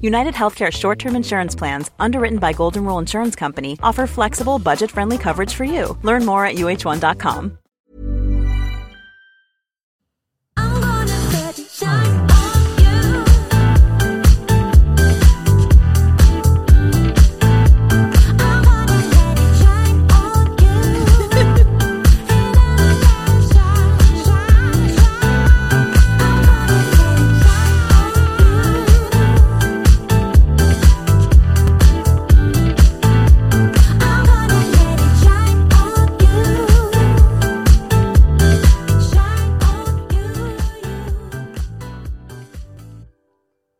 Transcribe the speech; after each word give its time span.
United 0.00 0.34
Healthcare 0.34 0.72
short 0.72 0.98
term 0.98 1.16
insurance 1.16 1.54
plans, 1.54 1.90
underwritten 1.98 2.38
by 2.38 2.52
Golden 2.52 2.84
Rule 2.84 2.98
Insurance 2.98 3.36
Company, 3.36 3.78
offer 3.82 4.06
flexible, 4.06 4.58
budget 4.58 4.90
friendly 4.90 5.18
coverage 5.18 5.54
for 5.54 5.64
you. 5.64 5.96
Learn 6.02 6.24
more 6.24 6.44
at 6.44 6.56
uh1.com. 6.56 7.58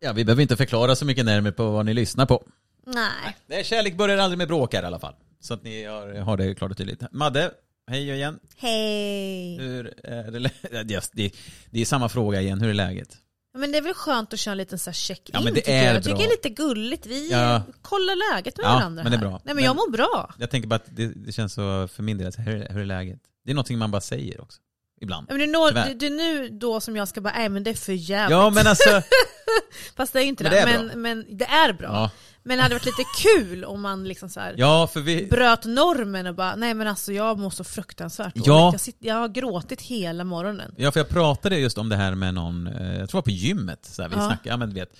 Ja, 0.07 0.13
vi 0.13 0.25
behöver 0.25 0.43
inte 0.43 0.57
förklara 0.57 0.97
så 0.97 1.05
mycket 1.05 1.25
närmare 1.25 1.53
på 1.53 1.71
vad 1.71 1.87
ni 1.87 1.95
lyssnar 1.95 2.27
på. 2.27 2.47
Nej. 2.87 3.37
Nej, 3.47 3.65
kärlek 3.65 3.97
börjar 3.97 4.19
aldrig 4.19 4.39
med 4.39 4.49
bråk 4.49 4.75
här 4.75 4.83
i 4.83 4.87
alla 4.87 4.99
fall. 4.99 5.15
Så 5.41 5.55
att 5.55 5.63
ni 5.65 5.85
har, 5.85 6.15
har 6.15 6.37
det 6.37 6.55
klart 6.55 6.71
och 6.71 6.77
tydligt. 6.77 7.03
Madde, 7.13 7.51
hej 7.91 8.11
igen. 8.11 8.39
Hej. 8.57 9.57
Hur 9.59 9.95
är 10.05 10.31
det? 10.31 10.51
Ja, 10.73 10.83
Det, 11.13 11.33
det, 11.71 11.81
är 11.81 11.85
samma 11.85 12.09
fråga 12.09 12.41
igen, 12.41 12.61
hur 12.61 12.69
är 12.71 12.75
läget? 12.75 13.17
Men 13.59 13.73
det 13.73 13.79
är 13.79 13.83
väl 13.83 13.95
skönt 13.95 14.33
att 14.33 14.39
köra 14.39 14.53
en 14.53 14.59
liten 14.59 14.79
så 14.79 14.91
här 14.91 14.95
check-in 14.95 15.31
Ja, 15.33 15.41
men 15.41 15.55
det 15.55 15.61
tycker 15.61 15.73
är 15.73 15.85
jag. 15.87 15.95
Jag 15.97 16.03
tycker 16.05 16.17
det 16.19 16.25
är 16.25 16.31
lite 16.31 16.49
gulligt. 16.49 17.07
Vi 17.07 17.31
Ja. 17.31 17.63
kollar 17.83 18.35
läget 18.35 18.57
med 18.57 18.65
Ja, 18.67 18.75
varandra 18.75 19.03
men 19.03 19.13
det 19.13 19.17
är 19.19 19.21
här. 19.21 19.29
bra. 19.29 19.41
Nej 19.45 19.55
men 19.55 19.65
jag 19.65 19.77
mår 19.77 19.91
bra. 19.91 20.35
Jag 20.39 20.51
tänker 20.51 20.69
bara 20.69 20.75
att 20.77 20.87
det, 20.97 21.07
det 21.07 21.33
känns 21.33 21.53
så 21.53 21.89
för 21.89 22.03
min 22.03 22.19
del, 22.19 22.33
hur, 22.39 22.69
hur 22.71 22.81
är 22.81 22.85
läget? 22.85 23.21
Det 23.45 23.51
är 23.51 23.55
någonting 23.55 23.79
man 23.79 23.91
bara 23.91 24.01
säger 24.01 24.41
också. 24.41 24.61
Ibland. 25.01 25.27
Men 25.29 25.39
det, 25.39 25.45
är 25.45 25.49
nå- 25.49 25.71
det, 25.71 25.95
det 25.95 26.07
är 26.07 26.11
nu 26.11 26.49
då 26.49 26.81
som 26.81 26.97
jag 26.97 27.09
ska 27.09 27.21
bara, 27.21 27.35
nej 27.37 27.49
men 27.49 27.65
det 27.65 27.71
är 27.71 27.75
för 27.75 27.93
jävligt. 27.93 28.31
Ja 28.31 28.51
men 28.51 28.67
alltså, 28.67 29.03
Fast 29.97 30.13
det 30.13 30.21
är 30.21 30.25
inte 30.25 30.43
Men 30.45 30.53
det. 30.53 30.59
är 30.59 30.67
men, 30.67 30.87
bra. 30.89 30.97
men 30.97 31.37
det 31.37 31.45
är 31.45 31.73
bra. 31.73 31.87
ja, 31.93 32.11
Men 32.43 32.57
det 32.57 32.63
hade 32.63 32.75
varit 32.75 32.87
lite 32.87 33.05
kul 33.23 33.65
om 33.65 33.81
man 33.83 34.05
liksom 34.09 34.29
så 34.29 34.41
ja 34.57 34.87
för 34.93 35.01
vi, 35.01 35.27
bröt 35.27 35.65
normen 35.65 36.27
och 36.27 36.35
bara, 36.35 36.57
nej 36.57 36.75
men 36.75 36.87
alltså 36.89 37.13
jag 37.13 37.39
mår 37.39 37.51
så 37.51 37.65
fruktansvärt. 37.65 38.33
Ja. 38.35 38.71
Jag, 38.73 38.81
sitter, 38.81 39.07
jag 39.07 39.15
har 39.15 39.29
gråtit 39.29 39.83
hela 39.83 40.25
morgonen. 40.25 40.75
ja 40.77 40.93
för 40.93 41.01
jag 41.01 41.09
pratade 41.09 41.59
just 41.59 41.79
om 41.79 41.89
det 41.89 41.97
här 41.97 42.15
med 42.15 42.35
någon, 42.35 42.67
eh, 42.67 42.73
jag 42.75 42.97
tror 42.97 43.07
det 43.07 43.15
var 43.15 43.23
på 43.23 43.31
gymmet, 43.31 43.85
så 43.85 44.03
här, 44.03 44.09
vi 44.09 44.15
Ja. 44.17 44.27
snackade, 44.27 44.49
ja 44.49 44.57
men 44.57 44.69
du 44.69 44.75
vet, 44.75 44.91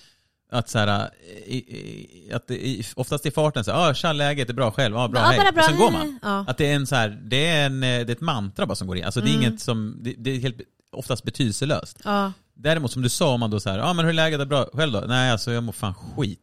att 0.51 0.69
så 0.69 0.79
här, 0.79 1.09
i, 1.45 1.55
i, 1.57 2.31
att 2.33 2.47
det, 2.47 2.67
i, 2.67 2.83
oftast 2.95 3.25
i 3.25 3.31
farten 3.31 3.63
så 3.63 3.71
här, 3.71 3.89
ah, 3.89 3.93
tja 3.93 4.13
läget 4.13 4.49
är 4.49 4.53
bra 4.53 4.71
själv, 4.71 4.95
ja 4.95 5.07
bra, 5.07 5.21
Ja, 5.21 5.25
hej. 5.27 5.37
bara 5.39 5.51
bra, 5.51 5.61
Och 5.63 5.69
sen 5.69 5.77
går 5.77 5.91
man. 5.91 6.19
Ja. 6.21 6.45
Att 6.47 6.57
det 6.57 6.71
är 6.71 6.75
en 6.75 6.87
så 6.87 6.95
här, 6.95 7.19
det 7.25 7.47
är, 7.47 7.65
en, 7.65 7.83
eh, 7.83 7.87
det 8.05 8.11
är 8.11 8.15
ett 8.15 8.21
mantra 8.21 8.65
bara 8.65 8.75
som 8.75 8.87
går 8.87 8.97
in, 8.97 9.05
alltså 9.05 9.21
det 9.21 9.29
är 9.29 9.33
Mm. 9.35 9.41
inget 9.47 9.61
som, 9.61 9.97
det, 10.01 10.13
det 10.17 10.31
är 10.31 10.39
helt, 10.39 10.57
oftast 10.95 11.23
betydelselöst. 11.23 11.97
Ja. 12.03 12.31
Däremot 12.55 12.91
som 12.91 13.01
du 13.01 13.09
sa, 13.09 13.33
om 13.33 13.39
man 13.39 13.51
då 13.51 13.59
så 13.59 13.69
här, 13.69 13.77
ja 13.77 13.85
ah, 13.85 13.93
men 13.93 14.05
hur 14.05 14.09
är 14.09 14.13
läget, 14.15 14.39
är 14.41 14.45
bra, 14.45 14.69
själv 14.73 14.91
då? 14.93 14.99
Nej 15.07 15.31
alltså 15.31 15.51
jag 15.51 15.63
mår 15.63 15.73
fan 15.73 15.93
skit. 15.93 16.39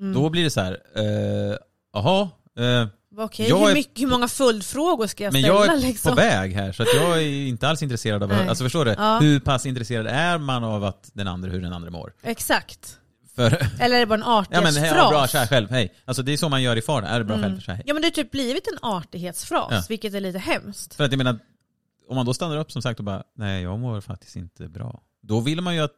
Mm. 0.00 0.14
Då 0.14 0.30
blir 0.30 0.44
det 0.44 0.50
så 0.50 0.60
här, 0.60 0.72
eh, 0.96 1.56
jaha, 1.92 2.28
eh, 2.58 2.86
Okej, 3.18 3.48
Jag 3.48 3.58
hur, 3.58 3.76
är- 3.76 4.00
hur 4.00 4.06
många 4.06 4.28
följdfrågor 4.28 5.06
ska 5.06 5.24
jag 5.24 5.32
men 5.32 5.42
ställa 5.42 5.54
jag 5.66 5.72
är 5.76 5.80
liksom? 5.80 6.10
på 6.10 6.16
väg 6.16 6.52
här 6.52 6.72
så 6.72 6.82
att 6.82 6.88
jag 6.94 7.16
är 7.22 7.46
inte 7.46 7.68
alls 7.68 7.82
intresserad 7.82 8.22
av, 8.22 8.32
alltså 8.32 8.64
förstår 8.64 8.84
du? 8.84 8.94
Ja. 8.98 9.18
Hur 9.18 9.40
pass 9.40 9.66
intresserad 9.66 10.06
är 10.06 10.38
man 10.38 10.64
av 10.64 10.84
att 10.84 11.10
den 11.12 11.28
andra, 11.28 11.50
hur 11.50 11.60
den 11.62 11.72
andra 11.72 11.90
mår? 11.90 12.12
Exakt. 12.22 12.98
För, 13.36 13.66
Eller 13.80 13.96
är 13.96 14.00
det 14.00 14.06
bara 14.06 14.14
en 14.14 14.20
ja 14.20 14.46
men 14.50 14.60
artighetsfras? 14.66 15.32
hej, 15.32 15.38
bra, 15.40 15.46
själv, 15.46 15.70
hej. 15.70 15.94
Alltså 16.04 16.22
det 16.22 16.32
är 16.32 16.36
så 16.36 16.48
man 16.48 16.62
gör 16.62 16.76
i 16.76 16.82
farten, 16.82 17.10
är 17.10 17.18
det 17.18 17.24
bra 17.24 17.36
Mm. 17.36 17.50
själv, 17.50 17.62
hej. 17.68 17.82
Ja 17.86 17.94
men 17.94 18.02
det 18.02 18.06
har 18.06 18.12
typ 18.12 18.30
blivit 18.30 18.66
en 18.66 18.78
artighetsfras, 18.82 19.68
Ja. 19.70 19.82
vilket 19.88 20.14
är 20.14 20.20
lite 20.20 20.38
hemskt. 20.38 20.94
För 20.94 21.04
att 21.04 21.10
jag 21.12 21.18
menar, 21.18 21.38
om 22.08 22.16
man 22.16 22.26
då 22.26 22.34
stannar 22.34 22.56
upp 22.56 22.72
som 22.72 22.82
sagt 22.82 22.98
och 23.00 23.04
bara, 23.04 23.22
nej 23.36 23.62
jag 23.62 23.78
mår 23.78 24.00
faktiskt 24.00 24.36
inte 24.36 24.68
bra. 24.68 25.02
Då 25.22 25.40
vill 25.40 25.60
man 25.60 25.74
ju 25.74 25.80
att, 25.80 25.92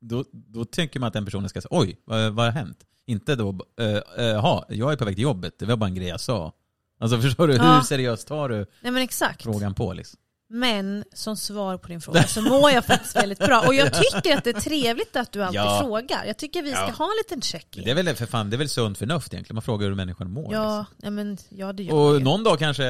då, 0.00 0.24
då 0.32 0.64
tänker 0.64 1.00
man 1.00 1.06
att 1.06 1.12
den 1.12 1.24
personen 1.24 1.48
ska 1.48 1.60
säga, 1.60 1.68
oj, 1.72 2.00
vad, 2.04 2.32
vad 2.32 2.44
har 2.44 2.52
hänt? 2.52 2.78
Inte 3.06 3.34
då, 3.36 3.66
eh, 3.80 3.86
eh, 3.86 4.02
jaha, 4.24 4.64
jag 4.68 4.92
är 4.92 4.96
på 4.96 5.04
väg 5.04 5.14
till 5.14 5.22
jobbet, 5.22 5.58
det 5.58 5.66
var 5.66 5.76
bara 5.76 5.86
en 5.86 5.94
grej 5.94 6.08
jag 6.08 6.20
sa. 6.20 6.52
Alltså 7.00 7.20
förstår 7.20 7.48
du, 7.48 7.54
Ja. 7.54 7.74
hur 7.74 7.80
seriöst 7.82 8.28
tar 8.28 8.48
du 8.48 8.56
Nej 8.80 8.92
men 8.92 8.96
exakt. 9.02 9.42
frågan 9.42 9.74
på 9.74 9.92
liksom? 9.92 10.20
Men 10.50 11.04
som 11.12 11.36
svar 11.36 11.76
på 11.78 11.88
din 11.88 12.00
fråga 12.00 12.22
så 12.22 12.42
mår 12.42 12.70
jag 12.70 12.84
faktiskt 12.84 13.16
väldigt 13.16 13.38
bra. 13.38 13.60
Och 13.66 13.74
jag 13.74 13.92
tycker 14.02 14.36
att 14.36 14.44
det 14.44 14.50
är 14.56 14.60
trevligt 14.60 15.16
att 15.16 15.32
du 15.32 15.42
alltid 15.42 15.60
Ja. 15.60 15.78
frågar. 15.82 16.24
Jag 16.24 16.36
tycker 16.38 16.62
vi 16.62 16.70
ska 16.70 16.80
Ja. 16.80 16.90
ha 16.98 17.04
en 17.04 17.16
liten 17.24 17.42
check-in. 17.42 17.82
Men 17.86 17.94
det 17.96 18.00
är 18.00 18.04
väl 18.04 18.16
för 18.16 18.26
fan, 18.26 18.50
det 18.50 18.56
är 18.56 18.58
väl 18.58 18.68
sunt 18.68 18.98
förnuft 18.98 19.32
egentligen, 19.34 19.54
man 19.54 19.62
frågar 19.62 19.88
hur 19.88 19.94
människan 19.94 20.30
mår. 20.30 20.52
Ja, 20.52 20.86
ja, 21.02 21.10
men 21.10 21.38
ja 21.48 21.72
det 21.72 21.82
gör 21.82 21.86
liksom. 21.92 21.98
Och 21.98 22.12
det. 22.14 22.24
någon 22.24 22.44
dag 22.44 22.58
kanske, 22.58 22.82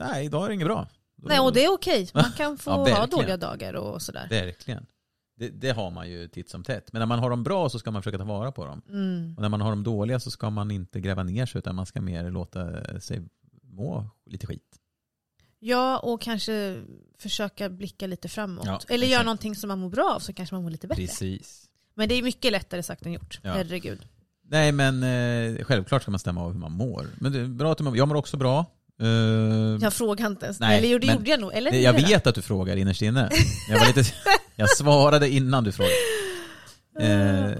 nej 0.00 0.24
idag 0.24 0.44
är 0.44 0.48
det 0.48 0.54
inget 0.54 0.66
bra. 0.66 0.88
Nej 1.22 1.40
och 1.40 1.52
det 1.52 1.64
är 1.64 1.72
okej. 1.72 2.08
Man 2.14 2.32
kan 2.36 2.58
få 2.58 2.70
Ja, 2.70 2.94
ha 2.96 3.06
dåliga 3.06 3.36
dagar 3.36 3.74
och 3.74 4.02
sådär. 4.02 4.26
Verkligen. 4.30 4.86
Det, 5.36 5.48
det 5.48 5.70
har 5.70 5.90
man 5.90 6.10
ju 6.10 6.28
titt 6.28 6.50
som 6.50 6.62
tätt. 6.64 6.92
Men 6.92 7.00
när 7.00 7.06
man 7.06 7.18
har 7.18 7.30
dem 7.30 7.42
bra 7.42 7.68
så 7.68 7.78
ska 7.78 7.90
man 7.90 8.02
försöka 8.02 8.18
ta 8.18 8.24
vara 8.24 8.52
på 8.52 8.64
dem. 8.66 8.82
Mm. 8.88 9.34
Och 9.36 9.42
när 9.42 9.48
man 9.48 9.60
har 9.60 9.70
dem 9.70 9.82
dåliga 9.82 10.20
så 10.20 10.30
ska 10.30 10.50
man 10.50 10.70
inte 10.70 11.00
gräva 11.00 11.22
ner 11.22 11.46
sig 11.46 11.58
utan 11.58 11.74
man 11.74 11.86
ska 11.86 12.00
mer 12.00 12.30
låta 12.30 13.00
sig 13.00 13.20
må 13.62 14.06
lite 14.26 14.46
skit. 14.46 14.76
Ja 15.62 15.98
och 15.98 16.20
kanske 16.20 16.82
försöka 17.18 17.68
blicka 17.68 18.06
lite 18.06 18.28
framåt. 18.28 18.64
Ja, 18.66 18.80
Eller 18.88 19.06
göra 19.06 19.22
någonting 19.22 19.54
som 19.56 19.68
man 19.68 19.78
mår 19.78 19.88
bra 19.90 20.12
av 20.14 20.20
så 20.20 20.32
kanske 20.32 20.54
man 20.54 20.62
mår 20.62 20.70
lite 20.70 20.86
bättre. 20.86 21.02
Precis. 21.06 21.64
Men 21.94 22.08
det 22.08 22.14
är 22.14 22.22
mycket 22.22 22.52
lättare 22.52 22.82
sagt 22.82 23.06
än 23.06 23.12
gjort. 23.12 23.40
Ja. 23.42 23.52
Herregud. 23.52 23.98
Nej 24.48 24.72
men 24.72 25.02
eh, 25.02 25.64
självklart 25.64 26.02
ska 26.02 26.10
man 26.10 26.20
stämma 26.20 26.42
av 26.44 26.52
hur 26.52 26.58
man 26.60 26.72
mår. 26.72 27.06
Men 27.20 27.32
det 27.32 27.40
är 27.40 27.44
bra 27.46 27.72
att 27.72 27.80
mår. 27.80 27.96
Jag 27.96 28.08
mår 28.08 28.14
också 28.14 28.36
bra. 28.36 28.64
Eh, 29.02 29.08
Jag 29.82 29.92
frågar 29.92 30.26
inte 30.26 30.44
ens. 30.46 30.60
Nej, 30.60 30.78
Eller 30.78 30.88
jo, 30.88 30.98
det 30.98 31.06
men- 31.06 31.16
gjorde 31.16 31.30
jag 31.30 31.40
nog. 31.40 31.52
Eller 31.54 31.72
jag 31.72 31.94
gjorde 31.94 32.06
vet 32.08 32.26
att 32.26 32.34
du 32.34 32.42
frågar 32.42 32.76
innerst 32.76 33.02
inne. 33.02 33.30
Jag, 33.70 33.78
var 33.78 33.86
lite, 33.86 34.04
jag 34.56 34.70
svarade 34.76 35.28
innan 35.30 35.64
du 35.64 35.72
frågade. 35.72 35.94
Eh, 37.00 37.06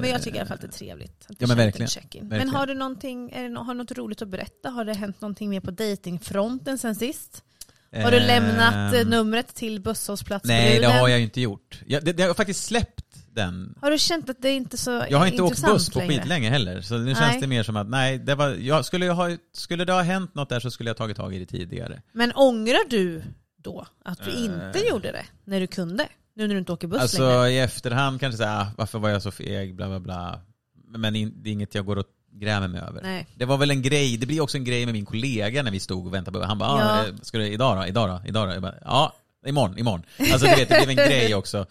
Men 0.01 0.11
jag 0.11 0.23
tycker 0.23 0.37
i 0.37 0.41
alla 0.41 0.49
fall 0.49 0.55
att 0.55 0.61
det 0.61 0.67
är 0.67 0.71
trevligt. 0.73 1.27
Att 1.29 1.37
ja, 1.41 1.47
men 1.47 1.57
verkligen. 1.57 1.89
check-in. 1.89 2.21
Men 2.23 2.29
Verkligen. 2.31 2.55
har 2.55 2.67
du 2.67 2.75
någonting, 2.75 3.31
är 3.31 3.49
det, 3.49 3.59
har 3.59 3.75
du 3.75 3.79
något 3.79 3.93
roligt 3.93 4.23
att 4.23 4.29
berätta? 4.29 4.71
Har 4.71 4.85
det 4.85 4.95
hänt 4.95 5.21
någonting 5.21 5.51
mer 5.51 5.61
på 5.61 5.71
datingfronten 5.71 6.79
sen 6.79 6.95
sist? 6.95 7.45
Har 7.93 8.11
du 8.11 8.17
Ehm, 8.19 8.27
lämnat 8.27 8.95
eh, 8.95 9.07
numret 9.07 9.55
till 9.55 9.81
busshållplatsbruden? 9.81 10.63
Nej, 10.65 10.79
det 10.79 10.87
har 10.87 11.09
jag 11.09 11.19
ju 11.19 11.25
inte 11.25 11.41
gjort. 11.41 11.81
Jag, 11.87 12.05
det, 12.05 12.19
jag 12.19 12.27
har 12.27 12.35
faktiskt 12.35 12.65
släppt 12.65 13.05
den. 13.35 13.75
Har 13.81 13.91
du 13.91 13.99
känt 13.99 14.31
att 14.31 14.43
det 14.43 14.49
är 14.49 14.57
inte 14.57 14.77
så 14.77 15.05
Jag 15.11 15.19
har 15.19 15.27
inte 15.27 15.43
åkt 15.43 15.65
buss 15.65 15.91
på 15.91 16.01
skitlänge 16.01 16.51
heller. 16.51 16.81
Så 16.81 16.99
nu 16.99 17.05
Nej. 17.05 17.15
känns 17.15 17.41
det 17.41 17.47
mer 17.47 17.63
som 17.63 17.77
att, 17.77 17.89
nej, 17.89 18.19
det 18.19 18.35
var, 18.35 18.49
jag 18.49 18.85
skulle, 18.85 19.05
ju 19.05 19.11
ha, 19.11 19.37
skulle 19.53 19.85
det 19.85 19.93
ha 19.93 20.03
hänt 20.03 20.35
något 20.35 20.49
där 20.49 20.61
så 20.61 20.71
skulle 20.71 20.91
jag 20.91 20.97
tagit 20.97 21.17
tag 21.17 21.35
i 21.35 21.39
det 21.39 21.47
tidigare. 21.47 22.03
Men 22.13 22.33
ångrar 22.33 22.89
du 22.91 23.23
då 23.63 23.87
att 24.05 24.25
du 24.25 24.31
Eh. 24.31 24.45
inte 24.45 24.79
gjorde 24.91 25.13
det 25.13 25.25
när 25.45 25.61
du 25.61 25.67
kunde? 25.67 26.09
Nu 26.37 26.47
när 26.47 26.55
du 26.55 26.59
inte 26.59 26.73
åker 26.73 26.89
buss 26.89 27.01
alltså 27.03 27.29
längre? 27.29 27.51
i 27.51 27.59
efterhand 27.59 28.21
kanske 28.21 28.37
säga, 28.39 28.53
ah, 28.61 28.67
varför 28.77 28.99
var 28.99 29.09
jag 29.09 29.23
så 29.23 29.31
feg, 29.31 29.75
bla 29.77 29.89
bla 29.89 30.01
bla. 30.01 30.41
Men 30.89 31.17
in, 31.17 31.33
det 31.43 31.49
är 31.51 31.53
inget 31.53 31.75
jag 31.75 31.85
går 31.87 31.97
och 31.99 32.07
grämer 32.33 32.69
mig 32.69 32.81
över. 32.81 33.03
Nej. 33.03 33.27
Det 33.35 33.45
var 33.45 33.57
väl 33.59 33.71
en 33.71 33.83
grej, 33.83 34.17
det 34.17 34.27
blir 34.27 34.41
också 34.41 34.57
en 34.57 34.65
grej 34.65 34.85
med 34.87 34.93
min 34.93 35.07
kollega 35.07 35.63
när 35.63 35.71
vi 35.71 35.81
stod 35.81 36.07
och 36.07 36.15
väntade 36.15 36.39
på, 36.41 36.45
han 36.47 36.59
bara, 36.59 36.71
ah, 36.71 36.99
Ja. 37.03 37.09
eh, 37.09 37.15
ska 37.23 37.39
du 37.39 37.47
idag 37.47 37.77
då, 37.79 37.87
idag 37.87 38.09
då, 38.09 38.29
idag 38.29 38.49
då? 38.49 38.53
Jag 38.55 38.63
bara, 38.63 38.75
ja, 38.85 39.17
imorgon, 39.47 39.79
imorgon. 39.79 40.03
Alltså 40.19 40.47
du 40.47 40.55
vet, 40.55 40.69
det 40.69 40.85
blev 40.87 40.91
en 40.91 40.97
grej 41.09 41.35
också. 41.35 41.67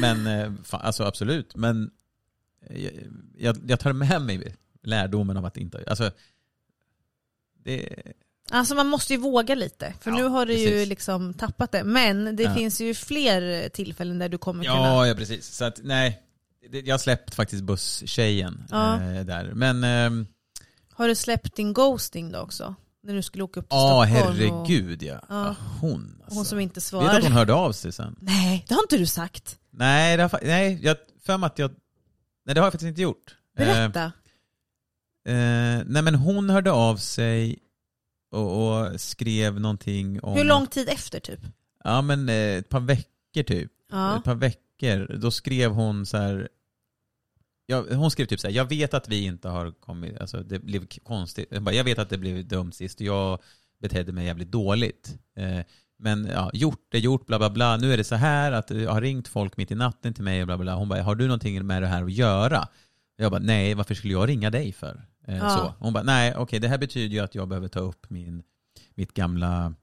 Men, 0.00 0.26
eh, 0.26 0.52
fan, 0.64 0.80
alltså 0.80 1.04
absolut, 1.04 1.56
men 1.56 1.90
jag, 2.70 2.92
jag, 3.38 3.56
jag 3.68 3.80
tar 3.80 3.92
med 3.92 4.22
mig 4.22 4.54
lärdomen 4.82 5.36
av 5.36 5.44
att 5.44 5.56
inte, 5.56 5.84
alltså 5.86 6.10
det, 7.64 7.88
Alltså 8.50 8.74
man 8.74 8.86
måste 8.86 9.12
ju 9.12 9.18
våga 9.18 9.54
lite. 9.54 9.94
För 10.00 10.10
Ja, 10.10 10.16
nu 10.16 10.22
har 10.24 10.46
du 10.46 10.52
ju 10.58 10.68
precis. 10.70 10.88
liksom 10.88 11.34
tappat 11.34 11.72
det. 11.72 11.84
Men 11.84 12.36
det 12.36 12.42
Ja. 12.42 12.54
finns 12.54 12.80
ju 12.80 12.94
fler 12.94 13.68
tillfällen 13.68 14.18
där 14.18 14.28
du 14.28 14.38
kommer 14.38 14.64
kunna... 14.64 14.76
Ja, 14.76 15.06
ja 15.06 15.14
precis. 15.14 15.46
Så 15.56 15.64
att 15.64 15.80
nej, 15.82 16.22
jag 16.70 16.94
har 16.94 16.98
släppt 16.98 17.34
faktiskt 17.34 17.62
busstjejen 17.62 18.64
Ja. 18.70 19.02
eh, 19.02 19.24
där. 19.24 19.52
Men 19.54 19.84
ehm, 19.84 20.26
Har 20.92 21.08
du 21.08 21.14
släppt 21.14 21.56
din 21.56 21.72
ghosting 21.72 22.32
då 22.32 22.38
också? 22.38 22.74
När 23.02 23.14
du 23.14 23.22
skulle 23.22 23.44
åka 23.44 23.60
upp 23.60 23.68
till 23.68 23.76
Ja, 23.76 24.06
Stockholm. 24.06 24.36
herregud 24.38 25.02
ja. 25.02 25.20
Ja. 25.28 25.46
ja. 25.46 25.56
Hon 25.80 26.20
alltså. 26.24 26.38
hon 26.38 26.44
som 26.44 26.60
inte 26.60 26.74
Vet 26.74 26.82
svarar. 26.84 27.16
att 27.18 27.22
hon 27.22 27.32
hörde 27.32 27.52
av 27.54 27.72
sig 27.72 27.92
sen? 27.92 28.16
Nej, 28.20 28.64
det 28.68 28.74
har 28.74 28.82
inte 28.82 28.98
du 28.98 29.06
sagt. 29.06 29.58
Nej, 29.70 30.16
det 30.16 30.22
har, 30.22 30.30
fa- 30.30 30.40
nej 30.42 30.78
jag 30.82 30.96
för 31.24 31.38
mig 31.38 31.46
att 31.46 31.58
jag... 31.58 31.70
Nej, 32.46 32.54
det 32.54 32.60
har 32.60 32.66
jag 32.66 32.72
faktiskt 32.72 32.88
inte 32.88 33.02
gjort. 33.02 33.36
Eh, 33.58 33.66
Berätta. 33.66 34.04
eh, 35.28 35.82
nej, 35.86 36.02
men 36.02 36.14
hon 36.14 36.50
hörde 36.50 36.70
av 36.72 36.96
sig 36.96 37.58
och, 38.32 38.78
och 38.82 39.00
skrev 39.00 39.60
någonting 39.60 40.20
om... 40.22 40.36
Hur 40.36 40.44
lång 40.44 40.66
tid 40.66 40.88
efter 40.88 41.20
typ? 41.20 41.40
Ja, 41.84 42.02
men 42.02 42.28
eh, 42.28 42.34
ett 42.34 42.68
par 42.68 42.80
veckor 42.80 43.42
typ. 43.46 43.72
Ja. 43.90 44.18
Ett 44.18 44.24
par 44.24 44.34
veckor. 44.34 45.16
Då 45.18 45.30
skrev 45.30 45.70
hon 45.70 46.06
så 46.06 46.16
här... 46.16 46.48
Ja, 47.70 47.84
hon 47.94 48.10
skrev 48.10 48.26
typ 48.26 48.40
så 48.40 48.46
här, 48.48 48.54
jag 48.54 48.68
vet 48.68 48.94
att 48.94 49.08
vi 49.08 49.24
inte 49.24 49.48
har 49.48 49.70
kommit, 49.70 50.18
alltså 50.20 50.42
det 50.42 50.58
blev 50.58 50.86
konstigt. 50.86 51.48
Jag, 51.50 51.62
bara, 51.62 51.74
jag 51.74 51.84
vet 51.84 51.98
att 51.98 52.10
det 52.10 52.18
blev 52.18 52.46
dumt 52.48 52.72
sist 52.72 53.00
och 53.00 53.06
jag 53.06 53.38
betedde 53.80 54.12
mig 54.12 54.26
jävligt 54.26 54.50
dåligt. 54.50 55.18
Eh, 55.36 55.60
men 55.98 56.26
ja, 56.26 56.50
gjort 56.54 56.94
är 56.94 56.98
gjort, 56.98 57.26
bla 57.26 57.38
bla 57.38 57.50
bla. 57.50 57.76
Nu 57.76 57.92
är 57.92 57.96
det 57.96 58.04
så 58.04 58.14
här 58.14 58.52
att 58.52 58.70
jag 58.70 58.90
har 58.92 59.00
ringt 59.00 59.28
folk 59.28 59.56
mitt 59.56 59.70
i 59.70 59.74
natten 59.74 60.14
till 60.14 60.24
mig 60.24 60.40
och 60.40 60.46
bla 60.46 60.56
bla. 60.56 60.64
bla. 60.64 60.74
Hon 60.74 60.88
bara, 60.88 61.02
har 61.02 61.14
du 61.14 61.24
någonting 61.26 61.66
med 61.66 61.82
det 61.82 61.86
här 61.88 62.02
att 62.04 62.12
göra? 62.12 62.68
Jag 63.16 63.30
bara, 63.30 63.40
nej, 63.40 63.74
varför 63.74 63.94
skulle 63.94 64.12
jag 64.12 64.28
ringa 64.28 64.50
dig 64.50 64.72
för? 64.72 65.02
Eh, 65.26 65.36
Ja. 65.36 65.50
så. 65.50 65.74
Hon 65.84 65.92
bara, 65.92 66.02
nej, 66.02 66.34
okej, 66.36 66.58
det 66.60 66.68
här 66.68 66.78
betyder 66.78 67.14
ju 67.14 67.20
att 67.20 67.34
jag 67.34 67.48
behöver 67.48 67.68
ta 67.68 67.80
upp 67.80 68.10
min, 68.10 68.42
mitt 68.94 69.14
gamla 69.14 69.74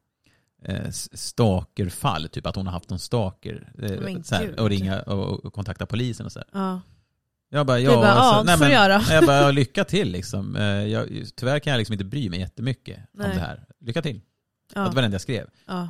eh, 0.65 0.85
s- 0.87 1.17
stalkerfall, 1.19 2.27
typ 2.29 2.45
att 2.45 2.55
hon 2.55 2.65
har 2.67 2.73
haft 2.73 2.89
någon 2.89 2.99
stalker. 2.99 3.71
Eh, 3.81 3.89
här, 4.31 4.59
och 4.59 4.69
ringa 4.69 5.01
och, 5.01 5.45
och 5.45 5.53
kontakta 5.53 5.85
polisen 5.85 6.25
och 6.25 6.31
så 6.31 6.39
här. 6.39 6.47
Ja. 6.51 6.81
Jag 7.55 7.65
bara, 7.65 7.77
Du 7.77 7.83
ja, 7.83 7.95
bara, 7.95 8.11
alltså, 8.11 8.35
ja, 8.39 8.43
nej, 8.43 8.57
får 8.57 8.65
men, 8.65 8.71
göra. 8.73 9.01
Jag 9.09 9.25
bara, 9.25 9.51
lycka 9.61 9.83
till 9.83 10.11
liksom. 10.11 10.55
Eh, 10.55 10.63
Jag, 10.63 11.09
tyvärr 11.35 11.59
kan 11.59 11.71
jag 11.71 11.77
liksom 11.77 11.93
inte 11.93 12.05
bry 12.05 12.29
mig 12.29 12.39
jättemycket 12.39 12.99
Nej. 13.13 13.27
om 13.29 13.33
det 13.35 13.39
här. 13.41 13.63
Lycka 13.81 14.01
till. 14.01 14.21
Ja. 14.75 14.81
Det 14.81 14.89
var 14.89 14.95
det 15.01 15.05
enda 15.05 15.15
jag 15.15 15.21
skrev. 15.21 15.47
Ja. 15.67 15.89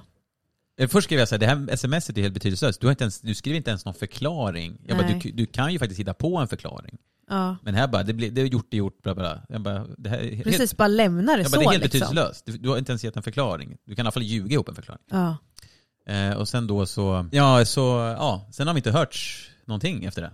Eh, 0.80 0.88
Först 0.88 1.06
skrev 1.06 1.20
jag 1.20 1.28
så 1.28 1.36
här, 1.36 1.40
det 1.40 1.46
här 1.48 1.76
smset 1.76 2.18
är 2.18 2.22
helt 2.22 2.34
betydelselöst. 2.34 2.82
Du, 2.82 2.88
har 2.88 2.92
inte 2.92 3.04
ens, 3.04 3.22
du 3.22 3.36
skriver 3.36 3.58
inte 3.58 3.70
ens 3.70 3.86
någon 3.86 3.94
förklaring. 3.94 4.82
Jag 4.88 4.98
bara, 4.98 5.08
du, 5.08 5.32
du 5.32 5.46
kan 5.46 5.74
ju 5.74 5.80
faktiskt 5.80 6.00
hitta 6.00 6.14
på 6.14 6.38
en 6.38 6.48
förklaring. 6.48 6.98
ja. 7.30 7.58
Men 7.64 7.76
här 7.76 7.88
bara, 7.88 8.04
det, 8.04 8.14
blir, 8.14 8.32
det 8.32 8.42
är 8.42 8.46
gjort, 8.46 8.68
det 8.70 8.78
är 8.78 8.80
gjort, 8.80 9.02
bla 9.02 9.16
bla. 9.16 9.42
Jag 9.50 9.62
bara, 9.62 9.86
det 9.98 10.10
här 10.10 10.18
är 10.18 10.32
helt, 10.36 10.44
Precis, 10.44 10.78
bara 10.78 10.88
lämna 10.88 11.36
det 11.36 11.42
jag 11.42 11.52
så 11.52 11.58
bara, 11.58 11.60
det 11.62 11.66
är 11.68 11.72
helt 11.72 11.84
liksom. 11.94 12.00
betydelselöst. 12.00 12.46
Du, 12.46 12.58
du 12.58 12.70
har 12.70 12.78
inte 12.78 12.92
ens 12.92 13.04
gett 13.04 13.18
en 13.18 13.24
förklaring. 13.24 13.78
Du 13.86 13.96
kan 13.96 14.04
i 14.04 14.06
alla 14.06 14.12
fall 14.12 14.24
ljuga 14.24 14.54
ihop 14.54 14.70
en 14.70 14.76
förklaring. 14.76 15.02
Ja. 15.12 15.38
Eh, 16.14 16.34
och 16.38 16.48
sen 16.48 16.68
då 16.68 16.86
så, 16.86 17.30
ja, 17.32 17.66
så, 17.66 17.82
ja, 18.20 18.50
sen 18.54 18.68
har 18.68 18.74
vi 18.74 18.78
inte 18.80 18.92
hört 18.92 19.18
någonting 19.66 20.06
efter 20.06 20.22
det. 20.22 20.32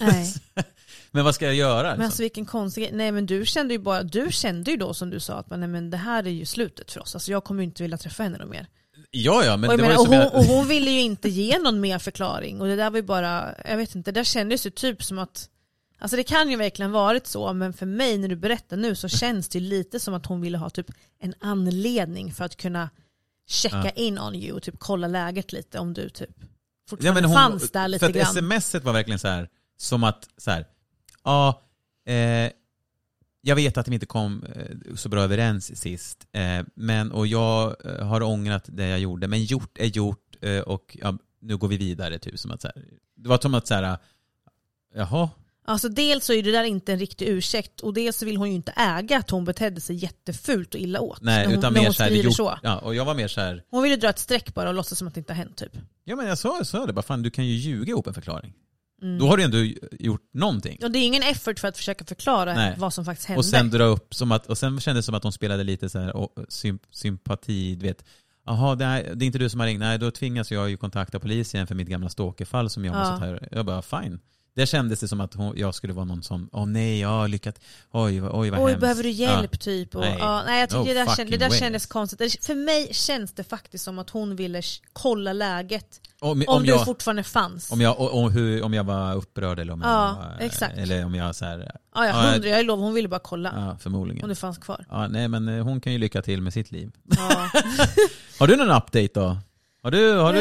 Nej. 0.00 0.34
Men 1.10 1.24
vad 1.24 1.34
ska 1.34 1.44
jag 1.44 1.54
göra? 1.54 1.82
Men 1.82 1.90
Liksom? 1.90 2.04
alltså 2.04 2.22
vilken 2.22 2.46
konstig 2.46 2.84
grej. 2.84 2.92
Nej 2.94 3.12
men 3.12 3.26
du 3.26 3.46
kände 3.46 3.74
ju 3.74 3.78
bara, 3.78 4.02
du 4.02 4.28
kände 4.32 4.70
ju 4.70 4.76
då 4.76 4.94
som 4.94 5.10
du 5.10 5.20
sa 5.20 5.34
att 5.34 5.50
nej, 5.50 5.68
men 5.68 5.90
det 5.90 5.96
här 5.96 6.26
är 6.26 6.30
ju 6.30 6.44
slutet 6.44 6.90
för 6.92 7.00
oss. 7.00 7.14
Alltså 7.14 7.30
jag 7.32 7.44
kommer 7.44 7.62
ju 7.62 7.64
inte 7.64 7.82
vilja 7.82 7.98
träffa 7.98 8.22
henne 8.22 8.44
mer. 8.46 8.66
ja, 9.10 9.44
ja, 9.44 9.56
men 9.56 9.70
och, 9.70 9.76
det 9.76 9.82
var 9.82 9.90
menar, 9.90 9.92
ju 9.92 9.98
och, 10.00 10.06
hon, 10.06 10.16
jag... 10.16 10.34
och 10.34 10.44
hon 10.44 10.68
ville 10.68 10.90
ju 10.90 11.00
inte 11.00 11.28
ge 11.28 11.58
någon 11.58 11.80
mer 11.80 11.98
förklaring. 11.98 12.60
Och 12.60 12.66
det 12.66 12.76
där 12.76 12.90
var 12.90 12.96
ju 12.96 13.02
bara, 13.02 13.54
jag 13.64 13.76
vet 13.76 13.94
inte, 13.94 14.12
det 14.12 14.20
där 14.20 14.24
kändes 14.24 14.66
ju 14.66 14.70
typ 14.70 15.02
som 15.04 15.18
att 15.18 15.48
Alltså 15.98 16.16
det 16.16 16.22
kan 16.24 16.50
ju 16.50 16.56
verkligen 16.56 16.92
varit 16.92 17.26
så, 17.26 17.52
men 17.52 17.72
för 17.72 17.86
mig 17.86 18.18
när 18.18 18.28
du 18.28 18.36
berättar 18.36 18.76
nu 18.76 18.94
så 18.94 19.08
känns 19.08 19.48
det 19.48 19.58
ju 19.58 19.64
lite 19.68 20.00
som 20.00 20.14
att 20.14 20.26
hon 20.26 20.40
ville 20.40 20.58
ha 20.58 20.70
typ 20.70 20.90
en 21.20 21.34
anledning 21.40 22.32
för 22.32 22.44
att 22.44 22.56
kunna 22.56 22.90
checka 23.46 23.82
Ja. 23.84 23.90
in 23.90 24.18
on 24.18 24.34
you 24.34 24.56
och 24.56 24.62
typ 24.62 24.74
kolla 24.78 25.06
läget 25.08 25.52
lite 25.52 25.78
om 25.78 25.94
du 25.94 26.08
typ 26.08 26.30
fortfarande 26.88 27.20
men 27.20 27.30
hon, 27.30 27.36
fanns 27.36 27.70
där 27.70 27.88
lite 27.88 27.98
för 27.98 28.06
att 28.06 28.34
grann. 28.34 28.60
smset 28.60 28.84
var 28.84 28.92
verkligen 28.92 29.18
så 29.18 29.28
här, 29.28 29.48
som 29.76 30.04
att 30.04 30.28
så 30.36 30.50
här, 30.50 30.66
ja, 31.24 31.62
eh, 32.06 32.52
jag 33.40 33.56
vet 33.56 33.76
att 33.76 33.88
vi 33.88 33.94
inte 33.94 34.06
kom 34.06 34.44
eh, 34.54 34.94
så 34.94 35.08
bra 35.08 35.22
överens 35.22 35.80
sist, 35.80 36.26
eh, 36.32 36.66
men, 36.74 37.12
och 37.12 37.26
jag 37.26 37.76
eh, 37.84 38.06
har 38.06 38.22
ångrat 38.22 38.64
det 38.66 38.88
jag 38.88 38.98
gjorde, 38.98 39.28
men 39.28 39.44
gjort 39.44 39.78
är 39.78 39.86
gjort 39.86 40.36
eh, 40.40 40.60
och 40.60 40.96
ja, 41.00 41.18
nu 41.40 41.56
går 41.56 41.68
vi 41.68 41.76
vidare. 41.76 42.18
Typ, 42.18 42.38
som 42.38 42.50
att, 42.50 42.60
så 42.62 42.68
här, 42.74 42.84
det 43.16 43.28
var 43.28 43.38
som 43.38 43.54
att 43.54 43.66
så 43.66 43.74
här, 43.74 43.98
jaha, 44.94 45.30
Alltså 45.66 45.88
dels 45.88 46.24
så 46.24 46.32
är 46.32 46.42
det 46.42 46.50
där 46.52 46.64
inte 46.64 46.92
en 46.92 46.98
riktig 46.98 47.28
ursäkt 47.28 47.80
och 47.80 47.94
dels 47.94 48.16
så 48.16 48.26
vill 48.26 48.36
hon 48.36 48.48
ju 48.48 48.54
inte 48.54 48.72
äga 48.76 49.18
att 49.18 49.30
hon 49.30 49.44
betedde 49.44 49.80
sig 49.80 49.96
jättefult 49.96 50.74
och 50.74 50.80
illa 50.80 51.00
åt. 51.00 51.22
nej, 51.22 51.46
hon, 51.46 51.54
utan 51.54 51.72
mer 51.72 51.84
hon 51.84 51.94
så 51.94 52.02
här, 52.02 52.10
gjort, 52.10 52.34
så. 52.36 52.58
Ja, 52.62 52.78
och 52.78 52.94
jag 52.94 53.04
var 53.04 53.14
mer 53.14 53.28
så 53.28 53.40
här, 53.40 53.62
Hon 53.70 53.82
ville 53.82 53.96
dra 53.96 54.08
ett 54.08 54.18
streck 54.18 54.54
bara 54.54 54.68
och 54.68 54.74
låtsas 54.74 54.98
som 54.98 55.08
att 55.08 55.14
det 55.14 55.20
inte 55.20 55.32
har 55.32 55.38
hänt 55.38 55.56
typ. 55.56 55.72
ja 56.04 56.16
men 56.16 56.26
jag 56.26 56.38
sa, 56.38 56.56
jag 56.56 56.66
sa 56.66 56.86
det, 56.86 56.92
bara 56.92 57.02
fan 57.02 57.22
du 57.22 57.30
kan 57.30 57.46
ju 57.46 57.52
ljuga 57.54 57.90
ihop 57.90 58.06
en 58.06 58.14
förklaring. 58.14 58.52
Mm. 59.02 59.18
Då 59.18 59.26
har 59.26 59.36
du 59.36 59.42
ändå 59.42 59.58
gjort 59.92 60.30
någonting. 60.34 60.78
Och 60.82 60.90
det 60.90 60.98
är 60.98 61.06
ingen 61.06 61.22
effort 61.22 61.58
för 61.58 61.68
att 61.68 61.76
försöka 61.76 62.04
förklara 62.04 62.54
Nej. 62.54 62.74
vad 62.78 62.94
som 62.94 63.04
faktiskt 63.04 63.28
hände. 63.28 63.38
Och 63.38 63.44
sen 63.44 63.70
dra 63.70 63.84
upp, 63.84 64.14
som 64.14 64.32
att, 64.32 64.46
och 64.46 64.58
sen 64.58 64.80
kändes 64.80 65.04
det 65.04 65.06
som 65.06 65.14
att 65.14 65.22
de 65.22 65.32
spelade 65.32 65.64
lite 65.64 65.88
så 65.88 65.98
här, 65.98 66.16
och, 66.16 66.30
sym, 66.48 66.78
sympati, 66.90 67.74
du 67.74 67.86
vet. 67.86 68.04
Jaha, 68.46 68.74
det, 68.74 68.84
är 68.84 69.22
inte 69.22 69.38
du 69.38 69.48
som 69.48 69.60
har 69.60 69.66
ringt. 69.66 69.80
Nej, 69.80 69.98
då 69.98 70.10
tvingas 70.10 70.50
jag 70.52 70.70
ju 70.70 70.76
kontakta 70.76 71.20
polisen 71.20 71.66
för 71.66 71.74
mitt 71.74 71.88
gamla 71.88 72.08
stalkerfall 72.08 72.70
som 72.70 72.84
jag 72.84 72.94
Ja. 72.94 72.98
har 72.98 73.04
suttit 73.06 73.20
här. 73.20 73.48
Jag 73.52 73.66
bara, 73.66 73.82
fine. 73.82 74.20
Det 74.56 74.66
kändes 74.66 75.00
det 75.00 75.08
som 75.08 75.20
att 75.20 75.34
hon, 75.34 75.54
jag 75.56 75.74
skulle 75.74 75.92
vara 75.92 76.04
någon 76.04 76.22
som, 76.22 76.48
åh 76.52 76.66
nej, 76.66 77.00
jag 77.00 77.08
har 77.08 77.28
lyckats, 77.28 77.60
oj, 77.92 78.22
oj 78.22 78.50
vad 78.50 78.60
Oj, 78.60 78.70
hemskt. 78.70 78.80
behöver 78.80 79.02
du 79.02 79.10
hjälp 79.10 79.50
Ja. 79.52 79.58
typ? 79.58 79.94
Och, 79.94 80.00
Nej. 80.00 80.16
Ja, 80.18 80.42
nej, 80.46 80.60
jag 80.60 80.68
tycker 80.68 80.80
No 80.80 80.84
det 80.86 80.94
där, 80.94 81.16
kän, 81.16 81.30
det 81.30 81.36
där 81.36 81.50
kändes 81.50 81.86
konstigt. 81.86 82.18
Det- 82.18 82.44
För 82.46 82.54
mig 82.54 82.88
känns 82.94 83.32
det 83.32 83.44
faktiskt 83.44 83.84
som 83.84 83.98
att 83.98 84.10
hon 84.10 84.36
ville 84.36 84.62
kolla 84.92 85.32
läget. 85.32 86.00
Om, 86.20 86.30
Om, 86.30 86.44
om, 86.56 86.62
du 86.62 86.68
jag, 86.68 86.84
fortfarande 86.84 87.22
fanns. 87.22 87.72
om, 87.72 87.80
jag, 87.80 88.00
och 88.14 88.32
hur, 88.32 88.62
om 88.62 88.74
jag 88.74 88.84
var 88.84 89.14
upprörd 89.14 89.58
eller 89.58 89.72
om 89.72 89.80
jag 89.80 89.90
Ja, 89.90 90.16
var, 90.38 90.46
exakt. 90.46 90.78
Eller 90.78 91.04
om 91.04 91.14
jag 91.14 91.36
så 91.36 91.44
här, 91.44 91.72
ja, 91.94 92.06
Ja, 92.06 92.12
hundra, 92.12 92.48
jag 92.48 92.66
lovar, 92.66 92.84
hon 92.84 92.94
ville 92.94 93.08
bara 93.08 93.20
kolla 93.20 93.52
ja 93.56 93.70
om 93.70 93.78
förmodligen. 93.78 94.28
du 94.28 94.34
fanns 94.34 94.58
kvar. 94.58 94.84
Ja, 94.90 95.08
nej 95.08 95.28
men 95.28 95.48
eh, 95.48 95.64
hon 95.64 95.80
kan 95.80 95.92
ju 95.92 95.98
lycka 95.98 96.22
till 96.22 96.42
med 96.42 96.52
sitt 96.52 96.70
liv. 96.72 96.90
Ja. 97.16 97.50
Har 98.38 98.46
du 98.46 98.56
någon 98.56 98.70
update 98.70 99.08
då? 99.14 99.36
Har 99.82 99.90
du, 99.90 100.12
har 100.12 100.32
du? 100.32 100.40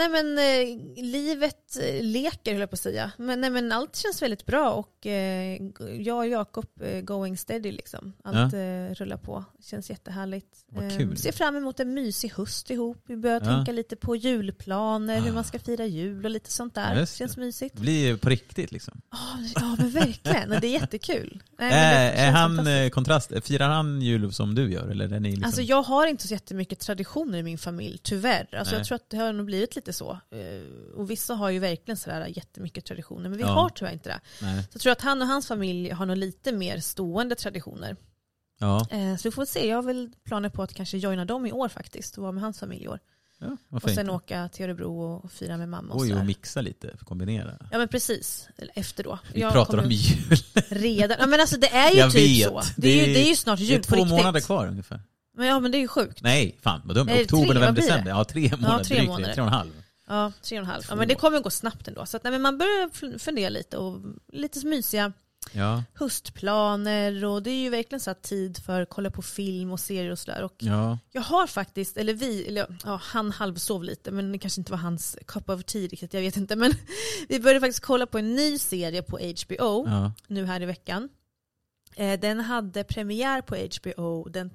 Nej 0.00 0.08
men 0.08 0.38
eh, 0.38 1.04
livet 1.04 1.76
eh, 1.82 2.02
leker 2.04 2.52
höll 2.52 2.60
jag 2.60 2.70
på 2.70 2.74
att 2.74 2.80
säga. 2.80 3.12
Men, 3.16 3.40
nej, 3.40 3.50
men 3.50 3.72
allt 3.72 3.96
känns 3.96 4.22
väldigt 4.22 4.46
bra 4.46 4.70
och 4.72 5.06
eh, 5.06 5.58
jag 5.98 6.16
och 6.18 6.26
Jakob 6.28 6.66
eh, 6.82 7.00
going 7.00 7.36
steady 7.36 7.72
liksom. 7.72 8.12
Allt 8.24 8.54
eh, 8.54 8.94
rullar 8.94 9.16
på. 9.16 9.44
Känns 9.64 9.90
jättehärligt. 9.90 10.46
Vad 10.72 10.84
Ehm, 10.84 10.98
kul. 10.98 11.16
ser 11.16 11.32
fram 11.32 11.56
emot 11.56 11.80
en 11.80 11.94
mysig 11.94 12.32
höst 12.36 12.70
ihop. 12.70 13.02
Vi 13.06 13.16
börjar 13.16 13.40
Ja. 13.44 13.46
tänka 13.46 13.72
lite 13.72 13.96
på 13.96 14.16
julplaner, 14.16 15.20
hur 15.20 15.30
Ah. 15.30 15.34
man 15.34 15.44
ska 15.44 15.58
fira 15.58 15.86
jul 15.86 16.24
och 16.24 16.30
lite 16.30 16.50
sånt 16.52 16.74
där. 16.74 16.96
Just 16.96 17.16
Känns 17.16 17.36
mysigt. 17.36 17.74
Det 17.76 17.80
blir 17.82 18.16
på 18.16 18.28
riktigt 18.28 18.72
liksom. 18.72 19.00
Ja, 19.10 19.18
ja 19.54 19.76
men 19.78 19.90
verkligen. 19.90 20.50
Det 20.50 20.66
är 20.66 20.80
jättekul. 20.80 21.42
Nej, 21.58 21.70
det 21.70 22.20
Är, 22.22 22.30
han 22.30 22.66
eh, 22.66 22.88
kontrast, 22.90 23.32
firar 23.44 23.68
han 23.68 24.02
jul 24.02 24.32
som 24.32 24.54
du 24.54 24.72
gör? 24.72 24.88
Eller 24.88 25.12
är 25.12 25.20
ni 25.20 25.28
liksom... 25.30 25.44
Alltså 25.44 25.62
jag 25.62 25.82
har 25.82 26.06
inte 26.06 26.28
så 26.28 26.34
jättemycket 26.34 26.78
traditioner 26.80 27.38
i 27.38 27.42
min 27.42 27.58
familj, 27.58 27.98
tyvärr. 28.02 28.54
Alltså 28.54 28.72
Nej. 28.74 28.80
jag 28.80 28.86
tror 28.86 28.96
att 28.96 29.10
det 29.10 29.16
har 29.16 29.32
nog 29.32 29.46
blivit 29.46 29.76
lite 29.76 29.89
så. 29.92 30.10
Eh, 30.30 30.94
Och 30.96 31.10
vissa 31.10 31.34
har 31.34 31.50
ju 31.50 31.58
verkligen 31.58 31.96
sådär 31.96 32.26
jättemycket 32.26 32.84
traditioner, 32.84 33.28
men 33.28 33.32
vi 33.38 33.42
Ja. 33.44 33.48
har 33.48 33.68
tyvärr 33.68 33.92
inte 33.92 34.08
det. 34.08 34.20
Nej. 34.42 34.62
Så 34.62 34.68
jag 34.72 34.80
tror 34.82 34.92
att 34.92 35.00
han 35.00 35.22
och 35.22 35.28
hans 35.28 35.46
familj 35.46 35.90
har 35.90 36.06
nog 36.06 36.16
lite 36.16 36.52
mer 36.52 36.80
stående 36.80 37.34
traditioner. 37.34 37.96
Ja, 38.58 38.86
Eh, 38.90 39.16
Så 39.16 39.28
vi 39.28 39.32
får 39.32 39.44
se, 39.44 39.68
jag 39.68 39.76
har 39.76 39.82
väl 39.82 40.10
planer 40.24 40.48
på 40.48 40.62
att 40.62 40.74
kanske 40.74 40.98
joina 40.98 41.24
dem 41.24 41.46
i 41.46 41.52
år 41.52 41.68
faktiskt 41.68 42.16
och 42.16 42.22
vara 42.22 42.32
med 42.32 42.42
hans 42.42 42.58
familj 42.58 42.84
i 42.84 42.88
år. 42.88 42.98
ja 43.38 43.56
Och 43.70 43.90
sen 43.90 44.10
åka 44.10 44.48
till 44.48 44.64
Örebro 44.64 45.02
och 45.02 45.32
fira 45.32 45.56
med 45.56 45.68
mamma 45.68 45.94
och 45.94 46.00
Oj, 46.00 46.14
och 46.14 46.26
mixa 46.26 46.60
lite, 46.60 46.96
kombinera. 47.04 47.56
Ja 47.72 47.78
men 47.78 47.88
precis, 47.88 48.48
efter 48.74 49.04
då. 49.04 49.18
Vi 49.34 49.40
Jag 49.40 49.52
pratar 49.52 49.78
om 49.78 49.90
jul. 49.90 50.38
Redan, 50.68 51.16
ja, 51.20 51.26
men 51.26 51.40
alltså 51.40 51.56
det 51.56 51.68
är 51.68 51.90
ju 51.90 51.98
Jag 51.98 52.12
typ 52.12 52.38
vet. 52.40 52.48
så. 52.48 52.62
Det 52.76 52.88
är, 52.88 53.06
ju, 53.06 53.14
det 53.14 53.20
är 53.24 53.28
ju 53.28 53.36
snart 53.36 53.58
Det 53.58 53.64
jul 53.64 53.74
är 53.78 53.82
på 53.82 53.86
två 53.88 53.96
riktigt. 53.96 54.10
månader 54.10 54.40
kvar 54.40 54.66
ungefär. 54.66 55.00
Men, 55.36 55.46
ja 55.46 55.60
men 55.60 55.70
det 55.70 55.78
är 55.78 55.80
ju 55.80 55.88
sjukt. 55.88 56.22
Nej, 56.22 56.58
fan 56.62 56.80
vad 56.84 56.96
dumt. 56.96 57.06
Nej, 57.06 57.22
Oktober, 57.22 57.46
tre, 57.46 57.54
november, 57.54 57.82
december. 57.82 58.10
Ja, 58.10 58.24
tre 58.24 58.50
månader. 58.56 58.84
tre 58.84 58.96
drygt 58.96 59.10
månader. 59.10 59.34
Tre 59.34 59.42
och 59.42 59.48
en 59.48 59.54
halv. 59.54 59.70
Ja, 60.08 60.32
tre 60.42 60.58
och 60.58 60.64
en 60.64 60.70
halv. 60.70 60.82
Ja, 60.88 60.94
men 60.94 61.08
det 61.08 61.14
kommer 61.14 61.40
gå 61.40 61.50
snabbt 61.50 61.88
ändå. 61.88 62.06
Så 62.06 62.16
att, 62.16 62.24
nej, 62.24 62.30
men 62.30 62.42
man 62.42 62.58
börjar 62.58 63.18
fundera 63.18 63.48
lite 63.48 63.76
och 63.76 64.00
lite 64.32 64.66
mysiga 64.66 65.12
Ja, 65.52 65.84
höstplaner 65.94 67.24
och 67.24 67.42
det 67.42 67.50
är 67.50 67.62
ju 67.62 67.70
verkligen 67.70 68.00
så 68.00 68.10
här 68.10 68.14
tid 68.14 68.58
för 68.58 68.80
att 68.80 68.88
kolla 68.88 69.10
på 69.10 69.22
film 69.22 69.72
och 69.72 69.80
serier 69.80 70.10
och 70.10 70.18
sådär. 70.18 70.42
Och 70.42 70.54
ja. 70.58 70.98
jag 71.12 71.22
har 71.22 71.46
faktiskt, 71.46 71.96
eller 71.96 72.14
vi, 72.14 72.48
eller 72.48 72.78
ja, 72.84 73.00
han 73.02 73.30
halvsov 73.30 73.84
lite 73.84 74.10
men 74.10 74.32
det 74.32 74.38
kanske 74.38 74.60
inte 74.60 74.72
var 74.72 74.78
hans 74.78 75.18
cup 75.26 75.48
of 75.48 75.64
tea 75.64 75.82
riktigt, 75.82 76.14
jag 76.14 76.20
vet 76.20 76.36
inte. 76.36 76.56
Men 76.56 76.72
vi 77.28 77.40
började 77.40 77.60
faktiskt 77.60 77.84
kolla 77.84 78.06
på 78.06 78.18
en 78.18 78.34
ny 78.34 78.58
serie 78.58 79.02
på 79.02 79.18
HBO 79.18 79.86
ja. 79.88 80.12
nu 80.26 80.46
här 80.46 80.62
i 80.62 80.66
veckan. 80.66 81.08
Eh, 81.96 82.20
Den 82.20 82.40
hade 82.40 82.84
premiär 82.84 83.42
på 83.42 83.56
HBO 83.56 84.28
den 84.28 84.50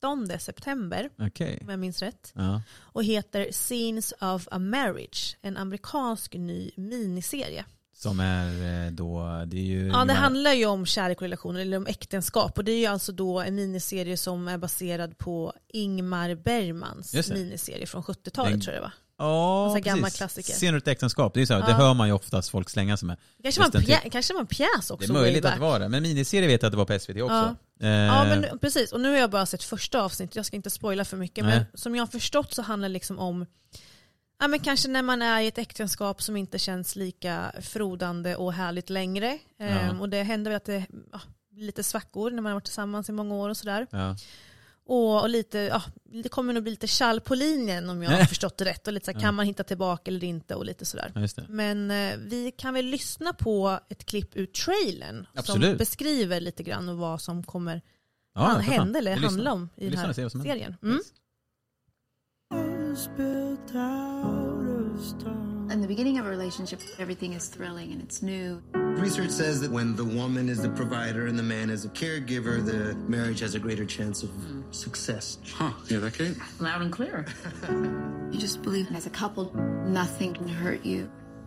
13 0.00 0.38
september, 0.38 1.10
Okej. 1.18 1.58
om 1.62 1.68
jag 1.68 1.78
minns 1.78 2.02
rätt. 2.02 2.32
Ja. 2.34 2.62
Och 2.80 3.04
heter 3.04 3.52
Scenes 3.52 4.14
of 4.20 4.48
a 4.50 4.58
Marriage, 4.58 5.36
en 5.42 5.56
amerikansk 5.56 6.34
ny 6.34 6.70
miniserie. 6.76 7.64
Som 7.94 8.20
är 8.20 8.84
eh, 8.86 8.90
då, 8.92 9.42
det 9.46 9.56
är 9.56 9.62
ju... 9.64 9.88
Ja, 9.88 10.04
det 10.04 10.12
handlar 10.12 10.52
ju 10.52 10.66
om 10.66 10.86
kärlek 10.86 11.18
och 11.18 11.22
relationer, 11.22 11.60
eller 11.60 11.76
om 11.76 11.86
äktenskap. 11.86 12.58
Och 12.58 12.64
det 12.64 12.72
är 12.72 12.78
ju 12.78 12.86
alltså 12.86 13.12
då 13.12 13.40
en 13.40 13.54
miniserie 13.54 14.16
som 14.16 14.48
är 14.48 14.58
baserad 14.58 15.18
på 15.18 15.52
Ingmar 15.68 16.34
Bergmans 16.34 17.30
miniserie 17.30 17.86
från 17.86 18.02
70-talet 18.02 18.52
Den- 18.52 18.60
tror 18.60 18.74
jag 18.74 18.82
det 18.82 18.86
var. 18.86 18.92
Ja, 19.18 19.64
Alltså 19.64 19.80
gammal 19.90 20.10
klassiker. 20.10 20.52
Scener 20.52 20.78
ett 20.78 20.88
äktenskap, 20.88 21.34
det, 21.34 21.42
är 21.42 21.46
så 21.46 21.54
här, 21.54 21.60
det 21.60 21.70
Ja. 21.70 21.76
hör 21.76 21.94
man 21.94 22.08
ju 22.08 22.14
oftast 22.14 22.48
folk 22.50 22.70
slänga 22.70 22.96
sig 22.96 23.06
med. 23.06 23.16
Kanske 23.42 23.60
var, 23.60 23.66
en 23.66 23.82
pjä- 23.82 24.10
kanske 24.10 24.34
var 24.34 24.40
en 24.40 24.46
pjäs 24.46 24.90
också. 24.90 24.96
Det 24.96 25.04
är 25.06 25.12
möjligt 25.22 25.44
att 25.44 25.54
det 25.54 25.60
var 25.60 25.80
det, 25.80 25.88
men 25.88 26.02
miniserie 26.02 26.48
vet 26.48 26.62
jag 26.62 26.66
att 26.68 26.72
det 26.72 26.76
var 26.78 26.84
på 26.84 26.98
SVT 26.98 27.22
också. 27.22 27.56
Eh, 27.80 27.88
Ja 27.88 28.24
men 28.24 28.58
precis, 28.58 28.92
och 28.92 29.00
nu 29.00 29.10
har 29.10 29.16
jag 29.18 29.30
bara 29.30 29.46
sett 29.46 29.62
första 29.62 30.02
avsnittet, 30.02 30.36
jag 30.36 30.46
ska 30.46 30.56
inte 30.56 30.70
spoila 30.70 31.04
för 31.04 31.16
mycket. 31.16 31.44
Nej. 31.44 31.56
Men 31.56 31.66
som 31.74 31.94
jag 31.94 32.02
har 32.02 32.06
förstått 32.06 32.54
så 32.54 32.62
handlar 32.62 32.88
det 32.88 32.92
liksom 32.92 33.18
om 33.18 33.46
Ja 34.40 34.48
men 34.48 34.60
kanske 34.60 34.88
när 34.88 35.02
man 35.02 35.22
är 35.22 35.40
i 35.40 35.46
ett 35.46 35.58
äktenskap 35.58 36.22
som 36.22 36.36
inte 36.36 36.58
känns 36.58 36.96
lika 36.96 37.52
frodande 37.62 38.36
och 38.36 38.52
härligt 38.52 38.90
längre. 38.90 39.38
Ehm, 39.60 40.00
och 40.00 40.08
det 40.08 40.22
händer 40.22 40.50
väl 40.50 40.56
att 40.56 40.64
det 40.64 40.86
ja, 41.12 41.20
lite 41.56 41.82
svackor 41.82 42.30
när 42.30 42.42
man 42.42 42.50
har 42.52 42.54
varit 42.56 42.64
tillsammans 42.64 43.08
i 43.08 43.12
många 43.12 43.34
år 43.34 43.48
och 43.48 43.56
sådär. 43.56 43.86
ja. 43.90 44.16
Och, 44.88 45.20
och 45.20 45.28
lite, 45.28 45.58
ja, 45.58 45.82
det 46.04 46.28
kommer 46.28 46.52
nog 46.52 46.62
bli 46.62 46.70
lite 46.70 46.86
kall 46.86 47.20
på 47.20 47.34
linjen 47.34 47.90
om 47.90 48.02
jag 48.02 48.10
har 48.10 48.24
förstått 48.24 48.58
det 48.58 48.64
rätt. 48.64 48.86
Och 48.86 48.92
lite 48.92 49.06
så 49.06 49.12
här, 49.12 49.20
kan 49.20 49.34
man 49.34 49.46
hitta 49.46 49.64
tillbaka 49.64 50.10
eller 50.10 50.24
inte 50.24 50.54
och 50.54 50.64
lite 50.64 50.84
sådär. 50.84 51.12
ja. 51.14 51.42
Men 51.48 51.90
eh, 51.90 52.16
vi 52.16 52.52
kan 52.58 52.74
väl 52.74 52.86
lyssna 52.86 53.32
på 53.32 53.80
ett 53.88 54.04
klipp 54.04 54.36
ur 54.36 54.46
trailern 54.46 55.26
som 55.32 55.38
Absolut. 55.38 55.78
beskriver 55.78 56.40
lite 56.40 56.62
grann 56.62 56.88
och 56.88 56.96
vad 56.96 57.20
som 57.20 57.42
kommer 57.42 57.82
Ja, 58.34 58.48
hända 58.48 58.98
eller 58.98 59.16
handla 59.16 59.52
om 59.52 59.68
i 59.76 59.88
den 59.88 59.98
här 59.98 60.28
som 60.28 60.42
serien. 60.42 60.76
Mm. 60.82 61.00
In 65.72 65.82
the 65.82 65.88
beginning 65.88 66.20
of 66.20 66.26
a 66.26 66.30
relationship, 66.30 66.80
everything 66.98 67.34
is 67.34 67.50
thrilling 67.50 67.92
and 67.92 68.02
it's 68.02 68.22
new. 68.22 68.87
Research 68.98 69.30
says 69.30 69.60
that 69.60 69.70
when 69.70 69.94
the 69.94 70.04
woman 70.04 70.48
is 70.48 70.60
the 70.60 70.68
provider 70.70 71.28
and 71.28 71.38
the 71.38 71.42
man 71.42 71.70
is 71.70 71.84
a 71.84 71.88
caregiver, 71.88 72.64
the 72.64 72.96
marriage 73.08 73.38
has 73.40 73.54
a 73.54 73.58
greater 73.60 73.84
chance 73.86 74.24
of 74.24 74.30
success. 74.72 75.38
Huh, 75.54 75.72
yeah, 75.86 75.98
that 75.98 76.14
Kate? 76.14 76.36
Loud 76.58 76.82
and 76.82 76.92
clear. 76.92 77.24
you 78.32 78.40
just 78.40 78.60
believe 78.62 78.92
as 78.94 79.06
a 79.06 79.10
couple, 79.10 79.54
nothing 79.86 80.34
can 80.34 80.48
hurt 80.48 80.84
you. 80.84 81.08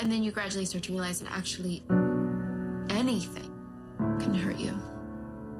and 0.00 0.10
then 0.10 0.24
you 0.24 0.32
gradually 0.32 0.64
start 0.64 0.82
to 0.84 0.92
realize 0.92 1.20
that 1.20 1.30
actually 1.30 1.84
anything 2.90 3.50
can 4.18 4.34
hurt 4.34 4.58
you. 4.58 4.76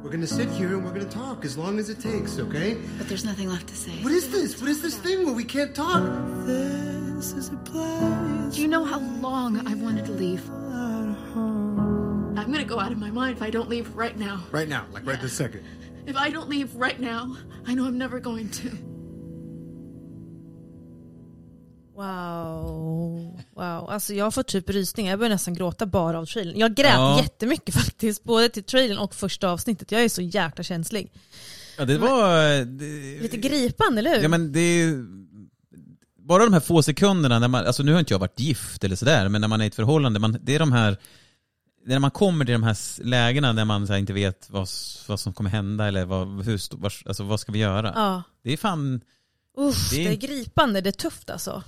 We're 0.02 0.10
gonna 0.10 0.26
sit 0.26 0.48
here 0.50 0.74
and 0.74 0.84
we're 0.84 0.92
gonna 0.92 1.04
talk 1.04 1.44
as 1.44 1.56
long 1.56 1.78
as 1.78 1.88
it 1.88 2.00
takes, 2.00 2.40
okay? 2.40 2.76
But 2.98 3.08
there's 3.08 3.24
nothing 3.24 3.48
left 3.48 3.68
to 3.68 3.76
say. 3.76 3.92
What 4.02 4.12
is 4.12 4.28
this? 4.32 4.60
What 4.60 4.68
is 4.68 4.82
this 4.82 4.98
thing 4.98 5.24
where 5.24 5.34
we 5.34 5.44
can't 5.44 5.72
talk? 5.72 6.02
Do 7.22 8.60
you 8.60 8.66
know 8.66 8.84
how 8.84 8.98
long 9.20 9.56
I've 9.68 9.80
wanted 9.80 10.06
to 10.06 10.12
leave? 10.12 10.42
I'm 12.36 12.50
gonna 12.50 12.64
go 12.64 12.80
out 12.80 12.90
of 12.90 12.98
my 12.98 13.10
mind 13.12 13.36
if 13.36 13.42
I 13.42 13.50
don't 13.50 13.68
leave 13.68 13.86
right 13.96 14.18
now. 14.18 14.40
Right 14.50 14.68
now, 14.68 14.86
like 14.92 15.06
right 15.06 15.20
this 15.22 15.32
second. 15.32 15.60
If 16.06 16.16
I 16.16 16.30
don't 16.32 16.48
leave 16.48 16.74
right 16.74 16.98
now, 16.98 17.36
I 17.64 17.74
know 17.74 17.84
I'm 17.84 17.96
never 17.96 18.18
going 18.18 18.48
to. 18.48 18.68
Wow. 21.94 23.38
wow. 23.54 23.88
Alltså 23.88 24.14
jag 24.14 24.34
får 24.34 24.42
typ 24.42 24.70
rysningar, 24.70 25.12
jag 25.12 25.18
börjar 25.18 25.30
nästan 25.30 25.54
gråta 25.54 25.86
bara 25.86 26.18
av 26.18 26.26
trailern. 26.26 26.58
Jag 26.58 26.74
grät 26.74 26.92
Ja. 26.94 27.20
jättemycket 27.22 27.74
faktiskt, 27.84 28.24
både 28.24 28.48
till 28.48 28.64
trailern 28.64 28.98
och 28.98 29.14
första 29.14 29.50
avsnittet. 29.50 29.92
Jag 29.92 30.04
är 30.04 30.08
så 30.08 30.22
jäkla 30.22 30.64
känslig. 30.64 31.12
Ja, 31.78 31.84
det 31.84 31.98
var... 31.98 32.64
Det, 32.64 33.20
Lite 33.22 33.36
gripande, 33.36 33.98
eller 33.98 34.16
hur? 34.16 34.22
Ja 34.22 34.28
men 34.28 34.52
det 34.52 34.60
är 34.60 35.04
bara 36.28 36.44
de 36.44 36.52
här 36.52 36.60
få 36.60 36.82
sekunderna 36.82 37.38
när 37.38 37.48
man, 37.48 37.66
alltså 37.66 37.82
nu 37.82 37.92
har 37.92 38.00
inte 38.00 38.14
jag 38.14 38.18
varit 38.18 38.40
gift 38.40 38.84
eller 38.84 38.96
sådär, 38.96 39.28
men 39.28 39.40
när 39.40 39.48
man 39.48 39.60
är 39.60 39.64
i 39.64 39.68
ett 39.68 39.74
förhållande, 39.74 40.20
man, 40.20 40.38
det 40.42 40.54
är 40.54 40.58
de 40.58 40.72
här, 40.72 40.90
är 40.92 40.96
när 41.86 41.98
man 41.98 42.10
kommer 42.10 42.44
till 42.44 42.52
de 42.52 42.62
här 42.62 42.76
lägena 43.04 43.52
där 43.52 43.64
man 43.64 43.88
här, 43.88 43.96
inte 43.96 44.12
vet 44.12 44.50
vad, 44.50 44.68
vad 45.08 45.20
som 45.20 45.32
kommer 45.32 45.50
hända 45.50 45.88
eller 45.88 46.04
vad, 46.04 46.44
hur, 46.44 46.76
vars- 46.76 47.02
alltså, 47.06 47.24
vad 47.24 47.40
ska 47.40 47.52
vi 47.52 47.58
göra? 47.58 47.92
Ja. 47.94 48.22
Det 48.44 48.52
är 48.52 48.56
fan, 48.56 49.00
Uff, 49.58 49.90
Det 49.90 49.96
det, 49.96 50.06
är- 50.06 50.10
är 50.12 50.16
gripande, 50.16 50.80
det 50.80 50.90
är 50.90 50.92
tufft 50.92 51.30
alltså. 51.30 51.62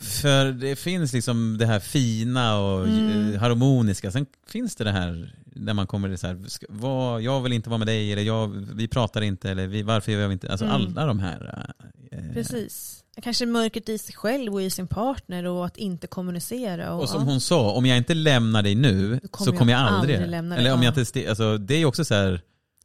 för 0.00 0.52
det 0.52 0.76
finns 0.76 1.12
liksom 1.12 1.56
det 1.58 1.66
här 1.66 1.80
fina 1.80 2.58
och 2.58 2.84
Mm. 2.88 3.34
eh, 3.34 3.40
harmoniska, 3.40 4.10
sen 4.12 4.26
finns 4.46 4.76
det 4.76 4.84
det 4.84 4.92
här 4.92 5.34
när 5.46 5.74
man 5.74 5.86
kommer 5.86 6.08
till 6.08 6.18
så 6.18 6.26
här, 6.26 6.44
ska, 6.48 6.66
vad, 6.68 7.22
jag 7.22 7.40
vill 7.40 7.52
inte 7.52 7.68
vara 7.70 7.78
med 7.78 7.86
dig 7.86 8.12
eller 8.12 8.22
jag, 8.22 8.48
vi 8.74 8.88
pratar 8.88 9.20
inte 9.20 9.50
eller 9.50 9.66
vi, 9.66 9.82
varför 9.82 10.12
gör 10.12 10.26
vi 10.26 10.32
inte, 10.32 10.50
alltså 10.50 10.64
Mm. 10.66 10.76
alla 10.76 11.06
de 11.06 11.18
här. 11.20 11.72
eh, 12.12 12.18
Precis. 12.34 13.04
Kanske 13.22 13.46
mörkret 13.46 13.88
i 13.88 13.98
sig 13.98 14.14
själv 14.14 14.54
och 14.54 14.62
i 14.62 14.70
sin 14.70 14.86
partner 14.88 15.44
och 15.44 15.66
att 15.66 15.76
inte 15.76 16.06
kommunicera. 16.06 16.94
Och, 16.94 17.02
Och 17.02 17.08
som 17.08 17.22
hon 17.22 17.40
sa, 17.40 17.70
om 17.70 17.86
jag 17.86 17.98
inte 17.98 18.14
lämnar 18.14 18.62
dig 18.62 18.74
nu 18.74 19.20
kommer 19.30 19.44
så 19.46 19.50
jag 19.52 19.58
kommer 19.58 19.72
jag 19.72 19.80
aldrig, 19.80 20.14
aldrig 20.16 20.30
lämna 20.30 20.54
dig. 20.54 20.64
Eller 20.64 20.74
om 20.74 20.82
Ja. 20.82 20.92
jag 20.96 20.98
inte, 21.06 21.28
alltså 21.28 21.58
det 21.58 21.74
är 21.74 21.78
ju 21.78 21.84
också 21.84 22.04
så 22.04 22.14
här, 22.14 22.40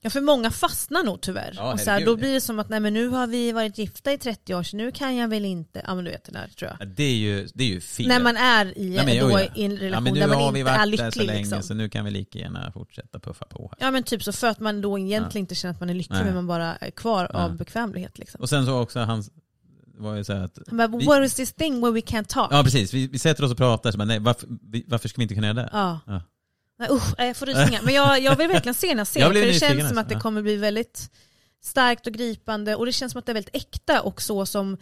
Ja 0.05 0.09
för 0.09 0.21
många 0.21 0.51
fastnar 0.51 1.03
nog 1.03 1.21
tyvärr. 1.21 1.53
Ja, 1.55 1.73
och 1.73 1.79
så 1.79 1.89
här, 1.91 2.05
då 2.05 2.15
blir 2.15 2.33
det 2.33 2.41
som 2.41 2.59
att 2.59 2.69
nej 2.69 2.79
men 2.79 2.93
nu 2.93 3.07
har 3.07 3.27
vi 3.27 3.51
varit 3.51 3.77
gifta 3.77 4.13
i 4.13 4.17
30 4.17 4.55
år 4.55 4.63
så 4.63 4.77
nu 4.77 4.91
kan 4.91 5.15
jag 5.15 5.27
väl 5.27 5.45
inte, 5.45 5.81
ja 5.87 5.95
men 5.95 6.05
du 6.05 6.11
vet 6.11 6.23
det 6.23 6.31
där 6.31 6.47
tror 6.57 6.71
jag. 6.71 6.87
ja, 6.87 6.93
det 6.97 7.03
är 7.03 7.15
ju, 7.15 7.47
det 7.53 7.63
är 7.63 7.67
ju 7.67 7.81
fel. 7.81 8.07
När 8.07 8.19
man 8.23 8.37
är 8.37 8.77
i, 8.77 8.89
Nej, 8.89 9.05
men, 9.05 9.29
då, 9.29 9.39
ja. 9.39 9.47
i 9.55 9.63
en 9.65 9.77
relation 9.77 9.91
ja, 9.93 9.99
men 9.99 10.13
nu 10.13 10.19
där 10.19 10.27
man 10.27 10.37
har 10.37 10.51
vi 10.51 10.59
inte 10.59 10.71
är 10.71 10.77
varit 10.77 10.97
där 10.97 11.11
så 11.11 11.19
lycklig. 11.19 11.25
länge 11.27 11.39
liksom. 11.39 11.63
så 11.63 11.73
nu 11.73 11.89
kan 11.89 12.05
vi 12.05 12.11
lika 12.11 12.39
gärna 12.39 12.71
fortsätta 12.71 13.19
puffa 13.19 13.45
på 13.45 13.71
här. 13.79 13.85
Ja 13.87 13.91
men 13.91 14.03
typ 14.03 14.23
så 14.23 14.31
för 14.31 14.47
att 14.47 14.59
man 14.59 14.81
då 14.81 14.99
egentligen 14.99 15.43
inte 15.43 15.55
känner 15.55 15.73
att 15.73 15.79
man 15.79 15.89
är 15.89 15.93
lycklig 15.93 16.15
Nej. 16.15 16.25
men 16.25 16.35
man 16.35 16.47
bara 16.47 16.75
är 16.75 16.91
kvar 16.91 17.35
av 17.35 17.57
bekvämlighet. 17.57 18.17
Liksom. 18.19 18.41
Och 18.41 18.49
sen 18.49 18.65
så 18.65 18.79
också 18.81 18.99
hans, 18.99 19.29
var 20.03 20.15
ju 20.15 20.23
så 20.23 20.33
här 20.33 20.43
att, 20.43 20.57
vi- 20.99 21.05
what 21.05 21.23
is 21.25 21.33
this 21.33 21.53
thing 21.53 21.81
where 21.81 21.91
we 21.91 21.99
can't 21.99 22.27
talk? 22.27 22.47
ja 22.51 22.63
precis, 22.63 22.93
vi, 22.93 23.07
vi 23.07 23.19
sätter 23.19 23.43
oss 23.43 23.51
och 23.51 23.57
pratar, 23.57 23.91
så 23.91 23.97
bara, 23.97 24.05
nej, 24.05 24.19
varför, 24.19 24.47
vi, 24.71 24.85
varför 24.87 25.09
ska 25.09 25.17
vi 25.17 25.23
inte 25.23 25.35
kunna 25.35 25.47
göra 25.47 25.57
det? 25.61 25.69
Ja. 25.73 25.99
Ja. 26.07 26.21
Nej, 26.79 26.89
usch, 26.91 27.13
jag 27.17 27.37
får 27.37 27.45
rysningar. 27.45 27.81
Men 27.83 27.93
jag, 27.93 28.21
jag 28.21 28.35
vill 28.35 28.47
verkligen 28.47 28.73
se 28.73 28.87
den 28.87 28.97
här 28.97 29.05
serien, 29.05 29.33
för 29.33 29.39
det 29.41 29.53
känns 29.53 29.71
som 29.73 29.81
alltså, 29.81 29.99
att 29.99 30.09
det 30.09 30.15
kommer 30.15 30.41
bli 30.41 30.55
väldigt 30.55 31.09
starkt 31.63 32.07
och 32.07 32.13
gripande 32.13 32.75
och 32.75 32.85
det 32.85 32.91
känns 32.91 33.11
som 33.11 33.19
att 33.19 33.25
det 33.25 33.31
är 33.31 33.33
väldigt 33.33 33.55
äkta 33.55 34.01
och 34.01 34.21
så 34.21 34.45
som 34.45 34.77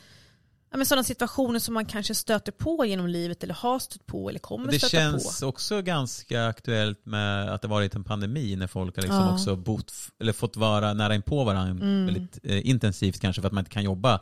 ja, 0.72 0.78
men 0.78 0.86
sådana 0.86 1.04
situationer 1.04 1.60
som 1.60 1.74
man 1.74 1.86
kanske 1.86 2.16
stöter 2.16 2.52
på 2.52 2.86
genom 2.86 3.08
livet 3.08 3.44
eller 3.44 3.54
har 3.54 3.80
stött 3.80 4.06
på 4.06 4.30
eller 4.30 4.40
kommer 4.40 4.72
det 4.72 4.78
stöta 4.80 4.90
känns 4.98 5.40
på. 5.40 5.48
också 5.48 5.82
ganska 5.82 6.48
aktuellt 6.48 7.06
med 7.06 7.50
att 7.54 7.62
det 7.62 7.68
varit 7.68 7.96
en 7.96 8.04
pandemi 8.04 8.56
när 8.56 8.68
folk 8.68 8.96
har 8.96 9.02
liksom 9.04 9.20
Ja. 9.20 9.34
också 9.34 9.56
bott, 9.56 9.94
eller 10.22 10.34
fått 10.34 10.58
vara 10.58 10.94
nära 10.94 11.16
in 11.16 11.22
på 11.22 11.44
varandra 11.44 11.72
Mm. 11.86 12.06
väldigt 12.06 12.40
eh, 12.44 12.68
intensivt 12.70 13.20
kanske 13.20 13.42
för 13.42 13.48
att 13.48 13.54
man 13.54 13.62
inte 13.62 13.72
kan 13.72 13.84
jobba 13.84 14.20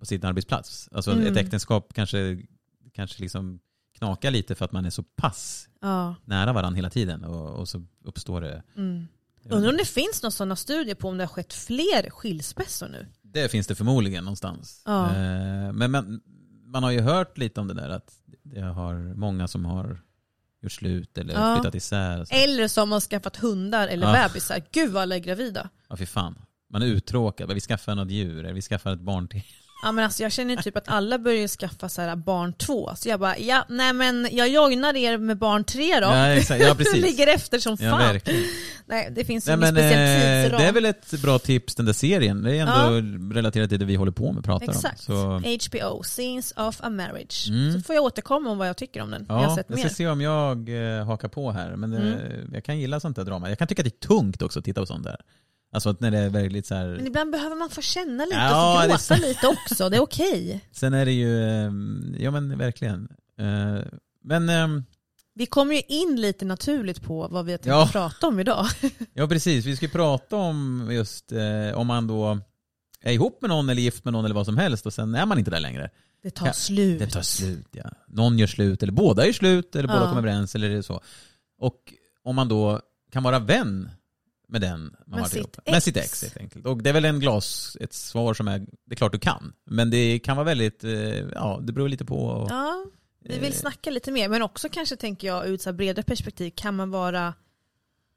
på 0.00 0.06
sin 0.06 0.24
arbetsplats. 0.24 0.88
Alltså 0.92 1.12
Mm. 1.12 1.26
ett 1.26 1.36
äktenskap 1.36 1.92
kanske, 1.94 2.38
kanske 2.92 3.22
liksom 3.22 3.60
knakar 3.98 4.30
lite 4.30 4.54
för 4.54 4.64
att 4.64 4.72
man 4.72 4.84
är 4.84 4.90
så 4.90 5.02
pass 5.02 5.68
Ja. 5.80 6.14
nära 6.24 6.52
varandra 6.52 6.76
hela 6.76 6.90
tiden 6.90 7.24
och, 7.24 7.50
och 7.50 7.68
så 7.68 7.84
uppstår 8.04 8.40
det. 8.40 8.62
Mm. 8.76 9.06
Undrar 9.50 9.70
om 9.70 9.76
det 9.76 9.84
finns 9.88 10.22
några 10.22 10.30
sådana 10.30 10.56
studier 10.56 10.94
på 10.94 11.08
om 11.08 11.18
det 11.18 11.24
har 11.24 11.28
skett 11.28 11.52
fler 11.52 12.10
skilsmässor 12.10 12.88
nu? 12.88 13.06
Det 13.22 13.48
finns 13.50 13.66
det 13.66 13.74
förmodligen 13.74 14.24
någonstans. 14.24 14.82
Ja. 14.86 15.06
Eh, 15.16 15.72
men 15.72 15.90
man, 15.90 16.20
man 16.64 16.82
har 16.82 16.90
ju 16.90 17.00
hört 17.00 17.38
lite 17.38 17.60
om 17.60 17.68
det 17.68 17.74
där 17.74 17.88
att 17.88 18.14
det 18.42 18.60
har 18.60 19.14
många 19.14 19.48
som 19.48 19.64
har 19.64 19.98
gjort 20.62 20.72
slut 20.72 21.18
eller 21.18 21.34
Ja. 21.34 21.54
flyttat 21.56 21.74
isär. 21.74 22.26
Eller 22.30 22.68
som 22.68 22.92
har 22.92 23.00
skaffat 23.00 23.36
hundar 23.36 23.88
eller 23.88 24.06
Ja. 24.06 24.28
bebisar. 24.28 24.62
Gud 24.72 24.90
vad 24.92 25.02
alla 25.02 25.14
är 25.14 25.18
gravida. 25.20 25.68
Ja 25.88 25.96
fy 25.96 26.06
fan. 26.06 26.38
Man 26.70 26.82
är 26.82 26.86
uttråkad. 26.86 27.52
Vi 27.54 27.60
skaffar 27.60 27.94
något 27.94 28.10
djur, 28.10 28.38
eller 28.44 28.52
vi 28.52 28.62
skaffar 28.62 28.92
ett 28.92 29.00
barn 29.00 29.28
till. 29.28 29.42
Ja 29.82 29.92
men 29.92 30.04
alltså 30.04 30.22
jag 30.22 30.32
känner 30.32 30.56
typ 30.56 30.76
att 30.76 30.88
alla 30.88 31.18
börjar 31.18 31.48
skaffa 31.48 31.88
så 31.88 32.02
här 32.02 32.16
barn 32.16 32.52
två. 32.52 32.90
Så 32.96 33.08
jag 33.08 33.20
bara, 33.20 33.38
ja 33.38 33.64
nej 33.68 33.92
men 33.92 34.28
jag 34.32 34.48
joinar 34.48 34.96
er 34.96 35.18
med 35.18 35.38
barn 35.38 35.64
tre 35.64 36.00
då. 36.00 36.06
Ja, 36.06 36.26
exakt. 36.26 36.62
Ja, 36.62 36.74
precis. 36.74 37.02
Ligger 37.04 37.26
efter 37.26 37.58
som 37.58 37.76
Ja, 37.80 37.90
fan. 37.90 37.98
verkligen. 37.98 38.42
nej 38.86 39.12
det 39.16 39.24
finns 39.24 39.46
Nej, 39.46 39.56
ingen 39.56 39.60
men, 39.60 39.74
speciell 39.74 40.36
eh, 40.38 40.42
tidsram. 40.42 40.60
det 40.62 40.68
är 40.68 40.72
väl 40.72 40.84
ett 40.84 41.22
bra 41.22 41.38
tips 41.38 41.74
den 41.74 41.86
där 41.86 41.92
serien. 41.92 42.42
Det 42.42 42.56
är 42.56 42.66
ändå 42.66 43.34
relaterat 43.34 43.70
till 43.70 43.78
det 43.78 43.84
vi 43.84 43.94
håller 43.96 44.12
på 44.12 44.32
med 44.32 44.44
pratar 44.44 44.68
Exakt. 44.72 45.08
om. 45.08 45.42
Så, 45.42 45.78
HBO, 45.78 46.02
Scenes 46.02 46.52
of 46.56 46.80
a 46.80 46.90
Marriage. 46.90 47.46
Mm. 47.48 47.72
Så 47.72 47.80
får 47.80 47.94
jag 47.94 48.04
återkomma 48.04 48.50
om 48.50 48.58
vad 48.58 48.68
jag 48.68 48.76
tycker 48.76 49.02
om 49.02 49.10
den. 49.10 49.24
jag 49.28 49.34
har 49.34 49.42
ja, 49.42 49.56
sett 49.56 49.66
jag 49.68 49.76
mer. 49.76 49.84
ska 49.84 49.94
se 49.94 50.08
om 50.08 50.20
jag 50.20 50.68
eh, 50.98 51.04
hakar 51.06 51.28
på 51.28 51.50
här. 51.52 51.76
Men 51.76 51.92
eh, 51.92 52.14
jag 52.52 52.64
kan 52.64 52.78
gilla 52.78 53.00
sånt 53.00 53.16
där 53.16 53.24
drama. 53.24 53.48
Jag 53.48 53.58
kan 53.58 53.68
tycka 53.68 53.82
att 53.82 53.88
det 54.00 54.04
är 54.04 54.08
tungt 54.08 54.42
också 54.42 54.58
att 54.58 54.64
titta 54.64 54.80
på 54.80 54.86
sånt 54.86 55.04
där. 55.04 55.16
Alltså 55.72 55.88
att 55.90 56.00
när 56.00 56.10
det 56.10 56.18
är 56.18 56.28
väldigt 56.30 56.66
så 56.66 56.74
här... 56.74 56.88
Men 56.88 57.06
ibland 57.06 57.30
behöver 57.32 57.56
man 57.56 57.70
få 57.70 57.80
känna 57.82 58.24
lite 58.24 58.36
Ja, 58.36 58.82
och 58.82 58.88
det 58.88 58.98
få 58.98 59.14
gråta 59.14 59.26
lite 59.28 59.46
också. 59.46 59.88
Det 59.88 59.96
är 59.96 60.00
okej. 60.00 60.64
Sen 60.72 60.94
är 60.94 61.04
det 61.04 61.12
ju, 61.12 61.44
eh, 61.44 61.70
ja 62.18 62.30
men 62.30 62.58
verkligen. 62.58 63.08
Eh, 63.38 63.78
Men 64.24 64.48
ehm, 64.48 64.84
Vi 65.34 65.46
kommer 65.46 65.74
ju 65.74 65.80
in 65.88 66.20
lite 66.20 66.44
naturligt 66.44 67.02
på 67.02 67.28
vad 67.30 67.44
vi 67.44 67.52
har 67.52 67.58
tänkt 67.58 67.66
Ja. 67.68 67.88
prata 67.92 68.26
om 68.26 68.40
idag. 68.40 68.66
Ja 69.14 69.28
precis, 69.28 69.64
vi 69.66 69.76
ska 69.76 69.86
ju 69.86 69.92
prata 69.92 70.36
om 70.36 70.88
just 70.92 71.32
eh, 71.32 71.74
om 71.78 71.86
man 71.86 72.06
då 72.06 72.38
är 73.02 73.12
ihop 73.12 73.38
med 73.42 73.48
någon 73.48 73.68
eller 73.68 73.82
gift 73.82 74.04
med 74.04 74.12
någon 74.12 74.24
eller 74.24 74.34
vad 74.34 74.46
som 74.46 74.56
helst 74.58 74.86
och 74.86 74.92
sen 74.92 75.14
är 75.14 75.26
man 75.26 75.38
inte 75.38 75.50
där 75.50 75.60
längre. 75.60 75.90
Det 76.22 76.30
tar 76.30 76.46
Ja, 76.46 76.52
slut. 76.52 76.98
Det 76.98 77.06
tar 77.06 77.22
slut 77.22 77.66
ja. 77.72 77.90
Någon 78.08 78.38
gör 78.38 78.46
slut 78.46 78.82
eller 78.82 78.92
båda 78.92 79.26
gör 79.26 79.32
slut 79.32 79.76
eller 79.76 79.88
båda 79.88 80.00
Ja. 80.00 80.08
kommer 80.08 80.18
överens 80.18 80.54
eller 80.54 80.68
det 80.68 80.82
så. 80.82 81.00
Och 81.58 81.94
om 82.22 82.36
man 82.36 82.48
då 82.48 82.80
kan 83.12 83.22
vara 83.22 83.38
vän 83.38 83.90
med 84.50 84.60
den 84.60 84.80
man 84.80 84.90
Med 85.06 85.18
varit 85.20 85.30
sitt 85.30 85.38
ihop 85.38 85.56
med. 85.66 85.82
Sitt 85.82 85.96
ex. 85.96 86.06
ex 86.06 86.22
helt 86.22 86.36
enkelt. 86.36 86.66
Och 86.66 86.82
det 86.82 86.90
är 86.90 86.94
väl 86.94 87.04
en 87.04 87.20
glas, 87.20 87.76
ett 87.80 87.92
svar 87.92 88.34
som 88.34 88.48
är, 88.48 88.58
det 88.58 88.94
är 88.94 88.96
klart 88.96 89.12
du 89.12 89.18
kan. 89.18 89.52
Men 89.64 89.90
det 89.90 90.18
kan 90.18 90.36
vara 90.36 90.44
väldigt, 90.44 90.84
eh, 90.84 90.92
ja 91.18 91.60
det 91.62 91.72
beror 91.72 91.88
lite 91.88 92.04
på. 92.04 92.46
Ja, 92.50 92.84
vi 93.24 93.38
vill 93.38 93.52
Eh. 93.52 93.58
snacka 93.58 93.90
lite 93.90 94.10
mer. 94.10 94.28
Men 94.28 94.42
också 94.42 94.68
kanske 94.68 94.96
tänker 94.96 95.26
jag 95.28 95.48
ur 95.48 95.68
ett 95.68 95.74
bredare 95.74 96.02
perspektiv, 96.04 96.52
kan 96.56 96.76
man 96.76 96.90
vara 96.90 97.34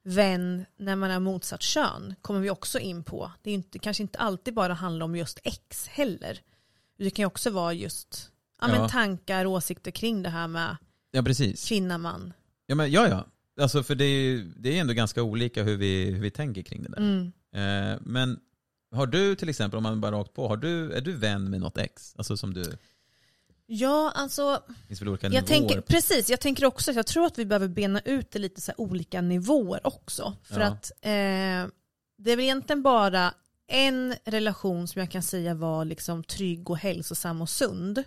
vän 0.03 0.65
när 0.77 0.95
man 0.95 1.11
är 1.11 1.19
motsatt 1.19 1.61
kön? 1.61 2.15
Kommer 2.21 2.39
vi 2.39 2.49
också 2.49 2.79
in 2.79 3.03
på. 3.03 3.31
Det 3.41 3.49
är 3.49 3.53
inte, 3.53 3.79
kanske 3.79 4.03
inte 4.03 4.19
alltid 4.19 4.53
bara 4.53 4.73
handlar 4.73 5.03
om 5.05 5.15
just 5.15 5.39
ex 5.43 5.87
heller. 5.87 6.39
Det 6.97 7.09
kan 7.09 7.23
ju 7.23 7.27
också 7.27 7.49
vara 7.49 7.73
just 7.73 8.29
ja, 8.61 8.67
Ja. 8.69 8.79
Men 8.79 8.89
tankar 8.89 9.45
och 9.45 9.51
åsikter 9.51 9.91
kring 9.91 10.23
det 10.23 10.29
här 10.29 10.47
med 10.47 10.77
Ja 11.11 11.21
precis. 11.23 11.67
kvinna, 11.67 11.97
man. 11.97 12.33
Ja, 12.65 12.75
men, 12.75 12.91
ja, 12.91 13.07
ja. 13.07 13.25
Alltså, 13.61 13.83
för 13.83 13.95
det 13.95 14.05
är, 14.05 14.21
ju- 14.21 14.53
det 14.57 14.77
är 14.77 14.81
ändå 14.81 14.93
ganska 14.93 15.23
olika 15.23 15.63
hur 15.63 15.77
vi, 15.77 16.05
hur 16.05 16.21
vi 16.21 16.31
tänker 16.31 16.61
kring 16.61 16.83
det 16.83 16.89
där. 16.89 16.97
Mm. 16.97 17.31
Eh, 17.93 17.99
men 18.01 18.39
har 18.95 19.07
du 19.07 19.35
till 19.35 19.49
exempel, 19.49 19.77
om 19.77 19.83
man 19.83 20.01
bara 20.01 20.11
rakt 20.11 20.33
på, 20.33 20.47
har 20.47 20.57
du, 20.57 20.91
är 20.93 21.01
du 21.01 21.11
vän 21.13 21.49
med 21.49 21.59
något 21.59 21.77
ex? 21.77 22.13
Alltså 22.17 22.37
som 22.37 22.53
du, 22.53 22.63
Ja, 23.65 24.11
alltså 24.15 24.63
finns 24.87 25.01
väl 25.01 25.09
olika 25.09 25.27
jag 25.27 25.31
nivåer? 25.33 25.47
tänker, 25.47 25.81
precis, 25.81 26.29
jag 26.29 26.39
tänker 26.39 26.65
också 26.65 26.91
att 26.91 26.95
jag 26.97 27.05
tror 27.07 27.25
att 27.25 27.37
vi 27.39 27.45
behöver 27.45 27.67
bena 27.67 27.99
ut 27.99 28.31
det 28.31 28.39
lite 28.39 28.61
så 28.61 28.71
olika 28.77 29.21
nivåer 29.21 29.87
också. 29.87 30.33
För 30.43 30.59
Ja. 30.59 30.65
att 30.67 30.91
eh, 31.01 31.71
det 32.17 32.31
är 32.31 32.35
väl 32.35 32.39
egentligen 32.39 32.83
bara 32.83 33.33
en 33.67 34.15
relation 34.25 34.87
som 34.87 34.99
jag 34.99 35.11
kan 35.11 35.23
säga 35.23 35.53
var 35.53 35.85
liksom 35.85 36.23
trygg 36.23 36.69
och 36.69 36.77
hälsosam 36.77 37.41
och 37.41 37.49
sund. 37.49 38.03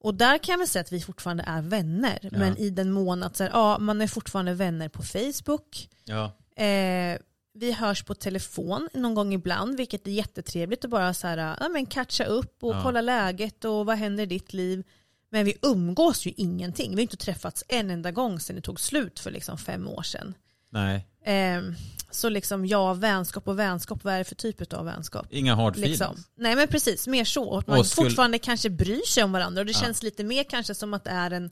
Och 0.00 0.14
där 0.14 0.38
kan 0.38 0.52
jag 0.52 0.58
väl 0.58 0.68
säga 0.68 0.80
att 0.80 0.92
vi 0.92 1.00
fortfarande 1.00 1.44
är 1.46 1.62
vänner. 1.62 2.18
Ja. 2.22 2.28
Men 2.38 2.56
i 2.56 2.70
den 2.70 2.92
mån 2.92 3.22
att 3.22 3.36
så 3.36 3.44
här, 3.44 3.50
ja, 3.50 3.78
man 3.78 4.00
är 4.00 4.06
fortfarande 4.06 4.54
vänner 4.54 4.88
på 4.88 5.02
Facebook. 5.02 5.88
Ja, 6.04 6.32
Eh, 6.64 7.18
vi 7.54 7.72
hörs 7.72 8.02
på 8.02 8.14
telefon 8.14 8.88
någon 8.94 9.14
gång 9.14 9.34
ibland, 9.34 9.76
vilket 9.76 10.06
är 10.06 10.10
jättetrevligt 10.10 10.84
att 10.84 10.90
bara 10.90 11.14
så 11.14 11.26
här, 11.26 11.56
ja, 11.60 11.68
men 11.68 11.86
catcha 11.86 12.24
upp 12.24 12.56
och 12.62 12.74
Ja. 12.74 12.80
kolla 12.82 13.00
läget 13.00 13.64
och 13.64 13.86
vad 13.86 13.96
händer 13.96 14.22
i 14.22 14.26
ditt 14.26 14.52
liv. 14.52 14.82
Men 15.30 15.44
vi 15.44 15.54
umgås 15.62 16.26
ju 16.26 16.32
ingenting. 16.36 16.90
Vi 16.90 16.96
har 16.96 17.02
inte 17.02 17.16
träffats 17.16 17.64
en 17.68 17.90
enda 17.90 18.10
gång 18.10 18.40
sedan 18.40 18.56
det 18.56 18.62
tog 18.62 18.80
slut 18.80 19.18
för 19.20 19.30
liksom 19.30 19.58
fem 19.58 19.88
år 19.88 20.02
sedan. 20.02 20.34
nej. 20.70 21.06
Eh, 21.24 21.62
så 22.10 22.28
liksom 22.28 22.66
ja, 22.66 22.94
vänskap 22.94 23.48
och 23.48 23.58
vänskap, 23.58 24.04
vad 24.04 24.14
är 24.14 24.18
det 24.18 24.24
för 24.24 24.34
typ 24.34 24.72
av 24.72 24.84
vänskap? 24.84 25.26
Inga 25.30 25.54
hard 25.54 25.72
feelings. 25.72 26.00
Liksom. 26.00 26.16
Nej 26.36 26.56
men 26.56 26.68
precis, 26.68 27.06
mer 27.06 27.24
så. 27.24 27.58
Att 27.58 27.66
man 27.66 27.84
skulle- 27.84 28.08
fortfarande 28.08 28.38
kanske 28.38 28.70
bryr 28.70 29.06
sig 29.06 29.24
om 29.24 29.32
varandra 29.32 29.60
och 29.60 29.66
det 29.66 29.72
Ja. 29.72 29.78
känns 29.78 30.02
lite 30.02 30.24
mer 30.24 30.44
kanske 30.44 30.74
som 30.74 30.94
att 30.94 31.04
det 31.04 31.10
är 31.10 31.30
en 31.30 31.42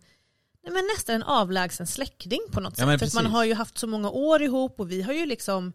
nej, 0.64 0.72
men 0.72 0.84
nästan 0.96 1.14
en 1.14 1.22
avlägsen 1.22 1.86
släkting 1.86 2.40
på 2.52 2.60
något 2.60 2.78
Ja, 2.78 2.86
sätt. 2.86 3.00
För 3.00 3.06
att 3.06 3.14
man 3.24 3.32
har 3.32 3.44
ju 3.44 3.54
haft 3.54 3.78
så 3.78 3.86
många 3.86 4.10
år 4.10 4.42
ihop 4.42 4.80
och 4.80 4.90
vi 4.90 5.02
har 5.02 5.12
ju 5.12 5.26
liksom 5.26 5.72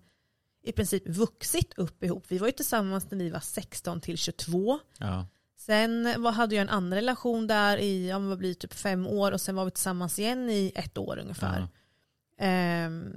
i 0.63 0.71
princip 0.71 1.07
vuxit 1.09 1.73
upp 1.77 2.03
ihop. 2.03 2.25
Vi 2.27 2.37
var 2.37 2.47
ju 2.47 2.51
tillsammans 2.51 3.11
när 3.11 3.17
vi 3.17 3.29
var 3.29 3.39
16 3.39 4.01
till 4.01 4.17
22. 4.17 4.79
Ja. 4.97 5.27
Sen 5.59 6.21
var, 6.21 6.31
hade 6.31 6.55
jag 6.55 6.61
en 6.61 6.69
annan 6.69 6.93
relation 6.93 7.47
där 7.47 7.77
i, 7.77 8.09
ja, 8.09 8.19
vad 8.19 8.37
blir 8.37 8.53
typ 8.53 8.73
fem 8.73 9.07
år 9.07 9.31
och 9.31 9.41
sen 9.41 9.55
var 9.55 9.65
vi 9.65 9.71
tillsammans 9.71 10.19
igen 10.19 10.49
i 10.49 10.71
ett 10.75 10.97
år 10.97 11.19
ungefär. 11.19 11.59
Ja. 11.59 12.45
Ehm, 12.45 13.13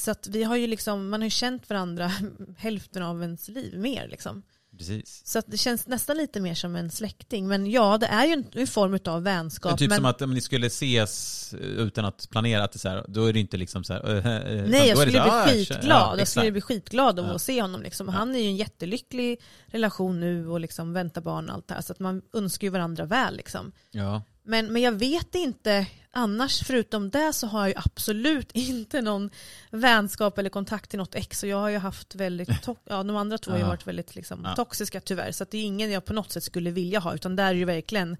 så 0.00 0.10
att 0.10 0.26
vi 0.26 0.42
har 0.44 0.56
ju 0.56 0.66
liksom, 0.66 1.08
man 1.08 1.20
har 1.20 1.26
ju 1.26 1.30
känt 1.30 1.70
varandra 1.70 2.12
hälften 2.56 3.02
av 3.02 3.22
ens 3.22 3.48
liv 3.48 3.78
mer 3.78 4.08
liksom. 4.08 4.42
Precis. 4.78 5.22
Så 5.24 5.42
det 5.46 5.56
känns 5.56 5.86
nästan 5.86 6.16
lite 6.16 6.40
mer 6.40 6.54
som 6.54 6.76
en 6.76 6.90
släkting. 6.90 7.48
Men 7.48 7.70
ja, 7.70 7.98
det 7.98 8.06
är 8.06 8.26
ju 8.26 8.32
en, 8.32 8.44
en 8.52 8.66
form 8.66 8.98
av 9.04 9.22
vänskap. 9.22 9.70
Men 9.70 9.78
typ 9.78 9.88
men, 9.88 9.96
som 9.96 10.04
att 10.04 10.22
om 10.22 10.34
ni 10.34 10.40
skulle 10.40 10.66
ses 10.66 11.52
eh, 11.54 11.58
utan 11.60 12.04
att 12.04 12.30
planera, 12.30 12.64
att 12.64 12.72
det 12.72 12.78
så 12.78 12.88
här, 12.88 13.04
då 13.08 13.24
är 13.24 13.32
det 13.32 13.40
inte 13.40 13.56
liksom 13.56 13.84
så 13.84 13.92
här, 13.92 14.18
utan 14.18 14.70
nej, 14.70 14.88
jag 14.88 14.98
skulle 14.98 15.18
så 15.18 15.22
bli 15.24 15.30
ah, 15.30 15.46
skitglad. 15.46 15.84
ja, 15.84 16.14
jag 16.18 16.28
skulle 16.28 16.52
bli 16.52 16.60
skitglad 16.60 17.18
av 17.18 17.26
Ja. 17.26 17.34
att 17.34 17.42
se 17.42 17.62
honom. 17.62 17.82
Liksom. 17.82 18.06
Ja. 18.06 18.12
Han 18.12 18.34
är 18.34 18.38
ju 18.38 18.46
en 18.46 18.56
jättelycklig 18.56 19.40
relation 19.66 20.20
nu 20.20 20.48
och 20.48 20.60
liksom 20.60 20.92
väntar 20.92 21.20
barn 21.20 21.48
och 21.48 21.54
allt 21.54 21.68
det 21.68 21.74
här. 21.74 21.82
Så 21.82 21.92
att 21.92 22.00
man 22.00 22.22
önskar 22.32 22.66
ju 22.66 22.70
varandra 22.70 23.04
väl. 23.04 23.36
Liksom. 23.36 23.72
Ja. 23.90 24.22
Men, 24.42 24.72
men 24.72 24.82
jag 24.82 24.92
vet 24.92 25.34
inte, 25.34 25.86
annars 26.10 26.62
förutom 26.64 27.10
det 27.10 27.32
så 27.32 27.46
har 27.46 27.60
jag 27.60 27.68
ju 27.68 27.74
absolut 27.76 28.52
inte 28.54 29.02
någon 29.02 29.30
vänskap 29.70 30.38
eller 30.38 30.50
kontakt 30.50 30.90
till 30.90 30.98
något 30.98 31.14
ex. 31.14 31.42
Och 31.42 31.48
jag 31.48 31.56
har 31.56 31.68
ju 31.68 31.78
haft 31.78 32.14
väldigt, 32.14 32.48
ja 32.84 33.02
de 33.02 33.16
andra 33.16 33.38
två 33.38 33.50
har 33.50 33.58
ju 33.58 33.64
varit 33.64 33.86
väldigt 33.86 34.14
liksom, 34.14 34.40
Ja. 34.44 34.54
toxiska 34.56 35.00
tyvärr. 35.00 35.32
Så 35.32 35.44
det 35.50 35.58
är 35.58 35.64
ingen 35.64 35.90
jag 35.90 36.04
på 36.04 36.12
något 36.12 36.32
sätt 36.32 36.44
skulle 36.44 36.70
vilja 36.70 36.98
ha. 36.98 37.14
Utan 37.14 37.36
där 37.36 37.46
är 37.46 37.54
ju 37.54 37.64
verkligen 37.64 38.16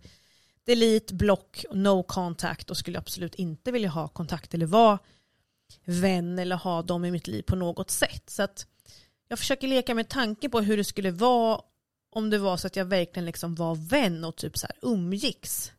delete, 0.66 1.14
block, 1.14 1.64
no 1.72 2.02
contact 2.02 2.70
och 2.70 2.76
skulle 2.76 2.98
absolut 2.98 3.34
inte 3.34 3.72
vilja 3.72 3.88
ha 3.88 4.08
kontakt 4.08 4.54
eller 4.54 4.66
vara 4.66 4.98
vän 5.84 6.38
eller 6.38 6.56
ha 6.56 6.82
dem 6.82 7.04
i 7.04 7.10
mitt 7.10 7.26
liv 7.26 7.42
på 7.42 7.56
något 7.56 7.90
sätt. 7.90 8.30
Så 8.30 8.42
att 8.42 8.66
jag 9.28 9.38
försöker 9.38 9.68
leka 9.68 9.94
med 9.94 10.08
tanken 10.08 10.50
på 10.50 10.60
hur 10.60 10.76
det 10.76 10.84
skulle 10.84 11.10
vara 11.10 11.60
om 12.10 12.30
det 12.30 12.38
var 12.38 12.56
så 12.56 12.66
att 12.66 12.76
jag 12.76 12.84
verkligen 12.84 13.26
liksom 13.26 13.54
var 13.54 13.74
vän 13.74 14.24
och 14.24 14.36
typ 14.36 14.58
så 14.58 14.66
här 14.66 14.76
umgicks. 14.82 15.72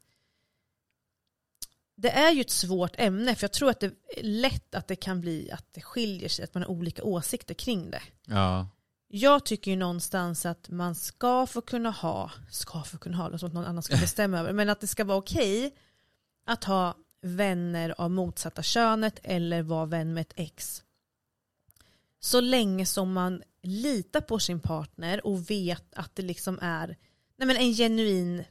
Det 2.01 2.11
är 2.11 2.31
ju 2.31 2.41
ett 2.41 2.49
svårt 2.49 2.95
ämne 2.97 3.35
för 3.35 3.43
jag 3.43 3.53
tror 3.53 3.69
att 3.69 3.79
det 3.79 3.85
är 4.17 4.23
lätt 4.23 4.75
att 4.75 4.87
det 4.87 4.95
kan 4.95 5.21
bli 5.21 5.51
att 5.51 5.65
det 5.71 5.81
skiljer 5.81 6.29
sig, 6.29 6.43
att 6.43 6.53
man 6.53 6.63
har 6.63 6.69
olika 6.69 7.03
åsikter 7.03 7.53
kring 7.53 7.91
det. 7.91 8.01
Ja. 8.25 8.67
Jag 9.07 9.45
tycker 9.45 9.71
ju 9.71 9.77
någonstans 9.77 10.45
att 10.45 10.69
man 10.69 10.95
ska 10.95 11.47
få 11.47 11.61
kunna 11.61 11.91
ha, 11.91 12.31
ska 12.49 12.83
få 12.83 12.97
kunna 12.97 13.17
ha, 13.17 13.33
är 13.33 13.37
som 13.37 13.51
någon 13.51 13.65
annan 13.65 13.83
ska 13.83 13.97
bestämma 14.01 14.39
över, 14.39 14.53
men 14.53 14.69
att 14.69 14.79
det 14.79 14.87
ska 14.87 15.03
vara 15.03 15.17
okej 15.17 15.75
att 16.45 16.63
ha 16.63 16.95
vänner 17.21 17.95
av 17.97 18.11
motsatta 18.11 18.63
könet 18.63 19.19
eller 19.23 19.61
vara 19.61 19.85
vän 19.85 20.13
med 20.13 20.21
ett 20.21 20.33
ex. 20.35 20.83
Så 22.19 22.41
länge 22.41 22.85
som 22.85 23.13
man 23.13 23.43
litar 23.63 24.21
på 24.21 24.39
sin 24.39 24.59
partner 24.59 25.25
och 25.25 25.49
vet 25.49 25.93
att 25.93 26.15
det 26.15 26.23
liksom 26.23 26.59
är 26.61 26.97
nej 27.37 27.47
men 27.47 27.57
en 27.57 27.73
genuin 27.73 28.43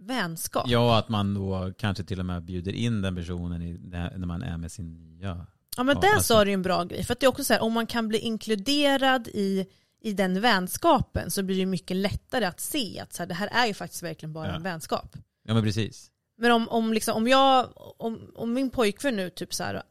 vänskap. 0.00 0.64
ja, 0.68 0.98
att 0.98 1.08
man 1.08 1.34
då 1.34 1.72
kanske 1.78 2.04
till 2.04 2.18
och 2.20 2.26
med 2.26 2.42
bjuder 2.42 2.72
in 2.72 3.02
den 3.02 3.16
personen 3.16 3.62
i, 3.62 3.78
när 3.82 4.26
man 4.26 4.42
är 4.42 4.56
med 4.58 4.72
sin 4.72 4.94
nya. 4.94 5.46
Ja 5.76 5.82
men 5.82 5.96
Ja, 5.96 6.00
där 6.00 6.14
alltså- 6.14 6.34
sa 6.34 6.44
du 6.44 6.52
en 6.52 6.62
bra 6.62 6.84
grej. 6.84 7.04
För 7.04 7.12
att 7.12 7.20
det 7.20 7.26
är 7.26 7.28
också 7.28 7.44
så 7.44 7.52
här, 7.52 7.62
om 7.62 7.72
man 7.72 7.86
kan 7.86 8.08
bli 8.08 8.18
inkluderad 8.18 9.28
i, 9.28 9.66
i 10.00 10.12
den 10.12 10.40
vänskapen 10.40 11.30
så 11.30 11.42
blir 11.42 11.56
det 11.58 11.66
mycket 11.66 11.96
lättare 11.96 12.44
att 12.44 12.60
se 12.60 13.00
att 13.00 13.12
så 13.12 13.22
här, 13.22 13.26
det 13.28 13.34
här 13.34 13.48
är 13.52 13.66
ju 13.66 13.74
faktiskt 13.74 14.02
verkligen 14.02 14.32
bara 14.32 14.48
Ja. 14.48 14.54
en 14.54 14.62
vänskap. 14.62 15.16
Ja 15.44 15.54
men 15.54 15.62
precis. 15.62 16.10
Men 16.38 16.52
om, 16.52 16.68
om, 16.68 16.92
liksom, 16.92 17.16
om, 17.16 17.28
jag, 17.28 17.68
om, 17.98 18.30
om 18.34 18.52
min 18.52 18.70
pojkvän 18.70 19.16
nu 19.16 19.30
typ 19.30 19.54
så 19.54 19.64
här, 19.64 19.82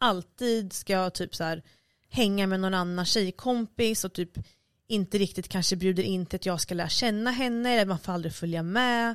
alltid 0.00 0.72
ska 0.72 1.10
typ 1.10 1.34
så 1.34 1.44
här, 1.44 1.62
hänga 2.08 2.46
med 2.46 2.60
någon 2.60 2.74
annan 2.74 3.04
tjejkompis 3.04 4.04
och 4.04 4.12
typ 4.12 4.30
inte 4.88 5.18
riktigt 5.18 5.48
kanske 5.48 5.76
bjuder 5.76 6.02
in 6.02 6.26
till 6.26 6.36
att 6.36 6.46
jag 6.46 6.60
ska 6.60 6.74
lära 6.74 6.88
känna 6.88 7.30
henne, 7.30 7.70
eller 7.72 7.86
man 7.86 7.98
får 7.98 8.12
aldrig 8.12 8.34
följa 8.34 8.62
med, 8.62 9.14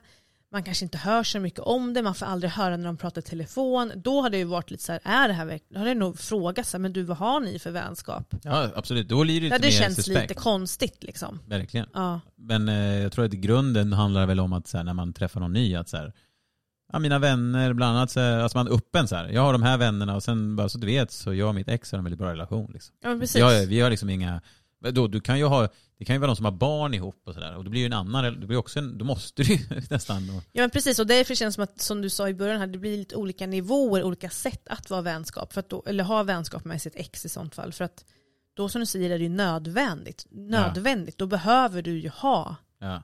man 0.52 0.64
kanske 0.64 0.86
inte 0.86 0.98
hör 0.98 1.24
så 1.24 1.40
mycket 1.40 1.60
om 1.60 1.94
det, 1.94 2.02
man 2.02 2.16
får 2.16 2.26
aldrig 2.26 2.52
höra 2.52 2.78
när 2.78 2.86
de 2.86 2.98
pratar 2.98 3.22
i 3.22 3.26
telefon. 3.26 3.92
Då 3.96 4.22
har 4.22 4.30
det 4.30 4.38
ju 4.38 4.44
varit 4.44 4.72
lite 4.72 4.84
så 4.84 4.92
här, 4.92 5.02
är 5.04 5.28
det 5.28 5.34
här 5.34 5.46
verkligen, 5.46 5.74
då 5.74 5.80
har 5.80 5.86
det 5.86 5.94
nog 6.00 6.20
frågat 6.20 6.68
så 6.68 6.78
här, 6.78 6.82
men 6.82 6.94
du 6.94 7.04
vad 7.04 7.18
har 7.18 7.40
ni 7.40 7.60
för 7.60 7.72
vänskap? 7.72 8.34
Ja 8.44 8.70
absolut, 8.76 9.08
då 9.08 9.22
blir 9.24 9.34
det 9.34 9.40
Det 9.40 9.44
lite 9.44 9.56
hade 9.56 9.68
mer 9.68 9.72
känts 9.72 9.96
suspekt. 9.96 10.22
lite 10.22 10.34
konstigt 10.34 11.04
liksom. 11.04 11.40
Verkligen. 11.48 11.88
Ja. 11.94 12.20
Men 12.38 12.70
eh, 12.70 12.76
jag 13.02 13.12
tror 13.12 13.26
att 13.26 13.34
i 13.34 13.38
grunden 13.38 13.94
handlar 13.94 14.22
det 14.22 14.28
väl 14.28 14.40
om 14.40 14.54
att 14.54 14.68
så 14.68 14.78
här, 14.78 14.84
när 14.84 14.94
man 14.94 15.14
träffar 15.14 15.40
någon 15.40 15.54
ny, 15.54 15.76
att 15.76 15.90
så 15.90 15.98
här, 15.98 16.14
ja, 16.94 17.00
mina 17.00 17.20
vänner, 17.20 17.74
bland 17.74 17.98
annat, 17.98 18.12
så 18.12 18.20
här, 18.20 18.40
alltså 18.40 18.58
man 18.58 18.68
är 18.68 18.72
öppen 18.72 19.08
så 19.08 19.16
här. 19.16 19.28
Jag 19.30 19.42
har 19.42 19.54
de 19.54 19.64
här 19.64 19.78
vännerna 19.78 20.16
och 20.16 20.24
sen 20.24 20.56
bara 20.56 20.70
så 20.70 20.78
du 20.78 20.88
vet 20.88 21.12
så 21.12 21.34
jag 21.34 21.50
och 21.50 21.56
mitt 21.56 21.68
ex 21.68 21.92
har 21.92 21.98
en 21.98 22.04
väldigt 22.04 22.20
bra 22.20 22.32
relation. 22.32 22.72
Liksom. 22.74 22.96
ja 23.04 23.18
precis. 23.20 23.36
Jag, 23.40 23.66
vi 23.66 23.80
har 23.82 23.90
liksom 23.90 24.10
inga, 24.10 24.42
då, 24.92 25.08
du 25.08 25.22
kan 25.22 25.38
ju 25.40 25.46
ha, 25.46 25.68
det 26.00 26.06
kan 26.06 26.16
ju 26.16 26.20
vara 26.20 26.28
de 26.28 26.36
som 26.36 26.46
har 26.46 26.52
barn 26.52 26.94
ihop 26.94 27.22
och 27.26 27.34
sådär. 27.34 27.56
Och 27.56 27.64
det 27.64 27.70
blir 27.70 27.80
ju 27.82 27.86
en 27.86 27.94
annan, 27.94 28.24
det 28.40 28.48
blir 28.48 28.58
också 28.58 28.80
en, 28.80 28.98
då 28.98 29.06
måste 29.06 29.44
du 29.44 29.54
ju 29.54 29.60
nästan. 29.90 30.30
Och, 30.30 30.44
Ja 30.52 30.62
men 30.64 30.70
precis 30.70 31.00
och 31.00 31.08
därför 31.08 31.36
känns 31.36 31.56
det 31.56 31.56
som 31.56 31.64
att 31.64 31.82
som 31.82 32.02
du 32.02 32.10
sa 32.10 32.30
i 32.30 32.34
början 32.34 32.60
här, 32.60 32.68
det 32.68 32.78
blir 32.78 32.98
lite 32.98 33.16
olika 33.16 33.48
nivåer, 33.48 34.04
olika 34.04 34.30
sätt 34.30 34.68
att 34.68 34.90
vara 34.90 35.02
vänskap. 35.02 35.54
För 35.54 35.60
att 35.60 35.70
då, 35.70 35.84
eller 35.88 36.04
ha 36.04 36.24
vänskap 36.24 36.66
med 36.66 36.82
sitt 36.82 36.96
ex 36.96 37.26
i 37.26 37.30
sånt 37.30 37.56
fall. 37.56 37.74
För 37.74 37.86
att 37.86 38.06
då 38.54 38.70
som 38.70 38.80
du 38.80 38.86
säger 38.86 39.10
är 39.10 39.18
det 39.18 39.24
ju 39.24 39.30
nödvändigt. 39.30 40.26
Nödvändigt, 40.30 41.18
då 41.18 41.28
behöver 41.28 41.82
du 41.82 42.00
ju 42.00 42.10
ha 42.10 42.56
ja. 42.80 43.04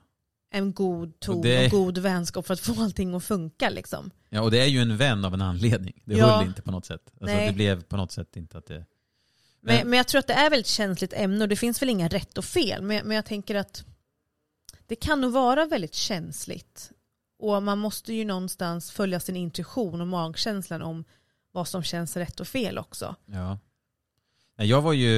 en 0.54 0.74
god 0.74 1.20
ton 1.20 1.36
och, 1.38 1.44
det- 1.44 1.72
god 1.72 1.98
vänskap 1.98 2.48
för 2.48 2.54
att 2.54 2.60
få 2.60 2.82
allting 2.84 3.14
att 3.16 3.24
funka 3.24 3.70
liksom. 3.70 4.12
ja, 4.30 4.42
och 4.42 4.52
det 4.52 4.60
är 4.62 4.66
ju 4.68 4.80
en 4.82 4.98
vän 4.98 5.26
av 5.26 5.34
en 5.34 5.42
anledning. 5.42 6.02
Det 6.06 6.18
Ja. 6.18 6.38
höll 6.38 6.48
inte 6.48 6.62
på 6.62 6.72
något 6.72 6.86
sätt. 6.86 7.02
Alltså, 7.22 7.36
Nej. 7.36 7.48
det 7.48 7.54
blev 7.54 7.84
på 7.84 7.98
något 7.98 8.12
sätt 8.12 8.36
inte 8.36 8.58
att 8.58 8.66
det... 8.68 8.86
Men, 9.66 9.76
Men- 9.78 9.90
men 9.90 9.98
jag 9.98 10.08
tror 10.08 10.20
att 10.20 10.28
det 10.28 10.34
är 10.34 10.50
väldigt 10.50 10.68
känsligt 10.68 11.14
ämne 11.14 11.42
och 11.44 11.50
det 11.50 11.56
finns 11.56 11.82
väl 11.82 11.90
inga 11.90 12.08
rätt 12.08 12.38
och 12.38 12.46
fel. 12.46 12.82
Men, 12.82 13.08
men 13.08 13.16
jag 13.16 13.26
tänker 13.26 13.56
att 13.56 13.84
det 14.88 14.96
kan 14.96 15.22
nog 15.22 15.32
vara 15.32 15.66
väldigt 15.66 15.94
känsligt. 15.94 16.92
Och 17.40 17.64
man 17.64 17.78
måste 17.78 18.14
ju 18.14 18.26
någonstans 18.26 18.92
följa 18.92 19.20
sin 19.20 19.36
intuition 19.36 20.02
och 20.02 20.08
magkänslan 20.08 20.82
om 20.82 21.04
vad 21.52 21.68
som 21.68 21.84
känns 21.84 22.18
rätt 22.18 22.40
och 22.40 22.48
fel 22.48 22.78
också. 22.78 23.16
Ja. 23.26 23.60
Jag 24.58 24.82
var 24.82 24.94
ju, 24.94 25.12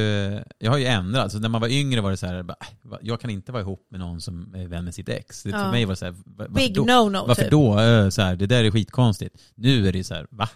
jag 0.60 0.72
har 0.72 0.78
ju 0.78 0.86
ändrat, 0.86 1.24
alltså 1.24 1.40
när 1.40 1.50
man 1.50 1.62
var 1.62 1.68
yngre 1.68 2.02
var 2.02 2.12
det 2.12 2.18
så 2.18 2.26
här, 2.26 2.40
äh, 2.40 2.98
jag 3.02 3.22
kan 3.22 3.30
inte 3.30 3.52
vara 3.52 3.62
ihop 3.62 3.88
med 3.90 4.00
någon 4.00 4.22
som 4.22 4.56
är 4.56 4.68
vän 4.68 4.86
med 4.86 4.96
sitt 4.96 5.10
ex. 5.10 5.44
Det, 5.44 5.50
Ja. 5.50 5.58
För 5.64 5.72
mig 5.72 5.86
var 5.86 5.92
det 5.92 5.96
så 5.98 6.06
här, 6.06 6.12
va- 6.12 6.22
varför 6.26 6.54
Big 6.54 6.74
då? 6.76 6.84
no-no 6.84 7.28
Varför 7.28 7.42
typ. 7.42 7.52
då? 7.52 7.78
Så 8.12 8.22
här, 8.22 8.36
det 8.36 8.46
där 8.48 8.64
är 8.64 8.72
skitkonstigt. 8.72 9.36
Nu 9.56 9.88
är 9.88 9.94
det 9.94 10.04
så 10.04 10.14
här, 10.14 10.28
va? 10.30 10.50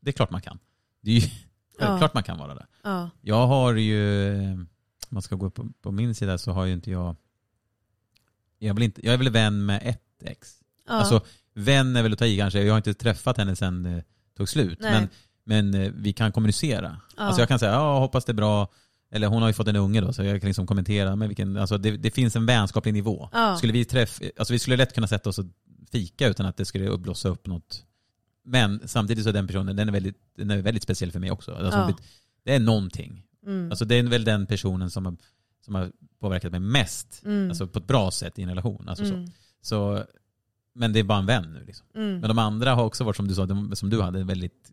Det 0.00 0.10
är 0.10 0.12
klart 0.12 0.30
man 0.30 0.42
kan. 0.42 0.58
Det 1.02 1.10
är 1.10 1.14
ju 1.14 1.28
Ja. 1.78 1.86
självklart 1.86 2.14
man 2.14 2.22
kan 2.22 2.38
vara 2.38 2.54
det. 2.54 2.66
Ja. 2.82 3.10
Jag 3.20 3.46
har 3.46 3.74
ju, 3.74 4.34
om 4.52 4.68
man 5.08 5.22
ska 5.22 5.36
gå 5.36 5.50
på, 5.50 5.68
på 5.82 5.92
min 5.92 6.14
sida 6.14 6.38
så 6.38 6.52
har 6.52 6.64
ju 6.64 6.72
inte 6.72 6.90
jag, 6.90 7.16
jag 8.58 8.74
väl, 8.74 8.82
inte, 8.82 9.06
jag 9.06 9.14
är 9.14 9.18
väl 9.18 9.30
vän 9.30 9.66
med 9.66 9.80
ett 9.84 10.22
ex. 10.24 10.54
Ja. 10.88 10.92
Alltså 10.92 11.20
vän 11.54 11.96
är 11.96 12.02
väl 12.02 12.12
att 12.12 12.18
ta 12.18 12.26
i 12.26 12.38
kanske, 12.38 12.62
jag 12.62 12.72
har 12.72 12.76
inte 12.76 12.94
träffat 12.94 13.36
henne 13.36 13.56
sedan 13.56 13.82
det 13.82 14.04
tog 14.36 14.48
slut. 14.48 14.78
Nej. 14.80 14.92
Men, 14.92 15.08
men 15.44 15.82
eh, 15.82 15.92
vi 15.94 16.12
kan 16.12 16.32
kommunicera. 16.32 17.00
Ja. 17.16 17.22
Alltså 17.22 17.42
jag 17.42 17.48
kan 17.48 17.58
säga, 17.58 17.72
ja 17.72 17.98
hoppas 17.98 18.24
det 18.24 18.32
är 18.32 18.34
bra, 18.34 18.68
eller 19.10 19.26
hon 19.26 19.42
har 19.42 19.48
ju 19.48 19.54
fått 19.54 19.68
en 19.68 19.76
unge 19.76 20.00
då 20.00 20.12
så 20.12 20.22
jag 20.22 20.40
kan 20.40 20.48
liksom 20.48 20.66
kommentera 20.66 21.16
med 21.16 21.28
vilken, 21.28 21.56
alltså 21.56 21.78
det, 21.78 21.90
det 21.96 22.10
finns 22.10 22.36
en 22.36 22.46
vänskaplig 22.46 22.94
nivå. 22.94 23.28
Ja. 23.32 23.56
Skulle 23.56 23.72
vi 23.72 23.84
träffa, 23.84 24.24
alltså 24.38 24.52
vi 24.52 24.58
skulle 24.58 24.76
lätt 24.76 24.94
kunna 24.94 25.06
sätta 25.06 25.30
oss 25.30 25.38
och 25.38 25.46
fika 25.92 26.28
utan 26.28 26.46
att 26.46 26.56
det 26.56 26.64
skulle 26.64 26.98
blossa 26.98 27.28
upp 27.28 27.46
något. 27.46 27.84
Men 28.44 28.88
samtidigt 28.88 29.24
så 29.24 29.28
är 29.30 29.34
den 29.34 29.46
personen, 29.46 29.76
den 29.76 29.88
är 29.88 29.92
väldigt, 29.92 30.16
den 30.36 30.50
är 30.50 30.62
väldigt 30.62 30.82
speciell 30.82 31.12
för 31.12 31.20
mig 31.20 31.30
också. 31.30 31.54
Alltså, 31.54 31.78
Ja. 31.78 31.96
Det 32.44 32.54
är 32.54 32.60
någonting. 32.60 33.22
Mm. 33.46 33.70
Alltså 33.70 33.84
det 33.84 33.94
är 33.94 34.02
väl 34.02 34.24
den 34.24 34.46
personen 34.46 34.90
som 34.90 35.04
har, 35.06 35.16
som 35.64 35.74
har 35.74 35.92
påverkat 36.20 36.50
mig 36.50 36.60
mest, 36.60 37.22
Mm. 37.24 37.48
alltså 37.48 37.66
på 37.66 37.78
ett 37.78 37.86
bra 37.86 38.10
sätt 38.10 38.38
i 38.38 38.42
en 38.42 38.48
relation. 38.48 38.88
Alltså 38.88 39.04
så. 39.06 39.14
Mm. 39.14 39.30
Så, 39.60 40.04
men 40.74 40.92
det 40.92 40.98
är 40.98 41.04
bara 41.04 41.18
en 41.18 41.26
vän 41.26 41.52
nu 41.52 41.64
liksom. 41.64 41.86
Mm. 41.94 42.18
Men 42.20 42.28
de 42.28 42.38
andra 42.38 42.74
har 42.74 42.84
också 42.84 43.04
varit 43.04 43.16
som 43.16 43.28
du 43.28 43.34
sa, 43.34 43.46
de, 43.46 43.76
som 43.76 43.90
du 43.90 44.02
hade, 44.02 44.24
väldigt 44.24 44.70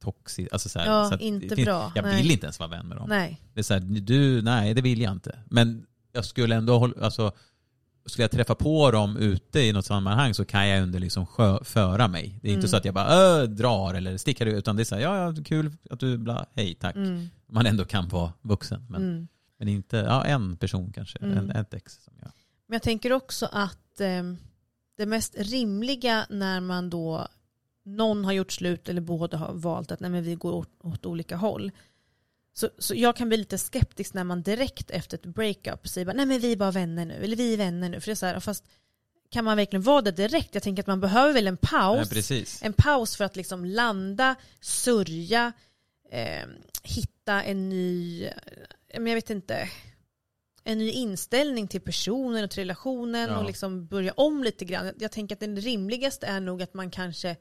toxic. 0.00 0.48
Alltså 0.52 0.68
så 0.68 0.78
här, 0.78 0.86
Ja, 0.86 1.08
så 1.10 1.18
inte 1.18 1.56
finns- 1.56 1.66
bra. 1.66 1.92
Jag 1.94 2.02
Nej. 2.04 2.22
vill 2.22 2.30
inte 2.30 2.46
ens 2.46 2.58
vara 2.58 2.70
vän 2.70 2.86
med 2.88 2.96
dem. 2.96 3.08
Nej. 3.08 3.40
Det 3.54 3.60
är 3.60 3.64
så 3.64 3.74
här, 3.74 3.80
du, 3.80 4.42
nej 4.42 4.74
det 4.74 4.82
vill 4.82 5.00
jag 5.00 5.12
inte. 5.12 5.38
Men 5.46 5.86
jag 6.12 6.24
skulle 6.24 6.54
ändå 6.56 6.78
hålla, 6.78 6.94
alltså, 7.04 7.32
skulle 8.06 8.22
jag 8.24 8.30
träffa 8.30 8.54
på 8.54 8.90
dem 8.90 9.16
ute 9.16 9.60
i 9.60 9.72
något 9.72 9.86
sammanhang 9.86 10.34
så 10.34 10.44
kan 10.44 10.68
jag 10.68 10.82
under 10.82 10.98
liksom 10.98 11.26
sjö, 11.26 11.64
föra 11.64 12.08
mig. 12.08 12.38
Det 12.42 12.48
är 12.48 12.52
inte 12.52 12.58
Mm. 12.60 12.68
så 12.68 12.76
att 12.76 12.84
jag 12.84 12.94
bara 12.94 13.46
drar 13.46 13.94
eller 13.94 14.16
sticker 14.16 14.46
ut, 14.46 14.54
utan 14.54 14.76
det 14.76 14.82
är 14.82 14.84
så 14.84 14.94
här, 14.94 15.02
ja, 15.02 15.16
ja 15.36 15.44
kul 15.44 15.72
att 15.90 16.00
du, 16.00 16.18
bla, 16.18 16.46
hej, 16.54 16.74
tack. 16.74 16.96
Mm. 16.96 17.28
Man 17.46 17.66
ändå 17.66 17.84
kan 17.84 18.08
vara 18.08 18.32
vuxen. 18.42 18.86
Men, 18.88 19.02
Mm. 19.02 19.28
men 19.58 19.68
inte, 19.68 19.96
ja 19.96 20.24
en 20.24 20.56
person 20.56 20.92
kanske, 20.92 21.18
Mm. 21.18 21.38
en, 21.38 21.50
ett 21.50 21.74
ex. 21.74 22.04
Som 22.04 22.14
jag. 22.20 22.30
Men 22.66 22.74
jag 22.74 22.82
tänker 22.82 23.12
också 23.12 23.48
att 23.52 24.00
eh, 24.00 24.22
det 24.96 25.06
mest 25.06 25.34
rimliga 25.38 26.26
när 26.30 26.60
man 26.60 26.90
då 26.90 27.28
någon 27.84 28.24
har 28.24 28.32
gjort 28.32 28.52
slut 28.52 28.88
eller 28.88 29.00
båda 29.00 29.36
har 29.36 29.52
valt 29.52 29.92
att 29.92 30.00
nej, 30.00 30.10
men 30.10 30.22
vi 30.22 30.34
går 30.34 30.52
åt, 30.52 30.68
åt 30.82 31.06
olika 31.06 31.36
håll. 31.36 31.70
Så, 32.60 32.68
så 32.78 32.94
jag 32.94 33.16
kan 33.16 33.28
bli 33.28 33.36
lite 33.38 33.58
skeptisk 33.58 34.14
när 34.14 34.24
man 34.24 34.42
direkt 34.42 34.90
efter 34.90 35.16
ett 35.16 35.26
breakup 35.26 35.88
säger 35.88 36.04
bara, 36.04 36.12
nej 36.16 36.26
men 36.26 36.40
vi 36.40 36.52
är 36.52 36.56
bara 36.56 36.70
vänner 36.70 37.04
nu, 37.06 37.14
eller 37.14 37.36
vi 37.36 37.52
är 37.52 37.56
vänner 37.56 37.88
nu. 37.88 38.00
För 38.00 38.06
det 38.06 38.12
är 38.12 38.14
så 38.14 38.26
här, 38.26 38.40
fast 38.40 38.64
kan 39.30 39.44
man 39.44 39.56
verkligen 39.56 39.82
vara 39.82 40.02
det 40.02 40.10
direkt? 40.12 40.54
Jag 40.54 40.62
tänker 40.62 40.82
att 40.82 40.86
man 40.86 41.00
behöver 41.00 41.32
väl 41.32 41.46
en 41.46 41.56
paus. 41.56 41.98
Ja. 42.62 42.66
En 42.66 42.72
paus 42.72 43.16
för 43.16 43.24
att 43.24 43.36
liksom 43.36 43.64
landa, 43.64 44.34
sörja, 44.60 45.52
eh, 46.10 46.46
hitta 46.82 47.42
en 47.42 47.68
ny, 47.68 48.24
eh, 48.24 48.32
men 49.00 49.06
jag 49.06 49.14
vet 49.14 49.30
inte, 49.30 49.68
en 50.64 50.78
ny 50.78 50.90
inställning 50.90 51.68
till 51.68 51.80
personen 51.80 52.44
och 52.44 52.50
till 52.50 52.60
relationen 52.60 53.28
Ja. 53.30 53.38
och 53.38 53.44
liksom 53.46 53.86
börja 53.86 54.12
om 54.16 54.44
lite 54.44 54.64
grann. 54.64 54.86
Jag- 54.86 54.94
Jag 55.02 55.12
tänker 55.12 55.34
att 55.34 55.40
det 55.40 55.46
rimligaste 55.46 56.26
är 56.26 56.40
nog 56.40 56.62
att 56.62 56.74
man 56.74 56.90
kanske 56.90 57.36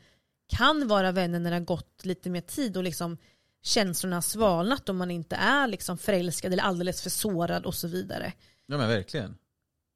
kan 0.57 0.87
vara 0.87 1.11
vänner 1.11 1.39
när 1.39 1.49
det 1.51 1.55
har 1.55 1.63
gått 1.65 2.05
lite 2.05 2.29
mer 2.29 2.41
tid 2.41 2.77
och 2.77 2.83
liksom 2.83 3.17
känslorna 3.61 4.15
har 4.15 4.21
svalnat 4.21 4.89
och 4.89 4.95
man 4.95 5.11
inte 5.11 5.35
är 5.35 5.67
liksom 5.67 5.97
förälskad 5.97 6.53
eller 6.53 6.63
alldeles 6.63 7.01
för 7.01 7.09
sårad 7.09 7.65
och 7.65 7.75
så 7.75 7.87
vidare. 7.87 8.33
Ja 8.65 8.77
men 8.77 8.89
verkligen. 8.89 9.37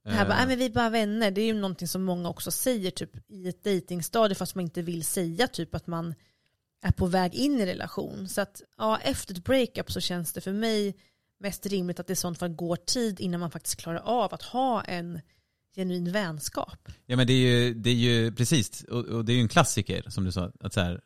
Det 0.04 0.12
här 0.12 0.26
bara, 0.26 0.34
Eh, 0.34 0.38
nej 0.38 0.48
men 0.48 0.58
vi 0.58 0.66
är 0.66 0.70
bara 0.70 0.90
vänner, 0.90 1.32
det 1.32 1.42
är 1.42 1.46
ju 1.46 1.54
någonting 1.54 1.88
som 1.88 2.04
många 2.04 2.30
också 2.30 2.52
säger 2.52 2.92
typ 2.92 3.32
i 3.32 3.48
ett 3.48 3.64
dejtingstadie 3.64 4.36
fast 4.36 4.56
man 4.56 4.64
inte 4.64 4.82
vill 4.82 5.04
säga 5.04 5.48
typ 5.48 5.76
att 5.76 5.88
man 5.88 6.16
är 6.82 6.92
på 6.92 7.06
väg 7.06 7.36
in 7.36 7.60
i 7.60 7.66
relation. 7.66 8.30
Så 8.30 8.42
att 8.42 8.62
ja, 8.78 8.98
efter 8.98 9.34
ett 9.34 9.44
breakup 9.44 9.92
så 9.92 10.00
känns 10.00 10.34
det 10.34 10.42
för 10.42 10.54
mig 10.54 10.96
mest 11.40 11.66
rimligt 11.66 12.00
att 12.00 12.08
det 12.08 12.14
i 12.14 12.16
sånt 12.16 12.40
fall 12.40 12.50
går 12.50 12.76
tid 12.76 13.20
innan 13.20 13.40
man 13.40 13.52
faktiskt 13.52 13.76
klarar 13.82 14.00
av 14.00 14.34
att 14.34 14.42
ha 14.42 14.84
en 14.84 15.22
genuin 15.76 16.12
vänskap. 16.12 16.90
Ja 17.06 17.16
men 17.16 17.28
det 17.28 17.34
är 17.34 17.38
ju, 17.38 17.74
det 17.74 17.90
är 17.90 17.94
ju 17.94 18.32
precis, 18.32 18.84
och, 18.84 19.06
och 19.06 19.26
det 19.26 19.32
är 19.32 19.36
ju 19.36 19.42
en 19.42 19.48
klassiker 19.48 20.10
som 20.10 20.24
du 20.24 20.32
sa, 20.32 20.52
att 20.60 20.74
så 20.74 20.82
här, 20.82 21.02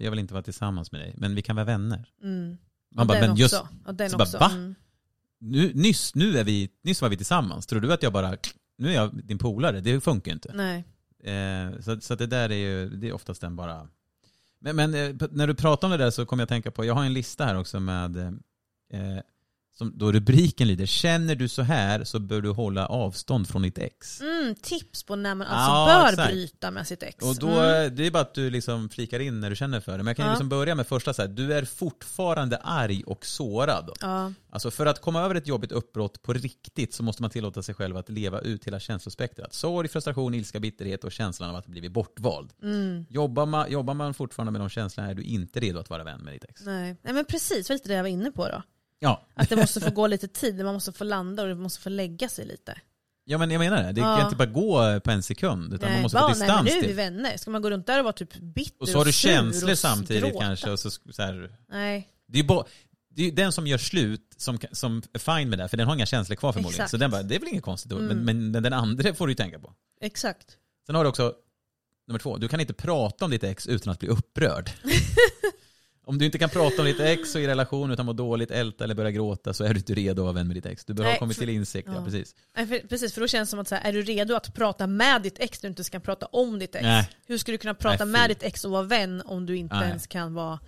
jag 0.00 0.10
vill 0.10 0.18
inte 0.18 0.34
vara 0.34 0.42
tillsammans 0.42 0.92
med 0.92 1.00
dig, 1.00 1.14
men 1.16 1.34
vi 1.34 1.42
kan 1.42 1.56
vara 1.56 1.66
vänner. 1.66 2.08
Mm. 2.22 2.56
Man 2.90 3.06
bara, 3.06 3.20
men 3.20 3.36
just, 3.36 3.54
också. 3.54 3.68
Och 3.86 3.94
den 3.94 4.10
så 4.10 4.16
bara, 4.16 4.24
också. 4.24 4.38
va? 4.38 4.50
Mm. 4.50 4.74
nu, 5.38 5.72
nyss, 5.74 6.14
nu 6.14 6.38
är 6.38 6.44
vi, 6.44 6.70
nyss 6.82 7.02
var 7.02 7.08
vi 7.08 7.16
tillsammans, 7.16 7.66
tror 7.66 7.80
du 7.80 7.92
att 7.92 8.02
jag 8.02 8.12
bara, 8.12 8.36
nu 8.78 8.88
är 8.88 8.94
jag 8.94 9.24
din 9.24 9.38
polare? 9.38 9.80
Det 9.80 10.00
funkar 10.00 10.30
ju 10.30 10.34
inte. 10.34 10.52
Nej. 10.54 10.84
Eh, 11.34 11.80
så, 11.80 12.00
så 12.00 12.14
det 12.14 12.26
där 12.26 12.50
är 12.50 12.54
ju, 12.54 12.88
det 12.88 13.08
är 13.08 13.12
oftast 13.12 13.40
den 13.40 13.56
bara... 13.56 13.88
Men, 14.58 14.76
men 14.76 14.94
eh, 14.94 15.28
när 15.30 15.46
du 15.46 15.54
pratar 15.54 15.88
om 15.88 15.92
det 15.92 15.96
där 15.96 16.10
så 16.10 16.26
kommer 16.26 16.40
jag 16.40 16.44
att 16.44 16.48
tänka 16.48 16.70
på, 16.70 16.84
jag 16.84 16.94
har 16.94 17.04
en 17.04 17.12
lista 17.12 17.44
här 17.44 17.58
också 17.58 17.80
med, 17.80 18.16
eh, 18.92 19.18
som 19.78 19.98
då 19.98 20.12
rubriken 20.12 20.68
lyder, 20.68 20.86
känner 20.86 21.34
du 21.34 21.48
så 21.48 21.62
här 21.62 22.04
så 22.04 22.18
bör 22.18 22.40
du 22.40 22.50
hålla 22.50 22.86
avstånd 22.86 23.48
från 23.48 23.62
ditt 23.62 23.78
ex. 23.78 24.20
Mm, 24.20 24.54
tips 24.54 25.02
på 25.02 25.16
när 25.16 25.34
man 25.34 25.46
alltså 25.46 25.70
Ja, 25.72 26.00
bör 26.02 26.08
exakt. 26.12 26.30
bryta 26.30 26.70
med 26.70 26.86
sitt 26.86 27.02
ex. 27.02 27.24
Och 27.24 27.36
då, 27.36 27.48
mm. 27.48 27.96
det 27.96 28.06
är 28.06 28.10
bara 28.10 28.22
att 28.22 28.34
du 28.34 28.50
liksom 28.50 28.88
flikar 28.88 29.20
in 29.20 29.40
när 29.40 29.50
du 29.50 29.56
känner 29.56 29.80
för 29.80 29.92
det. 29.92 29.98
Men 29.98 30.06
jag 30.06 30.16
kan 30.16 30.24
ju 30.24 30.28
Ja. 30.28 30.32
liksom 30.32 30.48
börja 30.48 30.74
med 30.74 30.86
första 30.86 31.14
så 31.14 31.22
här, 31.22 31.28
du 31.28 31.52
är 31.54 31.64
fortfarande 31.64 32.56
arg 32.56 33.02
och 33.06 33.26
sårad. 33.26 33.90
ja. 34.00 34.32
Alltså 34.50 34.70
för 34.70 34.86
att 34.86 35.00
komma 35.00 35.20
över 35.22 35.34
ett 35.34 35.46
jobbigt 35.46 35.72
uppbrott 35.72 36.22
på 36.22 36.32
riktigt 36.32 36.94
så 36.94 37.02
måste 37.02 37.22
man 37.22 37.30
tillåta 37.30 37.62
sig 37.62 37.74
själv 37.74 37.96
att 37.96 38.08
leva 38.08 38.40
ut 38.40 38.64
hela 38.66 38.80
känslospektrat. 38.80 39.54
Sorg, 39.54 39.88
frustration, 39.88 40.34
ilska, 40.34 40.60
bitterhet 40.60 41.04
och 41.04 41.12
känslan 41.12 41.50
av 41.50 41.56
att 41.56 41.66
bli 41.66 41.88
bortvald. 41.90 42.50
Mm. 42.62 43.06
Jobbar 43.08 43.46
man, 43.46 43.70
jobbar 43.72 43.94
man 43.94 44.14
fortfarande 44.14 44.52
med 44.52 44.60
de 44.60 44.68
känslorna 44.68 45.10
är 45.10 45.14
du 45.14 45.22
inte 45.22 45.60
redo 45.60 45.78
att 45.78 45.90
vara 45.90 46.04
vän 46.04 46.20
med 46.20 46.34
ditt 46.34 46.44
ex. 46.44 46.60
Nej. 46.64 46.96
Nej 47.02 47.14
men 47.14 47.24
precis, 47.24 47.66
det 47.66 47.72
var 47.72 47.74
lite 47.74 47.88
det 47.88 47.94
jag 47.94 48.02
var 48.02 48.08
inne 48.10 48.30
på 48.30 48.48
då. 48.48 48.62
Ja. 48.98 49.26
Att 49.34 49.48
det 49.48 49.56
måste 49.56 49.80
få 49.80 49.90
gå 49.90 50.06
lite 50.06 50.28
tid, 50.28 50.64
man 50.64 50.74
måste 50.74 50.92
få 50.92 51.04
landa 51.04 51.42
och 51.42 51.48
det 51.48 51.54
måste 51.54 51.80
få 51.80 51.88
lägga 51.88 52.28
sig 52.28 52.46
lite. 52.46 52.78
ja, 53.24 53.38
men 53.38 53.50
jag 53.50 53.58
menar 53.58 53.82
det. 53.82 53.92
Det 53.92 54.00
Ja. 54.00 54.16
kan 54.16 54.24
inte 54.26 54.36
bara 54.36 54.46
gå 54.48 55.00
på 55.00 55.10
en 55.10 55.22
sekund, 55.22 55.74
utan 55.74 55.92
man 55.92 56.02
måste 56.02 56.18
få 56.18 56.24
bara, 56.24 56.34
nej 56.34 56.48
men 56.48 56.64
distans 56.64 56.80
nu 56.82 56.84
är 56.84 56.88
vi 56.88 56.92
vänner. 56.94 57.36
Ska 57.36 57.50
man 57.50 57.62
gå 57.62 57.70
runt 57.70 57.86
där 57.86 57.98
och 57.98 58.04
vara 58.04 58.12
typ 58.12 58.34
bitter 58.36 58.82
Och 58.82 58.88
så 58.88 58.98
har 58.98 59.04
du 59.04 59.12
sur 59.12 59.28
känslor 59.28 59.70
och 59.70 59.78
samtidigt 59.78 60.22
gråta? 60.24 60.40
kanske. 60.40 60.70
Och 60.70 60.78
så, 60.80 60.90
så 60.90 61.22
här, 61.22 61.56
Nej. 61.68 62.08
det 62.28 62.38
är 62.38 62.44
bara, 62.44 62.64
det 63.10 63.22
är 63.22 63.32
den 63.32 63.52
som 63.52 63.66
gör 63.66 63.78
slut 63.78 64.34
som, 64.36 64.58
som 64.72 65.02
är 65.12 65.18
fine 65.18 65.48
med 65.50 65.58
det, 65.58 65.68
för 65.68 65.76
den 65.76 65.86
har 65.86 65.94
inga 65.94 66.06
känslor 66.06 66.36
kvar 66.36 66.52
förmodligen. 66.52 66.74
Exakt. 66.84 66.90
Så 66.90 66.96
den 66.96 67.10
bara, 67.10 67.22
det 67.22 67.34
är 67.34 67.38
väl 67.40 67.48
inget 67.48 67.62
konstigt. 67.64 67.90
då. 67.90 67.98
Mm. 67.98 68.18
Men, 68.18 68.50
men 68.50 68.62
den 68.62 68.72
andra 68.72 69.14
får 69.14 69.26
du 69.26 69.30
ju 69.30 69.34
tänka 69.36 69.58
på. 69.58 69.72
Exakt. 70.00 70.56
Sen 70.86 70.94
har 70.94 71.04
du 71.04 71.08
också, 71.08 71.34
nummer 72.08 72.18
två, 72.18 72.36
du 72.36 72.48
kan 72.48 72.60
inte 72.60 72.74
prata 72.74 73.24
om 73.24 73.30
ditt 73.30 73.44
ex 73.44 73.66
utan 73.66 73.92
att 73.92 73.98
bli 73.98 74.08
upprörd. 74.08 74.70
om 76.08 76.18
du 76.18 76.24
inte 76.24 76.38
kan 76.38 76.50
prata 76.50 76.82
om 76.82 76.86
ditt 76.86 77.00
ex 77.00 77.34
och 77.34 77.40
i 77.40 77.46
relation 77.46 77.90
utan 77.90 78.06
mår 78.06 78.14
dåligt, 78.14 78.50
älta 78.50 78.84
eller 78.84 78.94
börja 78.94 79.10
gråta 79.10 79.54
så 79.54 79.64
är 79.64 79.74
du 79.74 79.78
inte 79.78 79.94
redo 79.94 80.22
att 80.22 80.24
vara 80.24 80.32
vän 80.32 80.46
med 80.46 80.56
ditt 80.56 80.66
ex. 80.66 80.84
Du 80.84 80.94
bör 80.94 81.04
ha 81.04 81.18
kommit 81.18 81.38
till 81.38 81.48
insikt, 81.48 81.88
ja, 81.88 81.94
ja. 81.94 82.04
precis. 82.04 82.34
Nej, 82.56 82.66
för, 82.66 82.88
precis, 82.88 83.14
för 83.14 83.20
då 83.20 83.28
känns 83.28 83.48
det 83.48 83.50
som 83.50 83.60
att 83.60 83.68
så 83.68 83.74
här, 83.74 83.88
är 83.88 83.92
du 83.92 84.02
redo 84.02 84.34
att 84.34 84.54
prata 84.54 84.86
med 84.86 85.22
ditt 85.22 85.38
ex 85.38 85.62
när 85.62 85.68
du 85.68 85.72
inte 85.72 85.84
ska 85.84 86.00
prata 86.00 86.26
om 86.26 86.58
ditt 86.58 86.74
ex? 86.74 86.82
Nej. 86.82 87.10
Hur 87.26 87.38
ska 87.38 87.52
du 87.52 87.58
kunna 87.58 87.74
prata 87.74 88.04
Nej, 88.04 88.12
med 88.20 88.30
ditt 88.30 88.42
ex 88.42 88.64
och 88.64 88.70
vara 88.70 88.82
vän 88.82 89.22
om 89.24 89.46
du 89.46 89.56
inte 89.56 89.76
ens 89.76 90.06
kan 90.06 90.34
vara... 90.34 90.60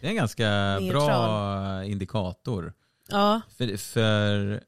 Det 0.00 0.06
är 0.06 0.10
en 0.10 0.16
ganska 0.16 0.48
Neutral. 0.80 1.06
bra 1.06 1.84
indikator. 1.84 2.72
Ja, 3.08 3.40
För, 3.56 3.76
för 3.76 4.60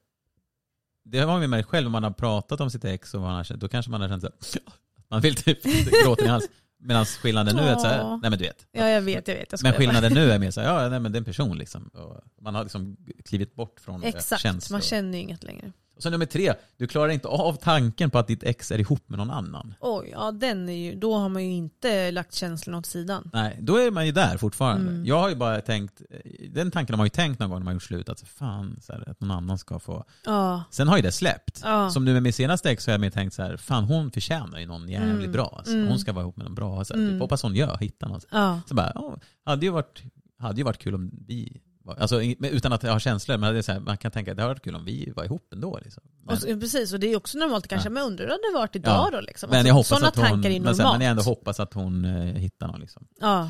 det 1.05 1.19
har 1.19 1.27
man 1.27 1.43
ju 1.43 1.49
med 1.49 1.67
själv, 1.67 1.87
om 1.87 1.93
man 1.93 2.03
har 2.03 2.11
pratat 2.11 2.61
om 2.61 2.71
sitt 2.71 2.85
ex 2.85 3.15
och 3.15 3.21
man 3.21 3.35
har 3.35 3.45
känt, 3.45 3.61
då 3.61 3.69
kanske 3.69 3.91
man 3.91 4.01
har 4.01 4.09
känt 4.09 4.23
så 4.23 4.29
här, 4.29 4.73
man 5.09 5.21
vill 5.21 5.35
typ 5.35 5.63
gråta 6.05 6.25
i 6.25 6.29
hals. 6.29 6.49
Medan 6.83 7.05
skillnaden 7.05 7.57
nu 7.57 7.63
är 7.63 7.77
så 7.77 7.87
här, 7.87 8.05
nej 8.05 8.31
men 8.31 8.39
du 8.39 8.45
vet. 8.45 8.67
ja 8.73 8.89
jag 8.89 9.03
vet, 9.03 9.29
jag 9.29 9.35
vet. 9.35 9.53
Jag 9.53 9.63
Men 9.63 9.73
skillnaden 9.73 10.13
nu 10.13 10.31
är 10.31 10.39
mer 10.45 10.51
så 10.51 10.61
här, 10.61 10.69
ja 10.69 10.89
nej 10.89 11.01
men 11.01 11.13
det 11.13 11.17
är 11.17 11.21
en 11.21 11.25
person 11.25 11.59
liksom. 11.59 11.89
Och 11.89 12.21
man 12.41 12.55
har 12.55 12.63
liksom 12.63 12.97
klivit 13.25 13.55
bort 13.55 13.81
från 13.81 14.05
Exakt, 14.05 14.43
känslor. 14.43 14.75
man 14.75 14.83
känner 14.83 15.19
ju 15.19 15.25
inget 15.25 15.43
längre. 15.45 15.73
Och 15.97 16.03
sen 16.03 16.13
nummer 16.13 16.27
tre, 16.27 16.53
du 16.77 16.87
klarar 16.87 17.09
inte 17.09 17.29
av 17.29 17.55
tanken 17.57 18.11
på 18.11 18.19
att 18.19 18.27
ditt 18.27 18.43
ex 18.43 18.71
är 18.71 18.79
ihop 18.81 19.09
med 19.09 19.19
någon 19.19 19.31
annan. 19.31 19.75
Oj, 19.81 20.09
ja 20.13 20.33
den 20.33 20.69
är 20.69 20.73
ju, 20.73 20.95
då 20.95 21.15
har 21.15 21.29
man 21.29 21.45
ju 21.45 21.51
inte 21.53 22.11
lagt 22.11 22.35
känslorna 22.35 22.79
åt 22.79 22.87
sidan. 22.87 23.31
Nej, 23.33 23.59
då 23.61 23.77
är 23.77 23.91
man 23.91 24.07
ju 24.07 24.13
där 24.13 24.37
fortfarande. 24.37 24.91
Mm. 24.91 25.07
Jag 25.07 25.19
har 25.21 25.29
ju 25.29 25.35
bara 25.35 25.61
tänkt, 25.61 26.03
den 26.51 26.71
tanken 26.71 26.95
har 26.95 26.99
man 26.99 27.07
ju 27.07 27.11
tänkt 27.11 27.39
någon 27.41 27.51
gång 27.51 27.59
när 27.59 27.65
man 27.65 27.75
gjort 27.75 27.83
slut, 27.83 28.09
att 28.09 28.21
fan, 28.21 28.79
så 28.83 28.93
här, 28.93 29.09
att 29.11 29.21
någon 29.21 29.31
annan 29.31 29.59
ska 29.59 29.79
få. 29.79 30.05
Ja, 30.27 30.65
Sen 30.71 30.89
har 30.89 30.97
ju 30.97 31.03
det 31.03 31.13
släppt. 31.13 31.61
Ja. 31.65 31.91
Som 31.91 32.05
nu 32.05 32.13
med 32.13 32.23
min 32.23 32.33
senaste 32.33 32.71
ex 32.71 32.85
så 32.85 32.91
har 32.91 32.95
jag 32.95 33.01
mer 33.01 33.11
tänkt 33.11 33.35
så 33.35 33.43
här, 33.43 33.57
fan 33.57 33.85
hon 33.85 34.11
förtjänar 34.11 34.59
ju 34.59 34.67
någon 34.67 34.89
jävligt 34.89 35.19
Mm. 35.19 35.33
bra. 35.33 35.55
Alltså. 35.59 35.73
Mm. 35.75 35.89
Hon 35.89 35.99
ska 35.99 36.13
vara 36.13 36.23
ihop 36.23 36.37
med 36.37 36.45
någon 36.47 36.55
bra. 36.55 36.85
Så 36.85 36.95
här, 36.95 37.01
Mm. 37.01 37.13
typ, 37.15 37.21
hoppas 37.21 37.43
hon 37.43 37.55
gör, 37.55 37.77
hittar 37.81 38.09
någon. 38.09 38.21
ja. 38.31 38.61
Så 38.69 38.75
bara, 38.75 38.93
ja, 38.95 39.17
hade 39.45 39.67
ju 39.67 39.73
varit, 39.73 40.03
hade 40.39 40.57
ju 40.57 40.65
varit 40.65 40.79
kul 40.79 40.95
om 40.95 41.11
vi 41.27 41.61
alltså 41.87 42.23
utan 42.23 42.73
att 42.73 42.83
jag 42.83 42.93
har 42.93 42.99
känslor, 42.99 43.37
men 43.37 43.55
här, 43.55 43.81
man 43.81 43.97
kan 43.97 44.11
tänka 44.11 44.31
att 44.31 44.37
det 44.37 44.43
hade 44.43 44.55
varit 44.55 44.63
kul 44.65 44.75
om 44.75 44.85
vi 44.85 45.13
var 45.17 45.25
ihop 45.25 45.53
ändå. 45.53 45.79
Liksom. 45.85 46.03
Men, 46.25 46.35
Och 46.35 46.41
så, 46.43 46.47
precis, 46.61 46.93
och 46.93 47.01
det 47.01 47.07
är 47.13 47.17
också 47.17 47.39
normalt 47.39 47.67
kanske, 47.69 47.89
Ja. 47.89 47.91
men 47.93 48.03
undrar 48.03 48.25
hur 48.25 48.29
det 48.29 48.39
hade 48.47 48.59
varit 48.59 48.77
idag 48.77 49.07
Ja. 49.13 49.17
då 49.17 49.21
liksom. 49.21 49.51
men 49.51 49.57
Alltså, 49.59 49.69
jag 49.69 49.75
hoppas 49.75 49.89
Sådana 49.89 50.09
att 50.09 50.17
hon, 50.17 50.25
tankar 50.27 50.51
är 50.51 50.61
men, 50.61 50.75
sen, 50.75 50.83
normalt. 50.83 50.99
men 50.99 51.05
jag 51.07 51.11
ändå 51.11 51.23
hoppas 51.23 51.61
att 51.61 51.75
hon 51.75 52.05
eh, 52.05 52.35
hittar 52.35 52.67
någon. 52.67 52.81
Liksom. 52.81 53.07
Ja. 53.21 53.43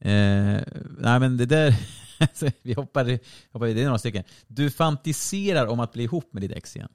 Eh, 0.00 0.62
nej 0.98 1.20
men 1.20 1.36
det 1.36 1.46
där, 1.46 1.74
alltså, 2.18 2.46
vi 2.62 2.72
hoppar, 2.72 3.18
hoppar, 3.52 3.66
det 3.66 3.80
är 3.82 3.84
några 3.84 3.98
stycken. 3.98 4.24
Du 4.46 4.70
fantiserar 4.70 5.66
om 5.66 5.80
att 5.80 5.92
bli 5.92 6.02
ihop 6.02 6.32
med 6.32 6.42
ditt 6.42 6.52
ex 6.52 6.76
igen. 6.76 6.88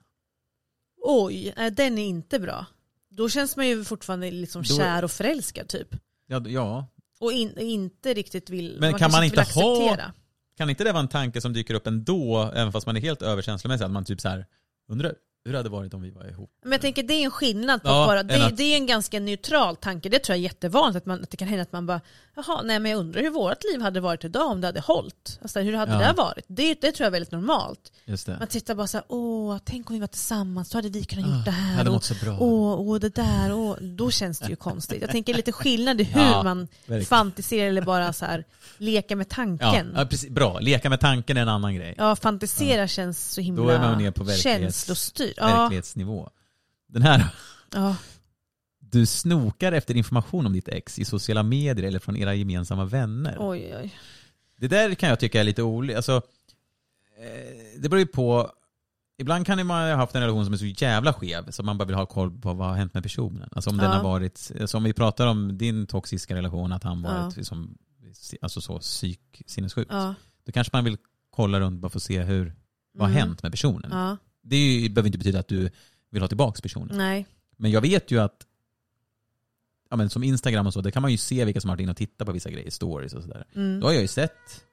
Oj, 1.06 1.54
nej, 1.58 1.72
den 1.72 1.98
är 1.98 2.06
inte 2.06 2.40
bra. 2.40 2.66
Då 3.10 3.30
känns 3.30 3.56
man 3.58 3.68
ju 3.68 3.84
fortfarande 3.84 4.32
liksom 4.32 4.62
Då- 4.62 4.76
kär 4.78 5.04
och 5.04 5.12
förälskad 5.12 5.68
typ. 5.68 5.88
Ja, 6.28 6.42
ja. 6.48 6.88
Och 7.20 7.32
in, 7.32 7.58
inte 7.60 8.14
riktigt 8.14 8.50
vill, 8.50 8.78
Men 8.80 8.92
man 8.92 9.00
kan 9.00 9.12
man 9.12 9.22
vill 9.22 9.30
inte 9.30 9.42
ha- 9.42 9.84
acceptera. 9.88 10.14
Kan 10.58 10.70
inte 10.70 10.84
det 10.84 10.92
vara 10.92 11.04
en 11.04 11.08
tanke 11.08 11.42
som 11.42 11.54
dyker 11.54 11.74
upp 11.74 11.88
ändå, 11.88 12.52
även 12.56 12.72
fast 12.72 12.86
man 12.86 12.98
är 12.98 13.02
helt 13.02 13.22
överkänslomässig, 13.22 13.86
att 13.86 13.92
man 13.92 14.06
typ 14.06 14.22
så 14.22 14.30
här 14.30 14.46
undrar, 14.88 15.14
hur 15.46 15.54
hade 15.54 15.64
det 15.64 15.70
varit 15.70 15.94
om 15.94 16.02
vi 16.02 16.10
var 16.10 16.26
ihop? 16.30 16.50
Men 16.64 16.72
jag 16.72 16.82
tänker 16.82 17.04
det 17.04 17.14
är 17.14 17.26
en 17.26 17.32
skillnad 17.32 17.82
på 17.84 17.88
Ja, 17.90 18.06
bara, 18.06 18.24
det, 18.24 18.46
att- 18.46 18.58
det 18.58 18.64
är 18.64 18.76
en 18.78 18.86
ganska 18.86 19.20
neutral 19.20 19.76
tanke. 19.76 20.10
Det 20.10 20.20
tror 20.20 20.34
jag 20.36 20.40
är 20.40 20.44
jättevanligt 20.44 20.98
att, 20.98 21.06
man, 21.06 21.24
att 21.24 21.30
det 21.30 21.38
kan 21.38 21.48
hända 21.48 21.62
att 21.62 21.72
man 21.72 21.86
bara, 21.86 22.02
jaha, 22.36 22.62
nej 22.64 22.80
men 22.80 22.92
jag 22.92 23.00
undrar 23.00 23.22
hur 23.22 23.30
vårt 23.30 23.64
liv 23.64 23.82
hade 23.82 24.00
varit 24.00 24.24
idag 24.24 24.52
om 24.52 24.62
det 24.62 24.68
hade 24.68 24.80
hållit. 24.80 25.40
Alltså 25.42 25.60
hur 25.60 25.74
hade 25.74 25.92
Ja. 25.92 25.98
det 26.00 26.14
varit? 26.18 26.46
Det, 26.48 26.74
det 26.82 26.92
tror 26.92 27.06
jag 27.06 27.08
är 27.08 27.12
väldigt 27.12 27.32
normalt. 27.32 27.92
Man 28.40 28.48
tittar 28.48 28.76
bara 28.76 28.88
så 28.88 28.98
här, 28.98 29.06
åh, 29.08 29.58
tänk 29.66 29.90
om 29.90 29.94
vi 29.94 30.00
var 30.00 30.08
tillsammans, 30.08 30.70
då 30.70 30.78
hade 30.78 30.90
vi 30.90 31.04
kunnat 31.04 31.26
gjort 31.26 31.36
Ah, 31.42 31.46
det 31.46 31.52
här. 31.52 31.76
hade 31.76 31.90
och, 31.90 31.94
mått 31.94 32.04
så 32.04 32.14
bra. 32.26 32.38
Åh, 32.40 32.80
åh, 32.80 33.00
det 33.00 33.16
där, 33.16 33.54
åh. 33.54 33.76
Då 33.82 34.12
känns 34.12 34.40
det 34.40 34.50
ju 34.50 34.56
konstigt. 34.70 35.02
Jag 35.02 35.10
tänker 35.12 35.34
lite 35.34 35.52
skillnad 35.52 36.02
i 36.02 36.04
hur 36.04 36.22
Ja, 36.22 36.44
man 36.44 36.68
verkligen. 36.86 37.06
fantiserar 37.06 37.70
eller 37.70 37.82
bara 37.82 38.14
så 38.14 38.26
här 38.26 38.44
leka 38.78 39.16
med 39.16 39.30
tanken. 39.30 39.94
ja, 39.96 40.06
precis. 40.06 40.30
Bra. 40.30 40.60
Leka 40.60 40.90
med 40.90 41.00
tanken 41.00 41.38
är 41.38 41.42
en 41.42 41.50
annan 41.50 41.76
grej. 41.76 41.96
Ja, 41.98 42.16
fantisera 42.16 42.88
känns 42.88 43.32
så 43.32 43.42
himla 43.42 43.62
Då 43.64 43.68
känslostyrt. 45.36 45.56
Ja, 45.58 45.62
verklighetsnivå. 45.62 46.30
Den 46.88 47.02
här, 47.02 47.26
ja. 47.74 47.96
du 48.80 49.06
snokar 49.06 49.72
efter 49.72 49.98
information 49.98 50.46
om 50.46 50.54
ditt 50.54 50.68
ex 50.68 51.00
i 51.00 51.06
sociala 51.06 51.44
medier 51.44 51.88
eller 51.88 52.00
från 52.00 52.18
era 52.18 52.34
gemensamma 52.36 52.86
vänner. 52.86 53.38
Oj, 53.40 53.74
oj. 53.82 53.96
Det 54.58 54.68
där 54.68 54.96
kan 54.96 55.10
jag 55.10 55.20
tycka 55.20 55.40
är 55.40 55.44
lite 55.44 55.64
olika. 55.64 55.98
Alltså, 55.98 56.22
eh, 57.18 57.80
det 57.82 57.90
beror 57.90 58.00
ju 58.00 58.06
på. 58.08 58.52
Ibland 59.18 59.46
kan 59.46 59.68
man 59.68 59.90
ha 59.90 59.96
haft 59.96 60.16
en 60.16 60.22
relation 60.22 60.46
som 60.46 60.54
är 60.54 60.58
så 60.58 60.66
jävla 60.66 61.14
skev 61.14 61.52
så 61.52 61.64
man 61.64 61.78
bara 61.78 61.86
vill 61.86 61.96
ha 61.96 62.06
koll 62.06 62.32
på 62.42 62.54
vad 62.54 62.68
har 62.68 62.76
hänt 62.76 62.94
med 62.94 63.04
personen. 63.04 63.50
Alltså 63.52 63.70
om 63.70 63.78
den 63.78 63.86
Ja. 63.92 63.96
har 63.98 64.04
varit, 64.04 64.52
alltså 64.62 64.78
om 64.78 64.84
vi 64.84 64.94
pratar 64.94 65.28
om 65.28 65.58
din 65.58 65.88
toxiska 65.88 66.36
relation, 66.36 66.72
att 66.72 66.84
han 66.84 67.02
varit 67.02 67.16
Ja. 67.16 67.32
liksom, 67.38 67.78
alltså 68.42 68.62
så 68.62 68.80
psyk, 68.80 69.42
sinnessjuk. 69.46 69.88
Ja. 69.92 70.14
Då 70.46 70.52
kanske 70.52 70.76
man 70.78 70.84
vill 70.84 70.98
kolla 71.30 71.60
runt 71.60 71.82
bara 71.82 71.90
för 71.90 72.00
att 72.00 72.04
se 72.04 72.22
hur, 72.22 72.54
vad 72.94 73.08
har 73.10 73.16
Mm. 73.18 73.28
hänt 73.28 73.44
med 73.44 73.52
personen. 73.52 73.92
Ja. 73.92 74.18
Det 74.44 74.90
behöver 74.92 75.08
inte 75.08 75.18
betyda 75.18 75.40
att 75.40 75.48
du 75.48 75.70
vill 76.10 76.22
ha 76.22 76.28
tillbaka 76.28 76.62
personen. 76.62 76.98
Nej. 76.98 77.26
Men 77.58 77.72
jag 77.72 77.82
vet 77.82 78.12
ju 78.12 78.20
att 78.20 78.48
ja, 79.90 79.96
men 79.96 80.10
som 80.10 80.24
Instagram 80.24 80.68
och 80.68 80.74
så, 80.74 80.82
där 80.82 80.92
kan 80.92 81.02
man 81.02 81.12
ju 81.12 81.18
se 81.18 81.46
vilka 81.46 81.62
som 81.62 81.70
har 81.70 81.76
varit 81.76 81.82
inne 81.82 81.92
och 81.92 81.98
tittat 81.98 82.28
på 82.28 82.32
vissa 82.32 82.50
grejer, 82.50 82.70
stories 82.70 83.14
och 83.14 83.24
sådär. 83.24 83.46
Mm. 83.56 83.80
Då 83.80 83.88
har 83.88 83.94
jag 83.94 84.02
ju 84.02 84.08
sett 84.08 84.66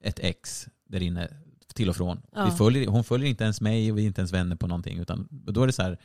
ett 0.00 0.18
ex 0.18 0.68
där 0.84 1.02
inne 1.02 1.28
till 1.74 1.88
och 1.88 1.96
från. 1.96 2.22
Ja. 2.32 2.44
Vi 2.44 2.50
följer, 2.50 2.88
hon 2.88 3.04
följer 3.04 3.28
inte 3.28 3.44
ens 3.44 3.60
mig 3.60 3.92
och 3.92 3.98
vi 3.98 4.02
är 4.02 4.06
inte 4.06 4.20
ens 4.20 4.32
vänner 4.32 4.56
på 4.56 4.66
någonting. 4.66 4.98
Utan 4.98 5.28
då 5.30 5.62
är 5.62 5.66
det 5.66 5.72
så 5.72 5.82
här, 5.82 5.98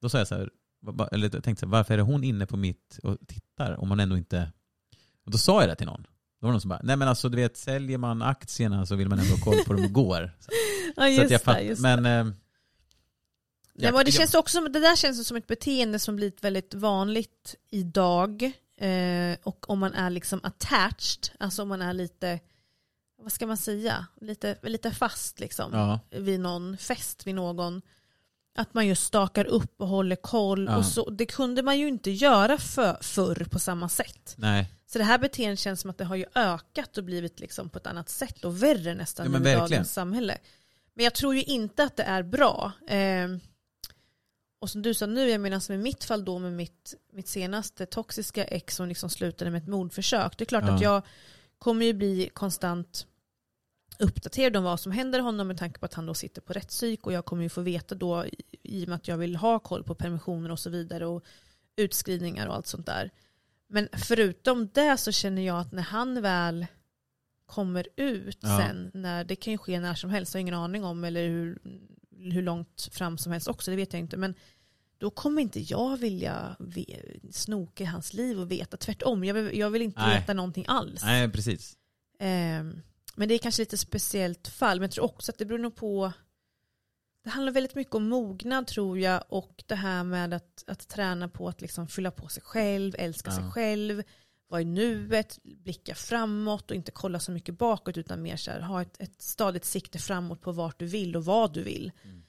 då 0.00 0.08
sa 0.08 0.18
jag 0.18 0.28
så 0.28 0.34
här, 0.34 0.50
eller 1.12 1.28
tänkte 1.28 1.60
så 1.60 1.66
här, 1.66 1.70
varför 1.70 1.94
är 1.94 1.98
det 1.98 2.04
hon 2.04 2.24
inne 2.24 2.46
på 2.46 2.56
mitt 2.56 2.98
och 3.02 3.16
tittar 3.26 3.80
om 3.80 3.88
hon 3.88 4.00
ändå 4.00 4.16
inte... 4.16 4.52
Och 5.24 5.30
då 5.30 5.38
sa 5.38 5.60
jag 5.60 5.70
det 5.70 5.74
till 5.74 5.86
någon. 5.86 6.02
Då 6.02 6.46
var 6.46 6.48
det 6.48 6.52
någon 6.52 6.60
som 6.60 6.68
bara, 6.68 6.80
nej 6.82 6.96
men 6.96 7.08
alltså 7.08 7.28
du 7.28 7.36
vet, 7.36 7.56
säljer 7.56 7.98
man 7.98 8.22
aktierna 8.22 8.86
så 8.86 8.96
vill 8.96 9.08
man 9.08 9.18
ändå 9.18 9.34
ha 9.34 9.44
koll 9.44 9.64
på 9.66 9.72
dem 9.72 9.84
igår. 9.84 10.36
Så, 10.40 10.50
Ja, 10.96 11.02
så 11.02 11.08
att 11.08 11.16
jag 11.16 11.28
det. 11.28 11.38
fatt, 11.38 11.64
Just 11.64 11.82
men... 11.82 12.34
Nej, 13.82 13.92
men 13.92 14.04
det, 14.04 14.12
känns 14.12 14.34
också, 14.34 14.58
som- 14.58 14.72
det 14.72 14.80
där 14.80 14.96
känns 14.96 15.28
som 15.28 15.36
ett 15.36 15.46
beteende 15.46 15.98
som 15.98 16.16
blivit 16.16 16.44
väldigt 16.44 16.74
vanligt 16.74 17.54
idag. 17.70 18.42
Eh, 18.76 19.36
och 19.42 19.70
om 19.70 19.78
man 19.78 19.94
är 19.94 20.10
liksom 20.10 20.40
attached, 20.42 21.28
alltså 21.38 21.62
om 21.62 21.68
man 21.68 21.82
är 21.82 21.92
lite, 21.92 22.40
vad 23.22 23.32
ska 23.32 23.46
man 23.46 23.56
säga, 23.56 24.06
lite, 24.20 24.56
lite 24.62 24.90
fast 24.90 25.40
liksom 25.40 25.70
ja, 25.72 26.00
vid 26.10 26.40
någon 26.40 26.76
fest 26.76 27.26
vid 27.26 27.34
någon. 27.34 27.82
Att 28.54 28.74
man 28.74 28.86
just 28.86 29.02
stakar 29.06 29.44
upp 29.44 29.80
och 29.80 29.88
håller 29.88 30.16
koll. 30.16 30.66
Ja. 30.66 30.76
Och 30.76 30.84
så, 30.84 31.10
det 31.10 31.26
kunde 31.26 31.62
man 31.62 31.78
ju 31.78 31.88
inte 31.88 32.10
göra 32.10 32.58
för, 32.58 32.98
förr 33.02 33.46
på 33.50 33.58
samma 33.58 33.88
sätt. 33.88 34.34
nej. 34.36 34.70
Så 34.86 34.98
det 34.98 35.04
här 35.04 35.18
beteendet 35.18 35.58
känns 35.58 35.80
som 35.80 35.90
att 35.90 35.98
det 35.98 36.04
har 36.04 36.16
ju 36.16 36.24
ökat 36.34 36.98
och 36.98 37.04
blivit 37.04 37.40
liksom 37.40 37.68
på 37.70 37.78
ett 37.78 37.86
annat 37.86 38.08
sätt 38.08 38.44
och 38.44 38.62
värre 38.62 38.94
nästan 38.94 39.32
Ja, 39.32 39.50
i 39.50 39.54
dagens 39.54 39.92
samhälle. 39.92 40.38
Men 40.94 41.04
jag 41.04 41.14
tror 41.14 41.34
ju 41.34 41.42
inte 41.42 41.84
att 41.84 41.96
det 41.96 42.02
är 42.02 42.22
bra. 42.22 42.72
Eh, 42.88 43.28
och 44.60 44.70
som 44.70 44.82
du 44.82 44.94
sa 44.94 45.06
nu, 45.06 45.28
jag 45.30 45.40
menar 45.40 45.60
som 45.60 45.74
i 45.74 45.78
mitt 45.78 46.04
fall 46.04 46.24
då 46.24 46.38
med 46.38 46.52
mitt, 46.52 46.94
mitt 47.12 47.28
senaste 47.28 47.86
toxiska 47.86 48.44
ex 48.44 48.76
som 48.76 48.88
liksom 48.88 49.10
slutade 49.10 49.50
med 49.50 49.62
ett 49.62 49.68
mordförsök. 49.68 50.38
Det 50.38 50.44
är 50.44 50.46
klart 50.46 50.64
Ja. 50.66 50.74
att 50.74 50.80
jag 50.82 51.02
kommer 51.58 51.86
ju 51.86 51.92
bli 51.92 52.30
konstant 52.32 53.06
uppdaterad 53.98 54.56
om 54.56 54.64
vad 54.64 54.80
som 54.80 54.92
händer 54.92 55.20
honom 55.20 55.48
med 55.48 55.58
tanke 55.58 55.78
på 55.80 55.86
att 55.86 55.94
han 55.94 56.06
då 56.06 56.14
sitter 56.14 56.40
på 56.40 56.52
rättspsyk 56.52 57.06
och 57.06 57.12
jag 57.12 57.24
kommer 57.24 57.42
ju 57.42 57.48
få 57.48 57.60
veta 57.60 57.94
då 57.94 58.24
i- 58.62 58.84
och 58.84 58.88
med 58.88 58.96
att 58.96 59.08
jag 59.08 59.16
vill 59.18 59.36
ha 59.36 59.58
koll 59.58 59.84
på 59.84 59.94
permissioner 59.94 60.50
och 60.50 60.58
så 60.58 60.70
vidare 60.70 61.06
och 61.06 61.24
utskrivningar 61.76 62.46
och 62.46 62.54
allt 62.54 62.66
sånt 62.66 62.86
där. 62.86 63.10
Men 63.68 63.88
förutom 63.92 64.68
det 64.74 64.96
så 64.96 65.12
känner 65.12 65.42
jag 65.42 65.60
att 65.60 65.72
när 65.72 65.82
han 65.82 66.22
väl 66.22 66.66
kommer 67.46 67.88
ut 67.96 68.38
Ja. 68.40 68.58
sen, 68.58 68.90
när, 68.94 69.24
det 69.24 69.36
kan 69.36 69.50
ju 69.52 69.58
ske 69.58 69.80
när 69.80 69.94
som 69.94 70.10
helst, 70.10 70.34
jag 70.34 70.38
har 70.38 70.40
ingen 70.42 70.54
aning 70.54 70.84
om, 70.84 71.04
eller 71.04 71.28
hur, 71.28 71.58
hur 72.20 72.42
långt 72.42 72.88
fram 72.92 73.18
som 73.18 73.32
helst 73.32 73.48
också, 73.48 73.70
det 73.70 73.76
vet 73.76 73.92
jag 73.92 74.00
inte. 74.00 74.16
Men 74.16 74.34
då 74.98 75.10
kommer 75.10 75.42
inte 75.42 75.60
jag 75.60 75.96
vilja 75.96 76.56
snoka 77.30 77.84
i 77.84 77.86
hans 77.86 78.14
liv 78.14 78.40
och 78.40 78.50
veta, 78.50 78.76
tvärtom. 78.76 79.24
Jag 79.24 79.34
vill, 79.34 79.58
jag 79.58 79.70
vill 79.70 79.82
inte 79.82 80.00
Nej. 80.00 80.20
veta 80.20 80.34
någonting 80.34 80.64
alls. 80.68 81.02
nej, 81.04 81.28
precis. 81.30 81.76
Ehm, 82.18 82.82
men 83.14 83.28
det 83.28 83.34
är 83.34 83.38
kanske 83.38 83.62
lite 83.62 83.78
speciellt 83.78 84.48
fall. 84.48 84.78
Men 84.78 84.82
jag 84.82 84.90
tror 84.90 85.04
också 85.04 85.32
att 85.32 85.38
det 85.38 85.44
beror 85.44 85.58
nog 85.58 85.76
på 85.76 86.12
det 87.24 87.30
handlar 87.30 87.52
väldigt 87.52 87.74
mycket 87.74 87.94
om 87.94 88.08
mognad 88.08 88.66
tror 88.66 88.98
jag 88.98 89.24
och 89.28 89.64
det 89.66 89.74
här 89.74 90.04
med 90.04 90.34
att, 90.34 90.64
att 90.66 90.88
träna 90.88 91.28
på 91.28 91.48
att 91.48 91.60
liksom 91.60 91.88
fylla 91.88 92.10
på 92.10 92.28
sig 92.28 92.42
själv, 92.42 92.94
älska 92.98 93.30
Ja. 93.30 93.36
sig 93.36 93.50
själv, 93.50 94.02
vara 94.50 94.60
i 94.60 94.64
nuet, 94.64 95.38
blicka 95.42 95.94
framåt 95.94 96.70
och 96.70 96.76
inte 96.76 96.90
kolla 96.92 97.20
så 97.20 97.32
mycket 97.32 97.58
bakåt 97.58 97.96
utan 97.96 98.22
mer 98.22 98.36
så 98.36 98.50
här, 98.50 98.60
ha 98.60 98.82
ett, 98.82 98.96
ett 99.00 99.22
stadigt 99.22 99.64
sikte 99.64 99.98
framåt 99.98 100.40
på 100.40 100.52
vart 100.52 100.78
du 100.78 100.86
vill 100.86 101.16
och 101.16 101.24
vad 101.24 101.52
du 101.54 101.62
vill. 101.62 101.92
Mm. 102.04 102.22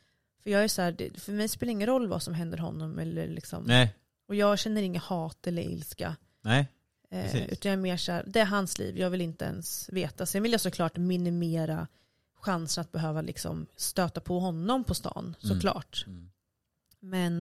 För 0.43 0.49
jag 0.49 0.63
är 0.63 0.67
så 0.67 0.81
här, 0.81 1.19
för 1.19 1.31
mig 1.31 1.47
spelar 1.47 1.67
det 1.67 1.71
ingen 1.71 1.87
roll 1.87 2.07
vad 2.07 2.23
som 2.23 2.33
händer 2.33 2.57
honom 2.57 2.99
eller 2.99 3.27
liksom, 3.27 3.63
Nej, 3.63 3.95
och 4.27 4.35
jag 4.35 4.59
känner 4.59 4.81
inget 4.81 5.03
hat 5.03 5.47
eller 5.47 5.61
ilska. 5.61 6.15
nej. 6.41 6.67
Eh, 7.09 7.35
utan 7.43 7.69
jag 7.71 7.73
är 7.77 7.81
mer 7.81 7.97
så 7.97 8.11
här, 8.11 8.23
det 8.27 8.39
är 8.39 8.45
hans 8.45 8.79
liv, 8.79 8.97
jag 8.97 9.09
vill 9.09 9.21
inte 9.21 9.45
ens 9.45 9.89
veta. 9.91 10.25
Sen 10.25 10.43
vill 10.43 10.51
jag 10.51 10.61
såklart 10.61 10.97
minimera 10.97 11.87
chansen 12.35 12.81
att 12.81 12.91
behöva 12.91 13.21
liksom 13.21 13.65
stöta 13.75 14.21
på 14.21 14.39
honom 14.39 14.83
på 14.83 14.93
stan, 14.95 15.35
Mm. 15.43 15.55
såklart. 15.55 16.03
Mm. 16.07 16.31
Men 16.99 17.40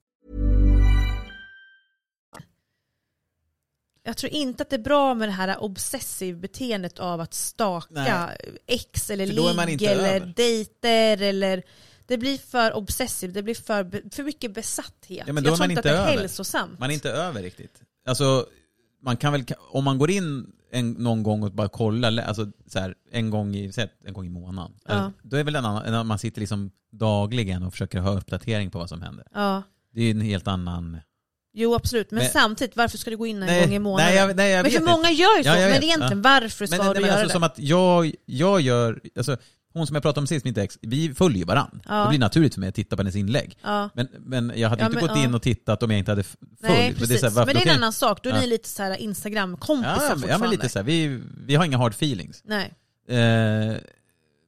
jag 4.03 4.17
tror 4.17 4.33
inte 4.33 4.63
att 4.63 4.69
det 4.69 4.75
är 4.75 4.83
bra 4.83 5.13
med 5.13 5.27
det 5.27 5.31
här 5.31 5.63
obsessiv 5.63 6.37
beteendet 6.37 6.99
av 6.99 7.21
att 7.21 7.33
staka 7.33 7.87
Nej. 7.89 8.37
ex 8.67 9.09
eller 9.09 9.25
ligg 9.27 9.81
eller 9.83 10.15
över. 10.15 10.33
dejter 10.35 11.21
eller 11.21 11.63
det 12.05 12.17
blir 12.17 12.37
för 12.37 12.73
obsessivt, 12.73 13.33
det 13.33 13.43
blir 13.43 13.55
för, 13.55 14.09
för 14.15 14.23
mycket 14.23 14.53
besatthet. 14.53 15.23
Ja, 15.27 15.33
men 15.33 15.43
då 15.43 15.49
jag 15.49 15.57
tror 15.57 15.63
man 15.63 15.71
inte 15.71 15.79
att 15.79 15.83
det 15.83 15.89
är 15.89 15.97
över. 15.97 16.17
hälsosamt. 16.17 16.79
Man 16.79 16.89
är 16.89 16.93
inte 16.93 17.11
över 17.11 17.41
riktigt. 17.41 17.81
Alltså, 18.05 18.45
man 19.01 19.17
kan 19.17 19.31
väl, 19.33 19.45
om 19.71 19.83
man 19.83 19.97
går 19.97 20.11
in 20.11 20.51
en, 20.71 20.91
någon 20.91 21.23
gång 21.23 21.43
och 21.43 21.51
bara 21.51 21.69
kollar, 21.69 22.17
alltså 22.17 22.51
så 22.67 22.79
här, 22.79 22.95
en, 23.11 23.29
gång 23.29 23.55
i, 23.55 23.71
säg 23.71 23.89
en 24.05 24.13
gång 24.13 24.25
i 24.25 24.29
månaden. 24.29 24.71
Ja. 24.85 24.93
Eller, 24.93 25.11
Då 25.23 25.37
är 25.37 25.43
väl 25.43 25.55
en 25.55 25.65
annan, 25.65 26.07
man 26.07 26.19
sitter 26.19 26.39
liksom 26.39 26.71
dagligen 26.91 27.63
och 27.63 27.71
försöker 27.71 27.99
ha 27.99 28.17
uppdatering 28.17 28.71
på 28.71 28.79
vad 28.79 28.89
som 28.89 29.01
händer. 29.01 29.27
Ja. 29.33 29.63
Det 29.93 30.01
är 30.01 30.11
en 30.11 30.21
helt 30.21 30.47
annan 30.47 30.97
Jo 31.53 31.75
absolut, 31.75 32.11
men, 32.11 32.23
Men- 32.23 32.31
samtidigt 32.31 32.75
varför 32.75 32.97
ska 32.97 33.09
du 33.09 33.17
gå 33.17 33.27
in 33.27 33.41
en 33.41 33.45
Nej, 33.47 33.61
gång 33.65 33.73
i 33.73 33.79
månaden? 33.79 34.13
nej, 34.15 34.17
jag- 34.27 34.35
nej, 34.35 34.51
jag 34.51 34.63
men 34.63 34.71
för 34.71 34.79
vet 34.79 34.89
många 34.89 35.11
gör 35.11 35.37
ju 35.37 35.43
så, 35.43 35.49
Ja, 35.49 35.53
men 35.55 35.83
egentligen 35.83 36.21
ja. 36.23 36.29
varför 36.41 36.65
ska 36.65 36.77
Men, 36.77 36.87
du 36.93 36.93
men 36.93 37.01
göra 37.09 37.11
alltså, 37.13 37.27
det? 37.27 37.33
som 37.33 37.43
att 37.43 37.59
jag, 37.59 38.11
jag 38.25 38.61
gör, 38.61 38.99
alltså, 39.17 39.37
hon 39.73 39.87
som 39.87 39.93
jag 39.95 40.03
pratade 40.03 40.19
om 40.21 40.27
sist, 40.27 40.45
mitt 40.45 40.57
ex, 40.57 40.77
vi 40.81 41.13
följer 41.13 41.37
ju 41.37 41.43
varann. 41.45 41.81
Ja. 41.87 42.03
Det 42.03 42.09
blir 42.09 42.19
naturligt 42.19 42.53
för 42.53 42.59
mig 42.59 42.69
att 42.69 42.75
titta 42.75 42.95
på 42.95 43.01
hennes 43.01 43.15
inlägg. 43.15 43.57
Ja. 43.63 43.89
Men, 43.93 44.07
men 44.19 44.51
jag 44.55 44.69
hade 44.69 44.81
Ja, 44.81 44.85
inte 44.85 44.97
men, 44.97 45.07
gått 45.07 45.17
in 45.17 45.33
och 45.35 45.41
tittat 45.41 45.83
om 45.83 45.91
jag 45.91 45.99
inte 45.99 46.11
hade 46.11 46.23
följt. 46.23 46.39
Nej 46.61 46.89
Men 46.89 46.99
precis, 46.99 47.19
så 47.19 47.25
här, 47.25 47.33
varför- 47.33 47.45
men 47.45 47.55
det 47.55 47.59
är 47.59 47.61
en 47.61 47.67
jag- 47.67 47.75
annan 47.77 47.93
sak, 47.93 48.23
då 48.23 48.29
är 48.29 48.39
ni 48.41 48.47
lite 48.47 48.69
så 48.69 48.83
här 48.83 48.95
Instagram-kompisar 48.97 49.91
Ja, 49.93 49.99
fortfarande. 49.99 50.27
ja 50.27 50.37
men 50.37 50.49
lite 50.49 50.69
så 50.69 50.79
här, 50.79 50.83
vi, 50.83 51.21
vi 51.47 51.55
har 51.55 51.65
inga 51.65 51.77
hard 51.77 51.91
feelings. 51.91 52.41
Nej. 52.45 52.73
Eh, 53.09 53.75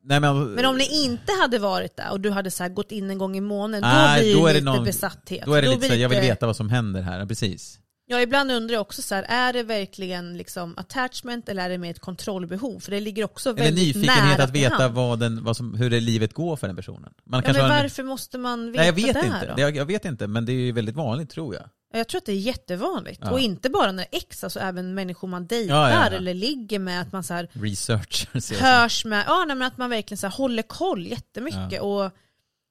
nej 0.03 0.19
men, 0.19 0.43
Men 0.53 0.65
om 0.65 0.77
ni 0.77 1.03
inte 1.05 1.31
hade 1.41 1.59
varit 1.59 1.97
där 1.97 2.11
och 2.11 2.19
du 2.19 2.31
hade 2.31 2.51
så 2.51 2.69
gått 2.69 2.91
in 2.91 3.09
en 3.09 3.17
gång 3.17 3.37
i 3.37 3.41
månaden, 3.41 3.89
Nej, 3.89 4.19
då 4.19 4.23
blir 4.23 4.33
det 4.33 4.39
då 4.41 4.47
är 4.47 4.53
det 4.53 4.59
lite 4.59 4.71
någon- 4.71 4.83
besatthet. 4.85 5.45
Då 5.45 5.53
är 5.53 5.61
det 5.61 5.67
lite 5.67 5.79
blir 5.79 5.89
så 5.89 5.93
här, 5.95 6.01
jag 6.01 6.09
vill 6.09 6.17
lite- 6.17 6.27
veta 6.29 6.45
vad 6.45 6.55
som 6.55 6.69
händer 6.69 7.01
här, 7.01 7.25
precis. 7.25 7.79
Ja, 8.05 8.21
ibland 8.21 8.51
undrar 8.51 8.73
jag 8.73 8.81
också 8.81 9.01
så 9.01 9.15
här, 9.15 9.23
är 9.29 9.53
det 9.53 9.63
verkligen 9.63 10.37
liksom 10.37 10.73
attachment 10.77 11.49
eller 11.49 11.65
är 11.65 11.69
det 11.69 11.77
mer 11.77 11.91
ett 11.91 11.99
kontrollbehov? 11.99 12.79
För 12.79 12.91
det 12.91 12.99
ligger 12.99 13.23
också 13.23 13.49
Eller 13.49 13.63
väldigt 13.63 13.95
nyfikenhet 13.95 14.23
nära 14.37 14.43
att 14.43 14.51
veta 14.51 14.87
vad 14.87 15.19
den, 15.19 15.43
vad 15.43 15.57
som, 15.57 15.73
hur 15.75 15.89
det 15.89 15.99
livet 15.99 16.33
går 16.33 16.55
för 16.55 16.67
den 16.67 16.75
personen. 16.75 17.13
Man 17.25 17.43
Ja, 17.45 17.53
men 17.53 17.61
har 17.61 17.69
en- 17.69 17.83
varför 17.83 18.03
måste 18.03 18.37
man 18.37 18.71
veta 18.71 18.77
Nej 18.81 18.87
jag 18.87 18.93
vet 18.93 19.13
det 19.13 19.25
inte, 19.25 19.53
då? 19.55 19.61
jag, 19.61 19.75
jag 19.75 19.85
vet 19.85 20.05
inte, 20.05 20.27
men 20.27 20.45
det 20.45 20.51
är 20.51 20.55
ju 20.55 20.71
väldigt 20.71 20.95
vanligt 20.95 21.29
tror 21.29 21.55
jag. 21.55 21.63
Ja, 21.93 21.97
Jag 21.99 22.07
tror 22.07 22.17
att 22.19 22.25
det 22.25 22.31
är 22.31 22.37
jättevanligt. 22.37 23.21
Ja. 23.23 23.31
Och 23.31 23.39
inte 23.39 23.69
bara 23.69 23.91
när 23.91 24.05
ex, 24.11 24.43
alltså 24.43 24.59
även 24.59 24.93
människor 24.93 25.27
man 25.27 25.47
dejtar 25.47 25.75
Ja, 25.75 25.89
ja, 25.89 26.17
eller 26.17 26.33
ligger 26.33 26.79
med, 26.79 27.01
att 27.01 27.11
man 27.11 27.23
så 27.23 27.33
här 27.33 27.49
Research. 27.53 28.27
hörs 28.61 29.05
med, 29.05 29.23
ja 29.27 29.45
nej, 29.47 29.55
men 29.55 29.67
att 29.67 29.77
man 29.77 29.89
verkligen 29.89 30.17
så 30.17 30.27
här 30.27 30.35
håller 30.35 30.63
koll 30.63 31.07
jättemycket. 31.07 31.81
Och 31.81 32.11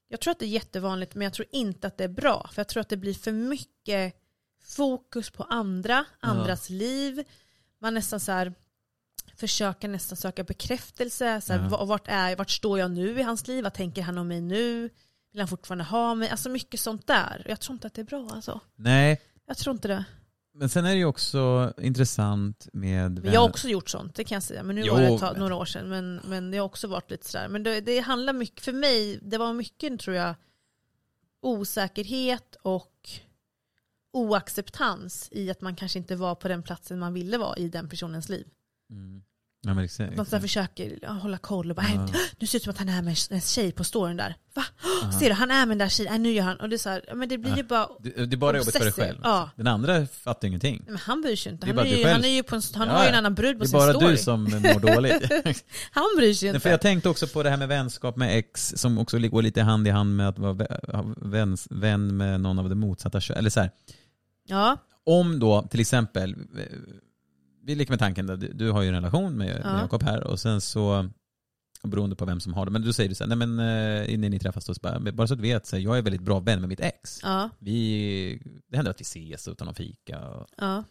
jag 0.08 0.20
tror 0.20 0.32
att 0.32 0.38
det 0.38 0.44
är 0.44 0.48
jättevanligt 0.48 1.14
men 1.14 1.24
jag 1.24 1.32
tror 1.32 1.48
inte 1.52 1.86
att 1.86 1.98
det 1.98 2.04
är 2.04 2.08
bra. 2.08 2.50
För 2.52 2.60
jag 2.60 2.68
tror 2.68 2.80
att 2.80 2.88
det 2.88 2.96
blir 2.96 3.14
för 3.14 3.32
mycket 3.32 4.14
fokus 4.64 5.30
på 5.30 5.42
andra, 5.42 6.04
andras 6.20 6.70
liv. 6.70 7.24
Man 7.80 7.94
nästan 7.94 8.20
så 8.20 8.32
här 8.32 8.54
försöker 9.36 9.88
nästan 9.88 10.16
söka 10.16 10.44
bekräftelse. 10.44 11.40
Så 11.40 11.52
här, 11.52 11.86
vart, 11.86 12.08
är, 12.08 12.36
vart 12.36 12.50
står 12.50 12.78
jag 12.78 12.90
nu 12.90 13.20
i 13.20 13.22
hans 13.22 13.46
liv? 13.48 13.64
Vad 13.64 13.74
tänker 13.74 14.02
han 14.02 14.18
om 14.18 14.28
mig 14.28 14.40
nu? 14.40 14.90
Vill 15.32 15.40
han 15.40 15.48
fortfarande 15.48 15.84
ha 15.84 16.14
mig? 16.14 16.28
Alltså 16.28 16.48
mycket 16.48 16.80
sånt 16.80 17.06
där. 17.06 17.46
Jag 17.48 17.60
tror 17.60 17.74
inte 17.74 17.86
att 17.86 17.94
det 17.94 18.02
är 18.02 18.04
bra 18.04 18.28
alltså. 18.32 18.60
Nej, 18.76 19.20
Jag 19.46 19.56
tror 19.56 19.74
inte 19.74 19.88
det. 19.88 20.04
men 20.54 20.68
sen 20.68 20.84
är 20.84 20.90
det 20.90 20.96
ju 20.96 21.04
också 21.04 21.72
intressant 21.78 22.68
med... 22.72 23.24
Men 23.24 23.32
jag 23.32 23.40
har 23.40 23.48
också 23.48 23.68
gjort 23.68 23.88
sånt, 23.88 24.14
det 24.14 24.24
kan 24.24 24.36
jag 24.36 24.42
säga. 24.42 24.62
Men 24.62 24.76
nu 24.76 24.82
Jo, 24.84 24.94
var 24.94 25.00
det 25.00 25.18
tag, 25.18 25.38
några 25.38 25.54
år 25.54 25.64
sedan. 25.64 25.88
Men, 25.88 26.20
men 26.24 26.50
det 26.50 26.58
har 26.58 26.64
också 26.64 26.88
varit 26.88 27.10
lite 27.10 27.30
sådär. 27.30 27.48
Men 27.48 27.62
det, 27.62 27.80
det 27.80 28.00
handlar 28.00 28.32
mycket, 28.32 28.64
för 28.64 28.72
mig, 28.72 29.18
det 29.22 29.38
var 29.38 29.52
mycket 29.52 30.00
tror 30.00 30.16
jag 30.16 30.34
osäkerhet 31.42 32.56
och 32.62 33.10
oacceptans 34.12 35.28
i 35.32 35.50
att 35.50 35.60
man 35.60 35.76
kanske 35.76 35.98
inte 35.98 36.16
var 36.16 36.34
på 36.34 36.48
den 36.48 36.62
platsen 36.62 36.98
man 36.98 37.12
ville 37.14 37.38
vara 37.38 37.56
i 37.56 37.68
den 37.68 37.88
personens 37.88 38.28
liv. 38.28 38.46
Mm. 38.90 39.22
Ja, 39.64 39.74
men 39.74 39.84
exakt. 39.84 40.32
Här 40.32 40.40
försöker 40.40 41.06
hålla 41.20 41.38
koll 41.38 41.70
och 41.70 41.76
bara. 41.76 41.86
"Nej, 41.86 41.98
nu 42.38 42.46
ser 42.46 42.52
det 42.52 42.56
ut 42.56 42.62
som 42.62 42.70
att 42.70 42.78
han 42.78 42.88
är 42.88 43.02
med 43.02 43.16
en 43.30 43.40
tjej 43.40 43.72
på 43.72 43.84
storyn 43.84 44.16
där. 44.16 44.34
Va? 44.54 44.64
Aha. 45.02 45.12
Ser 45.12 45.28
du, 45.28 45.34
han 45.34 45.50
är 45.50 45.58
med 45.66 45.68
den 45.68 45.78
där 45.78 45.88
tjejen, 45.88 46.22
nu 46.22 46.30
gör 46.32 46.44
han. 46.44 46.56
Och 46.56 46.68
det 46.68 46.76
är 46.76 46.78
så 46.78 46.88
här, 46.88 47.04
men 47.14 47.28
det 47.28 47.38
blir 47.38 47.56
ju 47.56 47.62
bara, 47.62 47.88
Det, 48.00 48.26
det 48.26 48.34
är 48.34 48.36
bara 48.36 48.56
jobbigt 48.58 48.72
för 48.76 48.80
dig 48.84 48.92
själv. 48.92 49.18
Ja. 49.22 49.50
Den 49.56 49.66
andra 49.66 50.06
fattar 50.06 50.48
ingenting. 50.48 50.82
men 50.86 50.96
han 50.96 51.20
bryr 51.22 51.36
sig 51.36 51.52
inte. 51.52 51.64
Är 51.64 51.68
Han, 51.68 51.76
bara 51.76 51.86
är 51.86 51.90
du 51.90 51.96
ju, 51.96 52.04
själv. 52.04 52.14
han, 52.14 52.24
är 52.24 52.28
ju 52.28 52.42
på 52.42 52.56
en, 52.56 52.62
han 52.74 52.88
Ja, 52.88 52.94
har 52.94 53.02
ju 53.02 53.08
en 53.08 53.14
annan 53.14 53.34
brud 53.34 53.58
på 53.58 53.64
Det 53.64 53.64
är 53.64 53.68
sin 53.68 53.78
bara 53.78 53.92
story. 53.92 54.10
du 54.12 54.16
som 54.18 54.42
mår 54.44 54.80
dåligt. 54.94 55.22
han 55.90 56.04
bryr 56.16 56.34
sig 56.34 56.48
inte. 56.48 56.60
för 56.60 56.70
jag 56.70 56.80
tänkte 56.80 57.08
också 57.08 57.26
på 57.26 57.42
det 57.42 57.50
här 57.50 57.56
med 57.56 57.68
vänskap 57.68 58.16
med 58.16 58.38
ex 58.38 58.72
som 58.76 58.98
också 58.98 59.18
går 59.18 59.42
lite 59.42 59.62
hand 59.62 59.88
i 59.88 59.90
hand 59.90 60.16
med 60.16 60.28
att 60.28 60.38
vara 60.38 60.56
vän, 61.16 61.56
vän 61.70 62.16
med 62.16 62.40
någon 62.40 62.58
av 62.58 62.68
det 62.68 62.74
motsatta 62.74 63.20
könet. 63.20 63.38
Eller 63.38 63.50
så 63.50 63.60
här, 63.60 63.70
Ja, 64.48 64.76
om 65.06 65.38
då 65.40 65.62
till 65.62 65.80
exempel, 65.80 66.30
eh, 66.58 66.66
vi 67.62 67.74
leker 67.74 67.92
med 67.92 67.98
tanken, 67.98 68.30
att 68.30 68.40
du, 68.40 68.52
du 68.52 68.70
har 68.70 68.82
ju 68.82 68.88
en 68.88 68.94
relation 68.94 69.36
med, 69.36 69.60
Ja. 69.64 69.72
med 69.72 69.82
Jakob 69.82 70.02
här 70.02 70.24
och 70.24 70.40
sen 70.40 70.60
så, 70.60 71.10
beroende 71.82 72.16
på 72.16 72.24
vem 72.24 72.40
som 72.40 72.54
har 72.54 72.64
det, 72.66 72.70
men 72.72 72.82
du 72.82 72.92
säger 72.92 73.08
du 73.08 73.14
så 73.14 73.24
här, 73.24 73.36
nej 73.36 73.46
men 73.46 73.58
eh, 73.58 74.14
innan 74.14 74.30
ni 74.30 74.38
träffas 74.38 74.64
då, 74.66 74.74
så 74.74 74.80
bara, 74.82 75.12
bara 75.12 75.26
så 75.26 75.34
att 75.34 75.38
du 75.38 75.42
vet, 75.42 75.66
så 75.66 75.76
här, 75.76 75.82
jag 75.82 75.98
är 75.98 76.02
väldigt 76.02 76.22
bra 76.22 76.40
vän 76.40 76.60
med 76.60 76.68
mitt 76.68 76.80
ex. 76.80 77.20
ja, 77.22 77.50
Vi, 77.58 78.42
det 78.68 78.76
händer 78.76 78.90
att 78.90 79.00
vi 79.00 79.02
ses 79.02 79.48
utan 79.48 79.68
att 79.68 79.76
fika. 79.76 80.28
Och, 80.28 80.46
ja. 80.56 80.84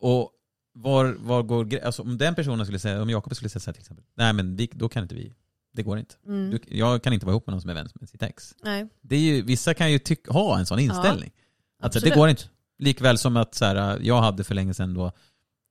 och 0.00 0.30
var, 0.72 1.16
var 1.18 1.42
går 1.42 1.78
alltså 1.84 2.02
om 2.02 2.18
den 2.18 2.34
personen 2.34 2.66
skulle 2.66 2.78
säga, 2.78 3.02
om 3.02 3.10
Jakob 3.10 3.34
skulle 3.36 3.48
säga 3.48 3.60
så 3.60 3.70
här 3.70 3.72
till 3.72 3.80
exempel, 3.82 4.04
nej 4.14 4.32
men 4.32 4.56
vi, 4.56 4.70
då 4.72 4.88
kan 4.88 5.02
inte 5.02 5.14
vi, 5.14 5.34
det 5.72 5.82
går 5.82 5.98
inte. 5.98 6.14
Mm. 6.26 6.50
Du, 6.50 6.58
jag 6.68 7.02
kan 7.02 7.12
inte 7.12 7.26
vara 7.26 7.32
ihop 7.32 7.46
med 7.46 7.52
någon 7.52 7.60
som 7.60 7.70
är 7.70 7.74
vän 7.74 7.88
med 7.94 8.08
sitt 8.08 8.22
ex. 8.22 8.54
Nej. 8.62 8.88
Det 9.00 9.16
är 9.16 9.20
ju, 9.20 9.42
vissa 9.42 9.74
kan 9.74 9.92
ju 9.92 9.98
tyck, 9.98 10.28
ha 10.28 10.58
en 10.58 10.66
sån 10.66 10.78
inställning. 10.78 11.30
att 11.82 11.92
så, 11.92 11.98
här, 12.00 12.10
det 12.10 12.16
går 12.16 12.28
inte. 12.28 12.42
Likväl 12.78 13.18
som 13.18 13.36
att 13.36 13.54
så 13.54 13.64
här, 13.64 13.98
jag 14.02 14.20
hade 14.22 14.44
för 14.44 14.54
länge 14.54 14.74
sedan 14.74 14.94
då, 14.94 15.12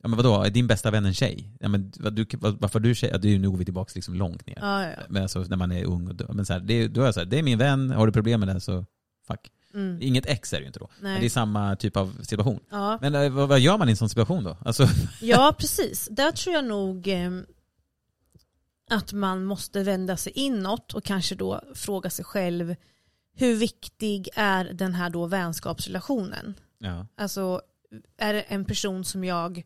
ja 0.04 0.10
men 0.10 0.18
vadå, 0.18 0.44
är 0.44 0.50
din 0.50 0.68
bästa 0.68 0.92
vän 0.92 1.06
en 1.06 1.14
tjej? 1.14 1.58
Ja, 1.60 1.68
men 1.68 1.92
vad, 2.00 2.14
du, 2.14 2.26
varför 2.40 2.80
du 2.80 2.96
tjej? 2.96 3.10
Ja, 3.14 3.18
det 3.18 3.28
är 3.28 3.32
ju, 3.32 3.40
nu 3.40 3.50
går 3.50 3.58
vi 3.58 3.66
tillbaka 3.66 3.92
liksom 3.96 4.14
långt 4.16 4.48
ner. 4.48 4.58
Ja, 4.62 4.84
ja. 4.88 4.96
Men 5.10 5.22
alltså, 5.22 5.40
när 5.40 5.58
man 5.58 5.72
är 5.72 5.84
ung 5.86 6.08
och 6.08 6.16
dö. 6.16 6.26
Men 6.34 6.46
så 6.46 6.54
här, 6.54 6.60
det, 6.60 6.74
är- 6.74 6.88
då 6.90 7.02
är 7.02 7.06
jag 7.06 7.14
så 7.14 7.20
här, 7.20 7.28
det 7.28 7.40
är 7.40 7.44
min 7.44 7.58
vän, 7.58 7.92
har 7.92 8.06
du 8.08 8.14
problem 8.14 8.40
med 8.40 8.50
det 8.56 8.60
så 8.62 8.86
fuck. 9.28 9.40
Mm. 9.74 9.98
Inget 10.02 10.26
ex 10.26 10.54
är 10.54 10.58
det 10.58 10.62
ju 10.62 10.68
inte 10.68 10.80
då. 10.80 10.90
Nej. 11.02 11.12
Men 11.12 11.20
det 11.22 11.28
är 11.28 11.30
samma 11.30 11.76
typ 11.76 11.98
av 11.98 12.18
situation. 12.24 12.60
Ja. 12.70 12.98
Men 13.02 13.16
eh, 13.16 13.30
vad, 13.30 13.50
vad 13.50 13.60
gör 13.60 13.78
man 13.78 13.90
i 13.90 13.92
en 13.92 13.98
sån 13.98 14.10
situation 14.10 14.44
då? 14.44 14.58
Alltså, 14.66 14.88
ja, 15.22 15.56
precis. 15.58 16.08
Där 16.12 16.32
tror 16.32 16.56
jag 16.56 16.66
nog 16.66 17.08
eh, 17.08 17.32
att 18.90 19.14
man 19.14 19.46
måste 19.46 19.84
vända 19.84 20.18
sig 20.18 20.32
inåt 20.36 20.94
och 20.94 21.04
kanske 21.04 21.36
då 21.36 21.62
fråga 21.76 22.10
sig 22.10 22.26
själv 22.26 22.76
hur 23.36 23.56
viktig 23.56 24.30
är 24.36 24.66
den 24.66 24.94
här 24.94 25.10
då 25.10 25.26
vänskapsrelationen? 25.28 26.54
ja. 26.78 27.08
Alltså, 27.18 27.62
är 28.18 28.34
det 28.34 28.42
en 28.42 28.66
person 28.66 29.06
som 29.06 29.24
jag 29.24 29.64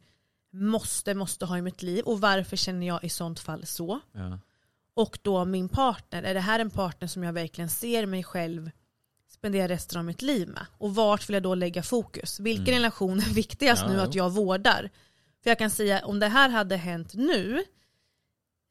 måste, 0.54 1.14
måste 1.14 1.46
ha 1.46 1.58
i 1.58 1.62
mitt 1.62 1.82
liv 1.82 2.04
och 2.06 2.22
varför 2.22 2.58
känner 2.58 2.88
jag 2.88 3.04
i 3.04 3.10
sånt 3.10 3.40
fall 3.40 3.66
så? 3.66 4.00
ja. 4.12 4.40
Och 4.94 5.20
då 5.22 5.46
min 5.46 5.70
partner, 5.70 6.24
är 6.24 6.34
det 6.34 6.40
här 6.40 6.60
en 6.60 6.70
partner 6.70 7.08
som 7.08 7.24
jag 7.24 7.34
verkligen 7.34 7.70
ser 7.70 8.06
mig 8.06 8.24
själv 8.24 8.72
spendera 9.30 9.68
resten 9.68 9.98
av 10.00 10.06
mitt 10.06 10.22
liv 10.22 10.48
med? 10.50 10.66
Och 10.78 10.96
vart 10.96 11.30
vill 11.30 11.34
jag 11.34 11.44
då 11.44 11.56
lägga 11.56 11.84
fokus? 11.84 12.40
Vilken 12.40 12.68
Mm. 12.68 12.76
relation 12.76 13.20
är 13.20 13.34
viktigast 13.34 13.84
Ja, 13.88 13.94
nu 13.94 14.02
att 14.02 14.16
jag 14.16 14.30
vårdar? 14.30 14.90
För 15.44 15.50
jag 15.50 15.58
kan 15.58 15.70
säga, 15.70 16.06
om 16.06 16.20
det 16.20 16.28
här 16.28 16.50
hade 16.50 16.76
hänt 16.78 17.14
nu, 17.14 17.64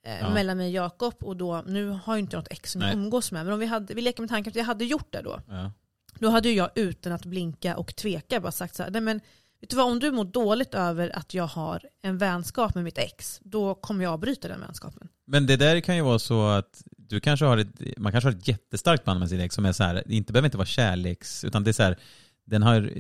eh, 0.06 0.18
Ja. 0.20 0.34
mellan 0.34 0.56
mig 0.56 0.66
och 0.66 0.84
Jakob, 0.84 1.14
och 1.20 1.36
då, 1.36 1.62
nu 1.66 1.88
har 1.88 2.14
jag 2.14 2.18
inte 2.18 2.36
något 2.36 2.48
ex 2.50 2.72
som 2.72 2.80
jag 2.80 2.92
umgås 2.92 3.32
med, 3.32 3.44
men 3.44 3.54
om 3.54 3.60
vi, 3.60 3.66
hade, 3.66 3.94
vi 3.94 4.00
leker 4.02 4.22
med 4.22 4.28
tanken 4.30 4.50
att 4.50 4.56
jag 4.56 4.64
hade 4.64 4.84
gjort 4.84 5.12
det 5.12 5.22
då, 5.22 5.40
ja. 5.48 5.72
då 6.18 6.28
hade 6.28 6.50
jag 6.50 6.70
utan 6.74 7.12
att 7.12 7.24
blinka 7.24 7.76
och 7.76 7.96
tveka 7.96 8.40
bara 8.40 8.52
sagt 8.52 8.74
så 8.74 8.82
här, 8.82 8.90
nej 8.90 9.00
men 9.00 9.20
vet 9.60 9.70
du 9.70 9.76
vad, 9.76 9.86
om 9.92 9.98
du 9.98 10.10
mår 10.10 10.24
dåligt 10.24 10.74
över 10.74 11.16
att 11.16 11.34
jag 11.34 11.46
har 11.46 11.82
en 12.02 12.18
vänskap 12.18 12.74
med 12.74 12.84
mitt 12.84 12.98
ex, 12.98 13.40
då 13.44 13.74
kommer 13.74 14.04
jag 14.04 14.12
avbryta 14.12 14.48
den 14.48 14.60
vänskapen. 14.60 15.08
Men 15.26 15.46
det 15.46 15.56
där 15.56 15.80
kan 15.80 15.96
ju 15.96 16.02
vara 16.02 16.18
så 16.18 16.46
att 16.46 16.82
du 16.96 17.20
kanske 17.20 17.46
har 17.46 17.56
ett, 17.58 17.68
man 17.98 18.12
kanske 18.12 18.30
har 18.30 18.34
ett 18.36 18.48
jättestarkt 18.48 19.04
band 19.04 19.20
med 19.20 19.28
sin 19.28 19.40
ex 19.40 19.54
som 19.54 19.64
är 19.64 19.72
så 19.72 19.84
här, 19.84 20.02
det 20.06 20.14
inte, 20.14 20.32
behöver 20.32 20.46
inte 20.46 20.58
vara 20.58 20.66
kärleks, 20.66 21.44
utan 21.44 21.64
det 21.64 21.70
är 21.70 21.72
så 21.72 21.82
här, 21.82 21.98
den 22.44 22.62
har, 22.62 22.90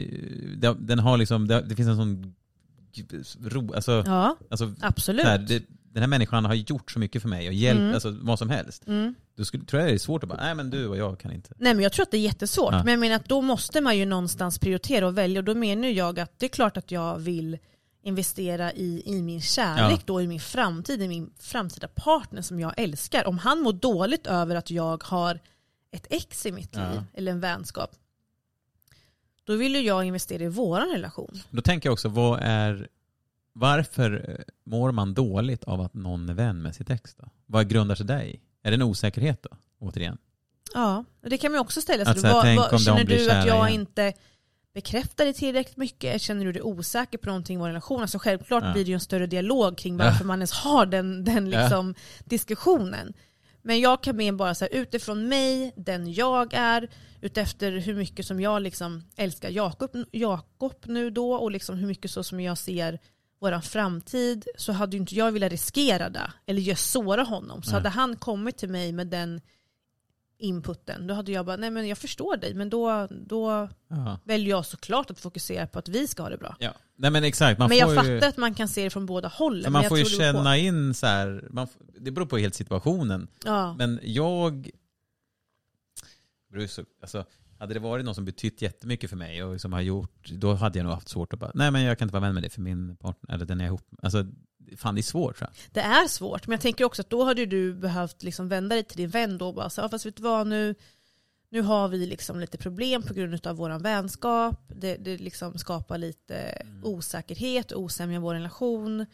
eh, 0.62 0.74
den 0.74 0.98
har 0.98 1.16
liksom, 1.16 1.46
det, 1.46 1.76
finns 1.76 1.88
en 1.88 1.96
sån 1.96 2.34
ro, 3.40 3.74
alltså, 3.74 4.02
Ja, 4.06 4.36
alltså 4.50 4.74
absolut. 4.80 5.24
här, 5.26 5.38
det, 5.38 5.62
den 5.92 6.02
här 6.02 6.08
människan 6.08 6.44
har 6.44 6.54
gjort 6.54 6.90
så 6.90 6.98
mycket 6.98 7.22
för 7.22 7.28
mig 7.28 7.48
och 7.48 7.54
hjälpt, 7.54 7.80
Mm. 7.80 7.94
alltså 7.94 8.10
vad 8.20 8.38
som 8.38 8.50
helst. 8.50 8.86
Mm. 8.86 9.14
Då 9.36 9.44
skulle, 9.44 9.64
tror 9.64 9.82
jag 9.82 9.90
det 9.90 9.94
är 9.94 9.98
svårt 9.98 10.22
att 10.22 10.28
bara, 10.28 10.40
nej 10.44 10.54
men 10.54 10.70
du 10.70 10.88
och 10.88 10.96
jag 10.96 11.18
kan 11.18 11.32
inte. 11.32 11.54
Nej 11.58 11.74
men 11.74 11.82
jag 11.82 11.92
tror 11.92 12.02
att 12.02 12.10
det 12.10 12.16
är 12.16 12.20
jättesvårt. 12.20 12.72
Ja. 12.72 12.82
Men 12.84 12.92
jag 12.92 13.00
menar 13.00 13.16
att 13.16 13.28
då 13.28 13.40
måste 13.40 13.80
man 13.80 13.98
ju 13.98 14.04
någonstans 14.04 14.58
prioritera 14.58 15.06
och 15.06 15.18
välja. 15.18 15.40
Och 15.40 15.44
då 15.44 15.54
menar 15.54 15.88
jag 15.88 16.18
att 16.20 16.38
det 16.38 16.46
är 16.46 16.50
klart 16.50 16.76
att 16.76 16.90
jag 16.90 17.18
vill 17.18 17.58
investera 18.02 18.72
i, 18.72 19.02
i 19.06 19.22
min 19.22 19.40
kärlek 19.40 19.98
Ja. 20.00 20.02
då, 20.06 20.22
i 20.22 20.26
min 20.26 20.40
framtid, 20.40 21.02
i 21.02 21.08
min 21.08 21.30
framtida 21.38 21.88
partner 21.88 22.42
som 22.42 22.60
jag 22.60 22.72
älskar. 22.76 23.26
Om 23.26 23.38
han 23.38 23.60
mår 23.60 23.72
dåligt 23.72 24.26
över 24.26 24.56
att 24.56 24.70
jag 24.70 25.04
har 25.04 25.40
ett 25.90 26.06
ex 26.10 26.46
i 26.46 26.52
mitt 26.52 26.70
Ja. 26.76 26.90
liv, 26.92 27.02
eller 27.14 27.32
en 27.32 27.40
vänskap, 27.40 27.90
då 29.44 29.56
vill 29.56 29.74
ju 29.74 29.80
jag 29.80 30.04
investera 30.04 30.42
i 30.42 30.48
våran 30.48 30.88
relation. 30.88 31.38
Då 31.50 31.62
tänker 31.62 31.86
jag 31.88 31.92
också, 31.92 32.08
vad 32.08 32.38
är, 32.42 32.88
varför 33.52 34.30
eh, 34.30 34.44
mår 34.64 34.92
man 34.92 35.14
dåligt 35.14 35.64
av 35.64 35.80
att 35.80 35.94
någon 35.94 36.28
är 36.28 36.34
vän 36.34 36.62
med 36.62 36.74
sitt 36.74 36.90
ex 36.90 37.14
då? 37.14 37.28
Vad 37.46 37.68
grundar 37.68 37.94
sig 37.94 38.06
det 38.06 38.24
i? 38.24 38.40
Är 38.66 38.70
det 38.70 38.74
en 38.74 38.82
osäkerhet 38.82 39.42
då? 39.42 39.48
Återigen. 39.80 40.18
Ja, 40.74 41.04
det 41.22 41.38
kan 41.38 41.52
man 41.52 41.60
också 41.60 41.80
ställa 41.80 42.04
sig. 42.04 42.12
Att 42.12 42.20
så 42.20 42.26
här, 42.26 42.34
Vad- 42.34 42.42
tänk 42.44 42.58
vad- 42.58 42.66
om 42.72 42.78
de 42.78 42.84
känner 42.84 43.04
du 43.04 43.30
att 43.30 43.46
jag 43.46 43.68
igen? 43.68 43.80
inte 43.80 44.12
bekräftar 44.74 45.24
det 45.24 45.32
tillräckligt 45.32 45.76
mycket? 45.76 46.22
Känner 46.22 46.44
du 46.44 46.52
dig 46.52 46.62
osäker 46.62 47.18
på 47.18 47.26
någonting 47.26 47.56
i 47.56 47.60
vår 47.60 47.66
relation? 47.68 48.02
Alltså 48.02 48.18
självklart 48.18 48.64
Ja. 48.64 48.72
blir 48.72 48.84
det 48.84 48.88
ju 48.88 48.94
en 48.94 49.00
större 49.00 49.26
dialog 49.26 49.78
kring 49.78 49.98
Ja. 49.98 50.04
varför 50.04 50.24
man 50.24 50.38
ens 50.38 50.52
har 50.52 50.86
den, 50.86 51.24
den 51.24 51.50
Ja. 51.50 51.60
liksom 51.60 51.94
diskussionen. 52.24 53.12
Men 53.62 53.80
jag 53.80 54.02
kan 54.02 54.16
mer 54.16 54.32
bara 54.32 54.54
så 54.54 54.64
här, 54.64 54.74
utifrån 54.74 55.28
mig, 55.28 55.72
den 55.76 56.12
jag 56.12 56.54
är, 56.54 56.88
utefter 57.20 57.72
hur 57.72 57.94
mycket 57.94 58.26
som 58.26 58.40
jag 58.40 58.62
liksom 58.62 59.02
älskar 59.16 59.50
Jakob, 59.50 59.90
Jakob 60.12 60.74
nu 60.84 61.10
då 61.10 61.32
och 61.34 61.50
liksom 61.50 61.76
hur 61.76 61.86
mycket 61.86 62.10
så 62.10 62.22
som 62.22 62.40
jag 62.40 62.58
ser 62.58 62.98
vår 63.50 63.60
framtid 63.60 64.46
så 64.58 64.72
hade 64.72 64.96
ju 64.96 65.00
inte 65.00 65.14
jag 65.14 65.32
velat 65.32 65.52
riskera 65.52 66.08
det 66.10 66.32
eller 66.46 66.60
just 66.60 66.90
såra 66.90 67.22
honom. 67.22 67.62
Så 67.62 67.70
Nej. 67.70 67.74
hade 67.74 67.88
han 67.88 68.16
kommit 68.16 68.56
till 68.58 68.68
mig 68.68 68.92
med 68.92 69.06
den 69.06 69.40
inputen, 70.38 71.06
då 71.06 71.14
hade 71.14 71.32
jag 71.32 71.46
bara, 71.46 71.56
nej 71.56 71.70
men 71.70 71.88
jag 71.88 71.98
förstår 71.98 72.36
dig, 72.36 72.54
men 72.54 72.70
då, 72.70 73.08
då 73.10 73.68
väljer 74.24 74.50
jag 74.50 74.66
såklart 74.66 75.10
att 75.10 75.20
fokusera 75.20 75.66
på 75.66 75.78
att 75.78 75.88
vi 75.88 76.06
ska 76.08 76.22
ha 76.22 76.30
det 76.30 76.36
bra. 76.38 76.56
ja. 76.60 76.72
Nej 76.98 77.10
men 77.10 77.24
exakt, 77.24 77.58
man 77.58 77.68
men 77.68 77.78
jag 77.78 77.88
får 77.88 77.94
fattar 77.96 78.10
ju, 78.10 78.24
att 78.24 78.36
man 78.36 78.54
kan 78.54 78.68
se 78.68 78.84
det 78.84 78.90
från 78.90 79.06
båda 79.06 79.28
hållen. 79.28 79.62
men 79.62 79.72
man 79.72 79.82
jag 79.82 79.88
får 79.88 79.98
ju 79.98 80.04
känna 80.04 80.56
in 80.56 80.94
så 80.94 81.06
här, 81.06 81.48
man, 81.50 81.68
det 82.00 82.10
beror 82.10 82.26
på 82.26 82.38
helt 82.38 82.54
situationen. 82.54 83.28
Ja. 83.44 83.74
Men 83.74 84.00
jag... 84.02 84.70
så- 86.68 86.84
Alltså, 87.00 87.24
hade 87.58 87.74
det 87.74 87.80
varit 87.80 88.04
någon 88.04 88.14
som 88.14 88.24
betytt 88.24 88.62
jättemycket 88.62 89.10
för 89.10 89.16
mig 89.16 89.42
och 89.44 89.60
som 89.60 89.72
har 89.72 89.80
gjort, 89.80 90.30
då 90.30 90.54
hade 90.54 90.78
jag 90.78 90.84
nog 90.84 90.94
haft 90.94 91.08
svårt 91.08 91.32
att 91.32 91.38
bara, 91.38 91.50
nej 91.54 91.70
men 91.70 91.82
jag 91.82 91.98
kan 91.98 92.06
inte 92.06 92.12
vara 92.12 92.20
vän 92.24 92.34
med 92.34 92.42
dig 92.42 92.50
för 92.50 92.60
min 92.60 92.96
partner, 92.96 93.34
eller 93.34 93.44
den 93.46 93.60
är 93.60 93.64
ihop. 93.64 93.88
Alltså, 94.02 94.26
fan 94.76 94.94
det 94.94 95.00
är 95.00 95.02
svårt 95.02 95.36
tror 95.36 95.50
jag. 95.50 95.72
Det 95.72 95.80
är 95.80 96.08
svårt, 96.08 96.46
men 96.46 96.52
jag 96.52 96.60
tänker 96.60 96.84
också 96.84 97.02
att 97.02 97.10
då 97.10 97.24
hade 97.24 97.46
du 97.46 97.74
behövt 97.74 98.22
liksom 98.22 98.48
vända 98.48 98.74
dig 98.74 98.84
till 98.84 98.96
din 98.96 99.10
vän 99.10 99.38
då 99.38 99.48
och 99.48 99.54
bara 99.54 99.70
så, 99.70 99.80
ja, 99.80 99.88
fast 99.88 100.06
vet 100.06 100.16
du 100.16 100.22
vad 100.22 100.46
nu, 100.46 100.74
nu 101.50 101.62
har 101.62 101.88
vi 101.88 102.06
liksom 102.06 102.40
lite 102.40 102.58
problem 102.58 103.02
på 103.02 103.14
grund 103.14 103.46
av 103.46 103.56
vår 103.56 103.78
vänskap. 103.78 104.60
Det, 104.68 104.96
det 104.96 105.18
liksom 105.18 105.58
skapar 105.58 105.98
lite 105.98 106.34
Mm. 106.36 106.84
osäkerhet 106.84 107.72
och 107.72 107.80
osämja 107.82 108.16
i 108.16 108.20
vår 108.20 108.34
relation. 108.34 109.06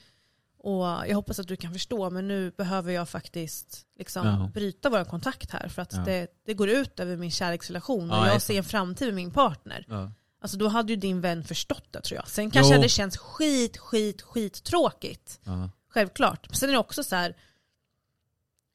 Och 0.64 0.84
jag 0.84 1.14
hoppas 1.14 1.38
att 1.38 1.48
du 1.48 1.56
kan 1.56 1.72
förstå, 1.72 2.10
men 2.10 2.28
nu 2.28 2.50
behöver 2.50 2.92
jag 2.92 3.08
faktiskt 3.08 3.86
liksom 3.98 4.26
Ja. 4.26 4.50
bryta 4.54 4.90
vår 4.90 5.04
kontakt 5.04 5.50
här 5.50 5.68
för 5.68 5.82
att 5.82 5.92
Ja. 5.92 5.98
det, 6.04 6.26
det 6.46 6.54
går 6.54 6.68
ut 6.68 7.00
över 7.00 7.16
min 7.16 7.30
kärleksrelation 7.30 8.10
och 8.10 8.16
Ja, 8.16 8.28
jag 8.32 8.42
ser 8.42 8.58
en 8.58 8.64
framtid 8.64 9.06
med 9.08 9.14
min 9.14 9.30
partner. 9.30 9.86
Alltså 10.42 10.56
då 10.56 10.68
hade 10.68 10.92
ju 10.92 10.96
din 10.96 11.20
vän 11.20 11.44
förstått 11.44 11.84
det 11.90 12.00
tror 12.00 12.16
jag. 12.16 12.28
Sen 12.28 12.50
kanske 12.50 12.74
Jo. 12.76 12.82
det 12.82 12.88
känns 12.88 13.16
skit, 13.16 13.76
skit, 13.78 14.22
skit 14.22 14.62
tråkigt. 14.64 15.40
Självklart. 15.88 16.46
Men 16.48 16.56
sen 16.56 16.68
är 16.68 16.72
det 16.72 16.78
också 16.78 17.04
så 17.04 17.16
här. 17.16 17.36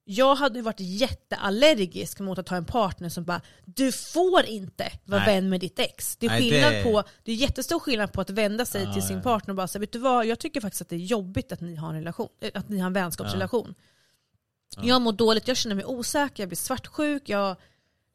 Jag 0.10 0.36
hade 0.36 0.62
varit 0.62 0.80
jätteallergisk 0.80 2.20
mot 2.20 2.38
att 2.38 2.50
ha 2.50 2.58
en 2.58 2.66
partner 2.66 3.10
som 3.10 3.24
bara 3.24 3.42
Du 3.66 3.92
får 3.92 4.46
inte 4.46 4.92
vara 5.06 5.26
Nej. 5.26 5.36
vän 5.36 5.50
med 5.50 5.60
ditt 5.60 5.80
ex. 5.80 6.16
Det 6.18 6.26
är, 6.26 6.30
Nej, 6.30 6.42
skillnad 6.52 6.74
det- 6.74 6.84
på, 6.84 7.04
det 7.24 7.32
är 7.32 7.36
jättestor 7.36 7.80
skillnad 7.80 8.12
på 8.14 8.22
att 8.22 8.30
vända 8.30 8.66
sig 8.66 8.84
Ja, 8.84 8.94
till 8.94 9.02
sin 9.04 9.18
ja. 9.18 9.24
partner 9.24 9.52
och 9.52 9.56
bara 9.56 9.68
säga 9.68 9.80
Vet 9.80 9.92
du 9.92 10.00
vad, 10.00 10.26
jag 10.26 10.40
tycker 10.40 10.62
faktiskt 10.62 10.82
att 10.82 10.90
det 10.90 10.96
är 10.96 11.00
jobbigt 11.00 11.52
att 11.52 11.62
ni 11.62 11.76
har 11.76 11.90
en 11.90 11.96
relation, 11.96 12.30
eh, 12.42 12.52
att 12.54 12.70
ni 12.70 12.80
har 12.80 12.88
en 12.88 12.94
vänskapsrelation. 12.94 13.76
Ja. 14.76 14.84
Jag 14.86 15.02
mår 15.02 15.12
dåligt, 15.14 15.48
jag 15.48 15.58
känner 15.58 15.76
mig 15.76 15.86
osäker, 15.86 16.44
jag 16.44 16.50
blir 16.50 16.58
svartsjuk, 16.58 17.30
jag, 17.30 17.56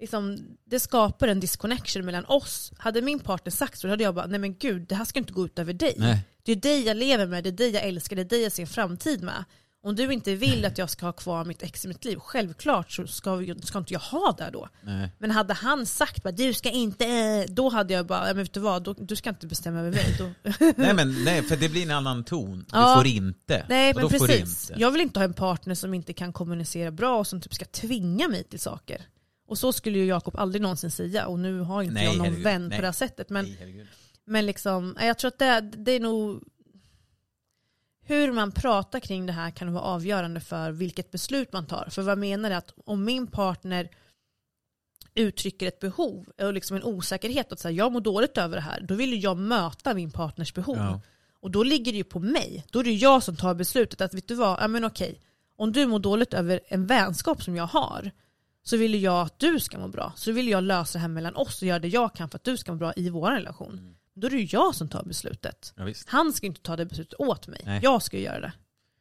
liksom, 0.00 0.38
det 0.64 0.80
skapar 0.80 1.28
en 1.28 1.40
disconnection 1.40 2.04
mellan 2.04 2.24
oss. 2.24 2.72
Hade 2.78 3.02
min 3.02 3.18
partner 3.18 3.50
sagt 3.52 3.78
så, 3.78 3.88
hade 3.88 4.04
jag 4.04 4.14
bara, 4.14 4.26
nej 4.26 4.38
men 4.38 4.54
gud, 4.58 4.82
det 4.88 4.94
här 4.94 5.04
ska 5.04 5.18
inte 5.18 5.32
gå 5.32 5.44
ut 5.44 5.58
över 5.58 5.72
dig. 5.72 5.94
Nej. 5.98 6.20
Det 6.42 6.52
är 6.52 6.56
dig 6.56 6.86
jag 6.86 6.96
lever 6.96 7.26
med, 7.26 7.44
det 7.44 7.50
är 7.50 7.52
dig 7.52 7.70
jag 7.70 7.82
älskar, 7.84 8.16
det 8.16 8.22
är 8.22 8.26
dig 8.26 8.42
jag 8.42 8.52
ser 8.52 8.62
en 8.62 8.66
framtid 8.66 9.22
med. 9.22 9.44
Om 9.84 9.96
du 9.96 10.12
inte 10.12 10.34
vill 10.34 10.64
att 10.64 10.78
jag 10.78 10.90
ska 10.90 11.06
ha 11.06 11.12
kvar 11.12 11.44
mitt 11.44 11.62
ex 11.62 11.84
i 11.84 11.88
mitt 11.88 12.04
liv, 12.04 12.18
självklart 12.18 12.92
så 12.92 13.06
ska, 13.06 13.46
ska 13.62 13.78
inte 13.78 13.92
jag 13.92 14.00
ha 14.00 14.34
det 14.38 14.50
då. 14.52 14.68
Nej. 14.80 15.10
Men 15.18 15.30
hade 15.30 15.54
han 15.54 15.86
sagt 15.86 16.22
bara, 16.22 16.30
du 16.32 16.54
ska 16.54 16.70
inte, 16.70 17.06
eh", 17.06 17.44
då 17.48 17.68
hade 17.68 17.94
jag 17.94 18.06
bara, 18.06 18.28
"Ja, 18.28 18.34
men 18.34 18.36
vet 18.44 18.52
du 18.52 18.60
vad, 18.60 18.82
då, 18.82 18.92
du 18.92 19.16
ska 19.16 19.30
inte 19.30 19.46
bestämma 19.46 19.80
över 19.80 19.90
mig. 19.90 20.16
Då. 20.18 20.50
nej 20.76 20.94
men 20.94 21.24
nej, 21.24 21.42
för 21.42 21.56
det 21.56 21.68
blir 21.68 21.82
en 21.82 21.90
annan 21.90 22.24
ton. 22.24 22.66
Ja. 22.72 22.88
Du 22.90 23.00
får 23.00 23.06
inte. 23.06 23.66
Nej 23.68 23.94
men 23.94 24.08
precis. 24.08 24.70
inte. 24.70 24.80
Jag 24.82 24.90
vill 24.90 25.00
inte 25.00 25.20
ha 25.20 25.24
en 25.24 25.34
partner 25.34 25.74
som 25.74 25.94
inte 25.94 26.12
kan 26.12 26.32
kommunicera 26.32 26.90
bra 26.90 27.18
och 27.18 27.26
som 27.26 27.40
typ 27.40 27.54
ska 27.54 27.64
tvinga 27.64 28.28
mig 28.28 28.44
till 28.44 28.60
saker. 28.60 29.02
Och 29.48 29.58
så 29.58 29.72
skulle 29.72 29.98
ju 29.98 30.04
Jakob 30.06 30.36
aldrig 30.36 30.62
någonsin 30.62 30.90
säga 30.90 31.26
och 31.26 31.38
nu 31.38 31.60
har 31.60 31.82
inte 31.82 31.94
Nej, 31.94 32.04
jag 32.04 32.16
någon 32.16 32.24
herregud. 32.26 32.44
vän 32.44 32.68
Nej. 32.68 32.78
på 32.78 32.82
det 32.82 32.88
här 32.88 32.92
sättet. 32.92 33.30
Men, 33.30 33.44
Nej, 33.44 33.86
men 34.24 34.46
liksom, 34.46 34.96
jag 35.00 35.18
tror 35.18 35.28
att 35.28 35.38
det, 35.38 35.60
det 35.60 35.92
är 35.92 36.00
nog 36.00 36.42
hur 38.12 38.32
man 38.32 38.52
pratar 38.52 39.00
kring 39.00 39.26
det 39.26 39.32
här 39.32 39.50
kan 39.50 39.72
vara 39.72 39.84
avgörande 39.84 40.40
för 40.40 40.70
vilket 40.70 41.10
beslut 41.10 41.52
man 41.52 41.66
tar. 41.66 41.88
För 41.90 42.02
vad 42.02 42.18
menar 42.18 42.50
det 42.50 42.56
att 42.56 42.74
om 42.84 43.04
min 43.04 43.26
partner 43.26 43.88
uttrycker 45.14 45.66
ett 45.66 45.80
behov 45.80 46.26
och 46.42 46.52
liksom 46.52 46.76
en 46.76 46.84
osäkerhet 46.84 47.52
att 47.52 47.60
säga 47.60 47.72
jag 47.72 47.92
mår 47.92 48.00
dåligt 48.00 48.38
över 48.38 48.56
det 48.56 48.62
här, 48.62 48.80
då 48.80 48.94
vill 48.94 49.22
jag 49.22 49.36
möta 49.36 49.94
min 49.94 50.10
partners 50.10 50.54
behov. 50.54 50.76
Ja. 50.76 51.00
Och 51.40 51.50
då 51.50 51.62
ligger 51.62 51.92
det 51.92 51.98
ju 51.98 52.04
på 52.04 52.20
mig. 52.20 52.64
Då 52.70 52.80
är 52.80 52.84
det 52.84 52.92
jag 52.92 53.22
som 53.22 53.36
tar 53.36 53.54
beslutet 53.54 54.00
att 54.00 54.14
vet 54.14 54.28
du 54.28 54.34
vad, 54.34 54.62
ja 54.62 54.68
men 54.68 54.84
okej, 54.84 55.20
om 55.56 55.72
du 55.72 55.86
mår 55.86 55.98
dåligt 55.98 56.34
över 56.34 56.60
en 56.68 56.86
vänskap 56.86 57.42
som 57.42 57.56
jag 57.56 57.66
har 57.66 58.10
så 58.62 58.76
vill 58.76 59.02
jag 59.02 59.26
att 59.26 59.38
du 59.38 59.60
ska 59.60 59.78
må 59.78 59.88
bra. 59.88 60.12
Så 60.16 60.32
vill 60.32 60.48
jag 60.48 60.62
lösa 60.62 60.98
det 60.98 61.02
här 61.02 61.08
mellan 61.08 61.36
oss 61.36 61.62
och 61.62 61.68
göra 61.68 61.78
det 61.78 61.88
jag 61.88 62.14
kan 62.14 62.30
för 62.30 62.38
att 62.38 62.44
du 62.44 62.56
ska 62.56 62.72
må 62.72 62.78
bra 62.78 62.92
i 62.96 63.08
vår 63.08 63.30
relation. 63.30 63.96
Då 64.14 64.26
är 64.26 64.30
det 64.30 64.36
ju 64.36 64.48
jag 64.50 64.74
som 64.74 64.88
tar 64.88 65.04
beslutet. 65.04 65.72
Ja, 65.76 65.84
visst. 65.84 66.08
Han 66.08 66.32
ska 66.32 66.46
inte 66.46 66.60
ta 66.60 66.76
det 66.76 66.86
beslutet 66.86 67.20
åt 67.20 67.48
mig. 67.48 67.60
Nej. 67.66 67.80
Jag 67.82 68.02
ska 68.02 68.16
ju 68.16 68.22
göra 68.22 68.40
det. 68.40 68.52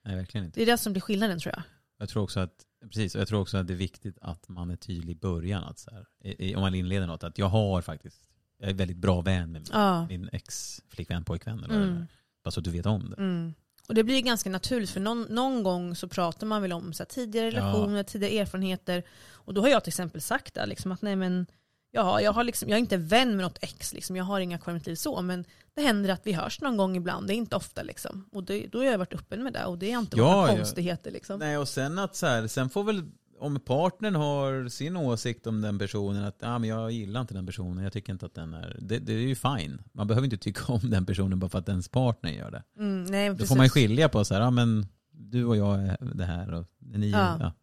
Nej, 0.05 0.16
verkligen 0.16 0.45
inte. 0.45 0.59
Det 0.59 0.64
är 0.64 0.66
det 0.66 0.78
som 0.78 0.93
blir 0.93 1.01
skillnaden 1.01 1.39
tror 1.39 1.53
jag. 1.55 1.64
Jag 1.99 2.09
tror 2.09 2.24
också 2.24 2.39
att, 2.39 2.53
precis, 2.84 3.16
jag 3.16 3.28
tror 3.28 3.41
också 3.41 3.57
att 3.57 3.68
det 3.68 3.74
är 3.74 3.78
viktigt 3.78 4.18
att 4.22 4.49
man 4.49 4.70
är 4.72 4.76
tydlig 4.76 5.14
i 5.16 5.20
början. 5.20 5.64
Att 5.64 5.80
så 5.80 5.91
här, 5.91 6.05
i, 6.24 6.55
om 6.55 6.62
man 6.62 6.76
inleder 6.76 7.07
något, 7.07 7.24
att 7.24 7.38
jag 7.38 7.45
har 7.45 7.82
faktiskt, 7.82 8.22
jag 8.57 8.70
är 8.70 8.74
väldigt 8.74 8.97
bra 8.97 9.22
vän 9.22 9.51
med 9.51 9.62
min, 9.62 9.70
Ja. 9.74 10.07
min 10.07 10.30
ex-flickvän, 10.34 11.24
pojkvän 11.24 11.64
eller 11.64 11.76
Mm. 11.84 12.05
Bara 12.43 12.51
så 12.51 12.59
att 12.59 12.64
du 12.64 12.72
vet 12.72 12.86
om 12.86 13.09
det. 13.09 13.16
Mm. 13.18 13.53
Och 13.88 13.95
det 13.95 14.03
blir 14.03 14.22
ganska 14.22 14.49
naturligt 14.49 14.89
för 14.89 14.99
någon, 14.99 15.22
någon 15.22 15.64
gång 15.64 15.95
så 15.95 16.07
pratar 16.07 16.47
man 16.47 16.62
väl 16.62 16.74
om 16.74 16.93
så 16.93 17.03
här, 17.03 17.07
tidigare 17.07 17.45
Ja. 17.47 17.51
relationer, 17.51 18.03
tidigare 18.03 18.34
erfarenheter. 18.41 19.03
Och 19.32 19.53
då 19.53 19.62
har 19.62 19.68
jag 19.68 19.84
till 19.84 19.89
exempel 19.91 20.22
sagt 20.22 20.53
det, 20.53 20.66
liksom, 20.66 20.91
att 20.91 21.01
nej 21.01 21.16
men 21.16 21.45
ja, 21.91 22.21
jag, 22.21 22.33
har 22.33 22.43
liksom, 22.43 22.69
jag 22.69 22.75
är 22.75 22.79
inte 22.79 22.97
vän 22.97 23.35
med 23.35 23.43
något 23.45 23.57
ex, 23.61 23.93
liksom, 23.93 24.15
jag 24.15 24.23
har 24.23 24.39
inga 24.39 24.57
kvar 24.57 24.71
i 24.71 24.73
mitt 24.73 24.87
liv 24.87 24.95
så, 24.95 25.21
men 25.21 25.45
det 25.73 25.81
händer 25.81 26.09
att 26.09 26.21
vi 26.23 26.33
hörs 26.33 26.61
någon 26.61 26.77
gång 26.77 26.95
ibland, 26.97 27.27
det 27.27 27.33
är 27.33 27.35
inte 27.35 27.55
ofta. 27.55 27.83
Liksom. 27.83 28.25
Och 28.31 28.43
det, 28.43 28.67
då 28.67 28.77
har 28.77 28.85
jag 28.85 28.97
varit 28.97 29.13
öppen 29.13 29.43
med 29.43 29.53
det 29.53 29.65
och 29.65 29.77
det 29.77 29.91
är 29.91 29.99
inte 29.99 30.17
Ja, 30.17 30.35
några 30.35 30.47
ja. 30.51 30.55
konstigheter. 30.57 31.11
Liksom. 31.11 31.39
Nej, 31.39 31.57
och 31.57 31.67
sen 31.67 31.99
att 31.99 32.15
så 32.15 32.25
här, 32.25 32.47
sen 32.47 32.69
får 32.69 32.83
väl, 32.83 33.03
om 33.39 33.59
partnern 33.59 34.15
har 34.15 34.69
sin 34.69 34.97
åsikt 34.97 35.47
om 35.47 35.61
den 35.61 35.79
personen, 35.79 36.23
att 36.23 36.43
ah, 36.43 36.59
men 36.59 36.69
jag 36.69 36.91
gillar 36.91 37.21
inte 37.21 37.33
den 37.33 37.45
personen, 37.45 37.83
jag 37.83 37.93
tycker 37.93 38.13
inte 38.13 38.25
att 38.25 38.35
den 38.35 38.53
är, 38.53 38.77
det, 38.81 38.99
det 38.99 39.13
är 39.13 39.17
ju 39.17 39.35
fine. 39.35 39.81
Man 39.93 40.07
behöver 40.07 40.25
inte 40.25 40.37
tycka 40.37 40.73
om 40.73 40.89
den 40.89 41.05
personen 41.05 41.39
bara 41.39 41.49
för 41.49 41.59
att 41.59 41.69
ens 41.69 41.87
partner 41.89 42.31
gör 42.31 42.51
det. 42.51 42.63
Mm, 42.79 43.03
nej, 43.03 43.29
Då 43.29 43.35
precis. 43.35 43.49
får 43.49 43.55
man 43.55 43.65
ju 43.65 43.69
skilja 43.69 44.09
på 44.09 44.25
så 44.25 44.33
här, 44.33 44.41
ja 44.41 44.51
men 44.51 44.85
du 45.11 45.45
och 45.45 45.57
jag 45.57 45.79
är 45.81 45.97
det 46.15 46.25
här 46.25 46.53
och 46.53 46.67
ni 46.79 47.09
Ja. 47.09 47.37
ja. 47.39 47.53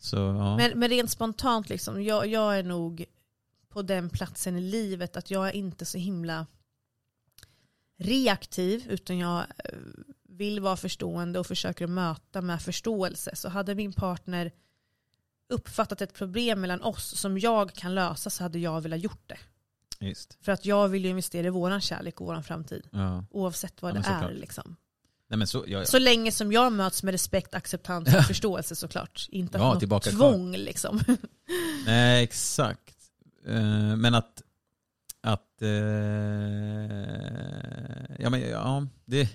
Så 0.00 0.16
ja. 0.16 0.56
Men, 0.56 0.78
men 0.78 0.88
rent 0.88 1.10
spontant, 1.10 1.68
liksom, 1.68 2.02
jag, 2.02 2.26
jag 2.26 2.58
är 2.58 2.62
nog 2.62 3.04
på 3.68 3.82
den 3.82 4.10
platsen 4.10 4.56
i 4.56 4.60
livet 4.60 5.16
att 5.16 5.30
jag 5.30 5.48
är 5.48 5.52
inte 5.52 5.84
så 5.84 5.98
himla 5.98 6.46
reaktiv 7.98 8.86
utan 8.90 9.18
jag 9.18 9.38
eh, 9.38 9.78
vill 10.28 10.60
vara 10.60 10.76
förstående 10.76 11.38
och 11.38 11.46
försöker 11.46 11.86
möta 11.86 12.40
med 12.42 12.62
förståelse. 12.62 13.36
Så 13.36 13.48
hade 13.48 13.74
min 13.74 13.92
partner 13.92 14.52
uppfattat 15.48 16.00
ett 16.00 16.14
problem 16.14 16.60
mellan 16.60 16.82
oss 16.82 17.20
som 17.20 17.38
jag 17.38 17.72
kan 17.74 17.94
lösa 17.94 18.30
så 18.30 18.42
hade 18.42 18.58
jag 18.58 18.80
velat 18.80 19.00
gjort 19.00 19.22
det. 19.28 19.38
Just. 20.00 20.38
För 20.40 20.52
att 20.52 20.64
jag 20.64 20.88
vill 20.88 21.04
ju 21.04 21.10
investera 21.10 21.46
i 21.46 21.50
våran 21.50 21.80
kärlek 21.80 22.20
och 22.20 22.26
våran 22.26 22.44
framtid. 22.44 22.88
Ja. 22.92 23.24
Oavsett 23.30 23.82
vad 23.82 23.96
Ja, 23.96 24.00
det 24.00 24.08
är. 24.08 24.34
Liksom. 24.34 24.76
Nej 25.30 25.46
så, 25.46 25.64
ja. 25.66 25.84
Så 25.84 25.98
länge 25.98 26.32
som 26.32 26.52
jag 26.52 26.72
möts 26.72 27.02
med 27.02 27.12
respekt, 27.12 27.54
acceptans 27.54 28.14
och 28.14 28.24
förståelse 28.24 28.76
såklart. 28.76 29.26
Inte 29.30 29.58
Ja, 29.58 29.74
något 29.74 29.84
kvar. 29.88 30.00
tvång 30.00 30.56
liksom. 30.56 31.00
Nej, 31.86 32.24
exakt. 32.24 32.97
Eh, 33.48 33.96
men 33.96 34.14
att, 34.14 34.42
att 35.22 35.62
eh, 35.62 35.68
ja 38.18 38.30
men 38.30 38.40
ja, 38.40 38.86
det, 39.04 39.28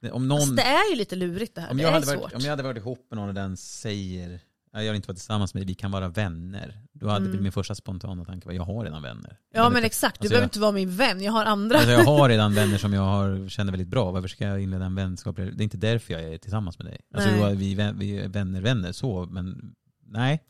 det 0.00 0.10
om 0.10 0.28
någon, 0.28 0.38
Alltså, 0.38 0.54
det 0.54 0.62
är 0.62 0.90
ju 0.90 0.96
lite 0.96 1.16
lurigt 1.16 1.54
det 1.54 1.60
här. 1.60 1.70
om 1.70 1.76
det 1.76 1.82
jag, 1.82 1.88
är 1.90 1.94
hade 1.94 2.06
svårt. 2.06 2.20
varit, 2.22 2.34
om 2.34 2.40
jag 2.40 2.50
hade 2.50 2.62
varit 2.62 2.76
ihop 2.76 3.06
med 3.10 3.16
någon 3.18 3.28
och 3.28 3.34
den 3.34 3.56
säger, 3.56 4.40
"Ja, 4.72 4.82
jag 4.82 4.92
vill 4.92 4.96
inte 4.96 5.08
vara 5.08 5.14
tillsammans 5.16 5.54
med 5.54 5.60
dig, 5.60 5.66
vi 5.66 5.74
kan 5.74 5.90
vara 5.90 6.08
vänner. 6.08 6.80
Då 6.92 7.08
hade 7.08 7.26
Mm. 7.30 7.42
min 7.42 7.52
första 7.52 7.74
spontana 7.74 8.24
tanke 8.24 8.46
varit, 8.46 8.56
jag 8.56 8.64
har 8.64 8.84
redan 8.84 9.02
vänner. 9.02 9.38
Ja 9.52 9.60
Jag 9.62 9.72
men 9.72 9.82
vet- 9.82 9.86
exakt, 9.86 10.20
du 10.20 10.24
alltså, 10.24 10.30
behöver 10.30 10.42
jag- 10.44 10.46
inte 10.46 10.60
vara 10.60 10.72
min 10.72 10.96
vän, 10.96 11.22
jag 11.22 11.32
har 11.32 11.44
andra. 11.44 11.76
Alltså 11.76 11.90
jag 11.92 12.04
har 12.04 12.28
redan 12.28 12.54
vänner 12.60 12.78
som 12.78 12.92
jag 12.92 13.02
har, 13.02 13.48
känner 13.48 13.72
väldigt 13.72 13.88
bra. 13.88 14.10
Varför 14.10 14.28
ska 14.28 14.44
jag 14.46 14.60
inleda 14.60 14.84
en 14.84 14.94
vänskap? 14.94 15.36
Det 15.36 15.42
är 15.42 15.62
inte 15.62 15.76
därför 15.76 16.12
jag 16.12 16.22
är 16.22 16.38
tillsammans 16.38 16.78
med 16.78 16.86
dig. 16.86 17.00
Alltså 17.14 17.30
Nej. 17.30 17.56
vi 17.56 17.72
är 18.18 18.28
vänner, 18.28 18.60
vänner 18.60 18.92
så, 18.92 19.26
men 19.30 19.74
nej. 20.06 20.42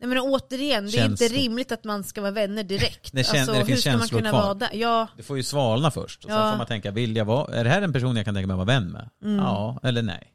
Nej 0.00 0.08
men 0.08 0.18
återigen, 0.18 0.84
det 0.84 0.90
är 0.90 0.92
Känslor. 0.92 1.10
inte 1.30 1.40
rimligt 1.40 1.72
att 1.72 1.84
man 1.84 2.04
ska 2.04 2.20
vara 2.20 2.30
vänner 2.30 2.62
direkt. 2.64 3.12
Det 3.12 3.22
kän- 3.22 3.38
alltså, 3.38 3.52
det 3.52 3.58
hur 3.58 3.64
finns 3.64 3.80
ska 3.80 3.90
man 3.90 3.98
känslor 4.00 4.18
kunna 4.18 4.30
kvar. 4.30 4.42
vara 4.42 4.54
där? 4.54 4.70
Ja, 4.72 5.06
Det 5.16 5.22
får 5.22 5.36
ju 5.36 5.42
svalna 5.42 5.90
först. 5.90 6.24
Och 6.24 6.30
sen 6.30 6.40
Ja. 6.40 6.50
får 6.50 6.58
man 6.58 6.66
tänka, 6.66 6.90
vill 6.90 7.16
jag 7.16 7.24
vara, 7.24 7.54
är 7.54 7.64
det 7.64 7.70
här 7.70 7.82
en 7.82 7.92
person 7.92 8.16
jag 8.16 8.24
kan 8.24 8.34
tänka 8.34 8.46
mig 8.46 8.54
att 8.54 8.58
vara 8.66 8.80
vän 8.80 8.88
med? 8.90 9.10
Mm. 9.22 9.36
Ja, 9.36 9.80
eller 9.82 10.02
nej. 10.02 10.32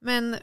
men 0.00 0.36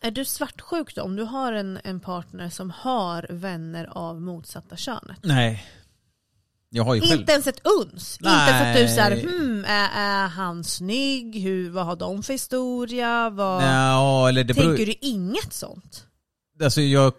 är 0.00 0.10
du 0.10 0.24
svartsjuk 0.24 0.94
då? 0.94 1.02
Om 1.02 1.16
du 1.16 1.22
har 1.22 1.52
en, 1.52 1.78
en 1.84 2.00
partner 2.00 2.48
som 2.50 2.70
har 2.70 3.26
vänner 3.30 3.84
av 3.92 4.20
motsatta 4.20 4.76
könet? 4.76 5.18
Nej. 5.22 5.64
Jag 6.70 6.84
har 6.84 6.94
ju 6.94 7.00
själv... 7.00 7.20
Inte 7.20 7.32
ens 7.32 7.46
ett 7.46 7.60
uns? 7.80 8.18
Inte 8.20 8.30
för 8.30 8.70
att 8.70 8.76
du 8.76 8.82
Nej. 8.84 8.94
säger 8.94 9.22
hmm, 9.22 9.64
är, 9.64 9.88
är 9.94 10.28
han 10.28 10.64
snygg? 10.64 11.42
Hur, 11.42 11.70
vad 11.70 11.86
har 11.86 11.96
de 11.96 12.22
för 12.22 12.32
historia? 12.32 13.30
Vad... 13.30 13.62
Ja, 13.62 14.28
eller 14.28 14.44
det 14.44 14.54
beror... 14.54 14.66
Tänker 14.76 14.86
du 14.86 14.94
inget 15.00 15.52
sånt? 15.52 16.06
Alltså 16.62 16.80
jag... 16.80 17.12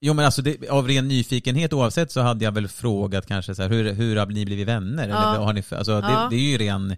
Jo 0.00 0.14
men 0.14 0.24
alltså 0.24 0.42
det, 0.42 0.68
av 0.68 0.88
ren 0.88 1.08
nyfikenhet 1.08 1.72
oavsett 1.72 2.12
så 2.12 2.20
hade 2.20 2.44
jag 2.44 2.52
väl 2.52 2.68
frågat 2.68 3.26
kanske 3.26 3.54
så 3.54 3.62
här, 3.62 3.68
hur, 3.68 3.92
hur 3.92 4.16
har 4.16 4.26
ni 4.26 4.44
blivit 4.44 4.68
vänner? 4.68 5.08
Ja. 5.08 5.34
Eller 5.34 5.44
har 5.44 5.52
ni 5.52 5.62
alltså 5.70 6.00
det, 6.00 6.06
Ja. 6.12 6.26
det 6.30 6.36
är 6.36 6.50
ju 6.50 6.58
ren 6.58 6.96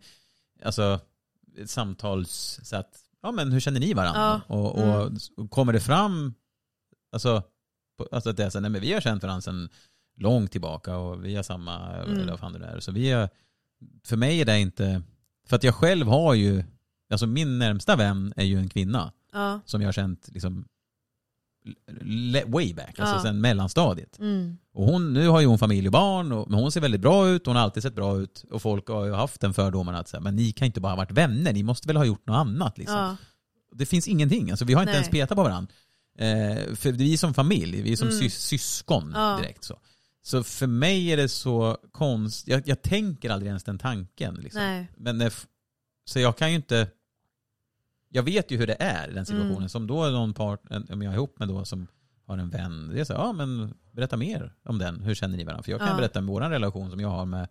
alltså, 0.64 1.00
samtals... 1.66 2.60
Så 2.62 2.76
att, 2.76 2.90
ja 3.22 3.32
men 3.32 3.52
hur 3.52 3.60
känner 3.60 3.80
ni 3.80 3.94
varandra? 3.94 4.40
Ja. 4.48 4.54
Och, 4.54 4.78
och, 4.78 5.12
och 5.36 5.50
kommer 5.50 5.72
det 5.72 5.80
fram 5.80 6.34
alltså, 7.12 7.42
på, 7.98 8.08
alltså 8.12 8.30
att 8.30 8.36
det 8.36 8.44
är 8.44 8.50
så, 8.50 8.60
nej 8.60 8.70
men 8.70 8.80
vi 8.80 8.92
har 8.92 9.00
känt 9.00 9.22
varandra 9.22 9.40
sedan 9.42 9.68
långt 10.16 10.52
tillbaka 10.52 10.96
och 10.96 11.24
vi 11.24 11.36
har 11.36 11.42
samma, 11.42 11.92
Mm. 11.96 12.18
eller 12.20 12.30
vad 12.30 12.40
fan 12.40 12.52
det 12.52 12.66
är. 12.66 12.80
Så 12.80 12.92
vi 12.92 13.10
har, 13.10 13.28
för 14.06 14.16
mig 14.16 14.40
är 14.40 14.44
det 14.44 14.60
inte, 14.60 15.02
för 15.48 15.56
att 15.56 15.64
jag 15.64 15.74
själv 15.74 16.06
har 16.06 16.34
ju, 16.34 16.64
alltså 17.10 17.26
min 17.26 17.58
närmsta 17.58 17.96
vän 17.96 18.32
är 18.36 18.44
ju 18.44 18.58
en 18.58 18.68
kvinna 18.68 19.12
Ja. 19.32 19.60
som 19.64 19.80
jag 19.82 19.88
har 19.88 19.92
känt 19.92 20.28
liksom 20.32 20.64
way 22.46 22.74
back, 22.74 22.98
alltså 22.98 23.14
Ja. 23.14 23.22
sen 23.22 23.40
mellanstadiet. 23.40 24.18
Mm. 24.18 24.56
Och 24.74 24.84
hon, 24.86 25.12
nu 25.12 25.28
har 25.28 25.40
ju 25.40 25.46
hon 25.46 25.58
familj 25.58 25.86
och 25.88 25.92
barn, 25.92 26.32
och, 26.32 26.50
men 26.50 26.60
hon 26.60 26.72
ser 26.72 26.80
väldigt 26.80 27.00
bra 27.00 27.28
ut, 27.28 27.46
hon 27.46 27.56
har 27.56 27.62
alltid 27.62 27.82
sett 27.82 27.94
bra 27.94 28.18
ut. 28.20 28.44
Och 28.50 28.62
folk 28.62 28.88
har 28.88 29.06
ju 29.06 29.12
haft 29.12 29.40
den 29.40 29.54
fördomen 29.54 29.94
att 29.94 30.08
säga, 30.08 30.20
men 30.20 30.36
ni 30.36 30.52
kan 30.52 30.66
inte 30.66 30.80
bara 30.80 30.92
ha 30.92 30.96
varit 30.96 31.10
vänner, 31.12 31.52
ni 31.52 31.62
måste 31.62 31.88
väl 31.88 31.96
ha 31.96 32.04
gjort 32.04 32.26
något 32.26 32.36
annat 32.36 32.78
liksom. 32.78 32.96
Ja. 32.96 33.16
Det 33.74 33.86
finns 33.86 34.08
ingenting, 34.08 34.50
alltså 34.50 34.64
vi 34.64 34.74
har 34.74 34.82
inte 34.82 34.92
Nej. 34.92 34.96
ens 34.96 35.10
petat 35.10 35.36
på 35.36 35.42
varandra. 35.42 35.72
Eh, 36.18 36.74
för 36.74 36.92
vi 36.92 37.12
är 37.12 37.16
som 37.18 37.34
familj, 37.34 37.82
vi 37.82 37.92
är 37.92 37.96
som 37.96 38.08
Mm. 38.08 38.20
sys- 38.20 38.38
syskon 38.40 39.12
Ja. 39.14 39.36
direkt 39.42 39.64
så. 39.64 39.78
Så 40.22 40.42
för 40.42 40.66
mig 40.66 41.12
är 41.12 41.16
det 41.16 41.28
så 41.28 41.76
konstigt, 41.92 42.48
jag, 42.48 42.62
jag 42.68 42.82
tänker 42.82 43.30
aldrig 43.30 43.48
ens 43.48 43.64
den 43.64 43.78
tanken. 43.78 44.34
Liksom. 44.34 44.86
Men 44.96 45.30
så 46.04 46.18
jag 46.20 46.36
kan 46.38 46.50
ju 46.50 46.56
inte, 46.56 46.88
jag 48.12 48.22
vet 48.22 48.50
ju 48.50 48.56
hur 48.56 48.66
det 48.66 48.76
är 48.80 49.10
i 49.10 49.14
den 49.14 49.26
situationen. 49.26 49.56
Mm. 49.56 49.68
Som 49.68 49.86
då 49.86 50.04
är 50.04 50.10
någon 50.10 50.34
part, 50.34 50.60
om 50.90 51.02
jag 51.02 51.12
är 51.12 51.16
ihop 51.16 51.38
med 51.38 51.48
då 51.48 51.64
som 51.64 51.86
har 52.26 52.38
en 52.38 52.50
vän, 52.50 52.88
det 52.94 53.00
är 53.00 53.04
så 53.04 53.12
ja 53.12 53.32
men 53.32 53.74
berätta 53.92 54.16
mer 54.16 54.54
om 54.64 54.78
den, 54.78 55.00
hur 55.00 55.14
känner 55.14 55.36
ni 55.36 55.44
varandra? 55.44 55.62
För 55.62 55.70
jag 55.70 55.80
kan 55.80 55.88
Ja. 55.88 55.96
berätta 55.96 56.18
om 56.18 56.26
vår 56.26 56.40
relation 56.40 56.90
som 56.90 57.00
jag 57.00 57.08
har 57.08 57.26
med 57.26 57.48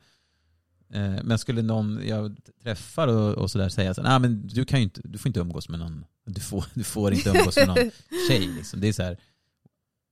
eh, 0.94 1.24
men 1.24 1.40
skulle 1.40 1.62
någon 1.62 2.00
jag 2.08 2.38
träffar 2.64 3.08
och, 3.08 3.34
och 3.34 3.52
sådär 3.52 3.70
säga 3.70 3.94
så 3.94 4.02
nej 4.02 4.20
men 4.20 4.48
du 4.48 4.66
kan 4.66 4.80
ju 4.80 4.84
inte, 4.84 5.02
du 5.04 5.18
får 5.18 5.30
inte 5.30 5.40
umgås 5.40 5.70
med 5.70 5.80
någon, 5.80 6.06
du 6.26 6.42
får, 6.42 6.66
du 6.74 6.84
får 6.84 7.14
inte 7.14 7.30
umgås 7.30 7.58
med 7.58 7.68
någon 7.68 7.78
tjej 8.30 8.48
liksom. 8.48 8.82
Det 8.82 8.88
är 8.88 8.94
så 8.94 9.04
här, 9.04 9.18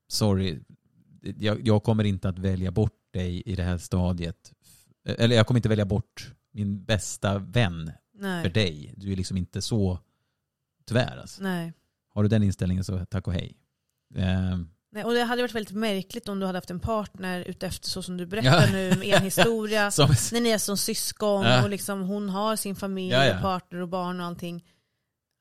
sorry, 0.08 0.60
jag, 1.22 1.68
jag 1.68 1.84
kommer 1.84 2.04
inte 2.04 2.30
att 2.30 2.40
välja 2.40 2.72
bort 2.72 2.94
dig 3.14 3.44
i 3.46 3.56
det 3.56 3.64
här 3.64 3.78
stadiet. 3.78 4.54
Eller 5.06 5.36
jag 5.36 5.48
kommer 5.48 5.58
inte 5.58 5.70
välja 5.70 5.86
bort 5.86 6.34
min 6.52 6.84
bästa 6.84 7.40
vän 7.40 7.92
för 8.20 8.22
Nej. 8.22 8.50
dig. 8.50 8.94
Du 8.98 9.12
är 9.12 9.16
liksom 9.16 9.38
inte 9.38 9.62
så, 9.62 10.00
tyvärr 10.88 11.18
alltså. 11.18 11.44
Nej. 11.44 11.74
Har 12.14 12.24
du 12.24 12.30
den 12.30 12.44
inställningen 12.44 12.84
så 12.84 13.06
tack 13.06 13.28
och 13.28 13.34
hej. 13.34 13.58
Ehm, 14.16 14.70
Nej, 14.92 15.04
och 15.04 15.14
det 15.14 15.24
hade 15.24 15.42
varit 15.42 15.56
väldigt 15.56 15.76
märkligt 15.76 16.28
om 16.30 16.40
du 16.40 16.46
hade 16.46 16.58
haft 16.58 16.70
en 16.72 16.80
partner 16.80 17.42
utefter 17.44 17.90
så 17.90 18.02
som 18.04 18.18
du 18.18 18.26
berättar 18.26 18.68
Ja. 18.68 18.72
nu 18.72 18.90
med 18.98 19.08
er 19.08 19.20
historia. 19.22 19.92
som, 19.92 20.10
när 20.32 20.42
ni 20.42 20.50
är 20.50 20.58
som 20.58 20.78
syskon 20.78 21.46
Ja. 21.46 21.64
och 21.64 21.70
liksom 21.70 22.02
hon 22.02 22.30
har 22.30 22.56
sin 22.56 22.76
familj 22.76 23.14
Ja, 23.14 23.36
och 23.36 23.42
partner 23.42 23.80
och 23.80 23.88
barn 23.90 24.20
och 24.20 24.26
allting. 24.26 24.66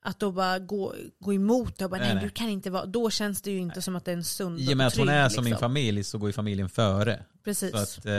Att 0.01 0.19
då 0.19 0.31
bara 0.31 0.59
gå, 0.59 0.95
gå 1.19 1.33
emot 1.33 1.77
det 1.77 1.85
och 1.85 1.91
bara 1.91 1.97
nej, 1.97 2.07
Nej, 2.07 2.15
nej. 2.15 2.23
du 2.23 2.29
kan 2.29 2.49
inte 2.49 2.69
vara, 2.69 2.85
då 2.85 3.09
känns 3.09 3.41
det 3.41 3.51
ju 3.51 3.57
inte 3.57 3.81
som 3.81 3.95
att 3.95 4.05
det 4.05 4.11
är 4.11 4.15
en 4.17 4.23
sund 4.23 4.59
I 4.59 4.73
och 4.73 4.77
med 4.77 4.85
och 4.85 4.87
att 4.87 4.97
hon 4.97 5.07
trygg, 5.07 5.17
är 5.17 5.29
som 5.29 5.43
min 5.43 5.51
liksom. 5.51 5.65
familj 5.69 6.03
så 6.03 6.17
går 6.17 6.29
ju 6.29 6.33
familjen 6.33 6.69
före. 6.69 7.25
Precis. 7.43 7.71
Så, 7.71 7.77
att, 7.77 8.05
eh, 8.05 8.13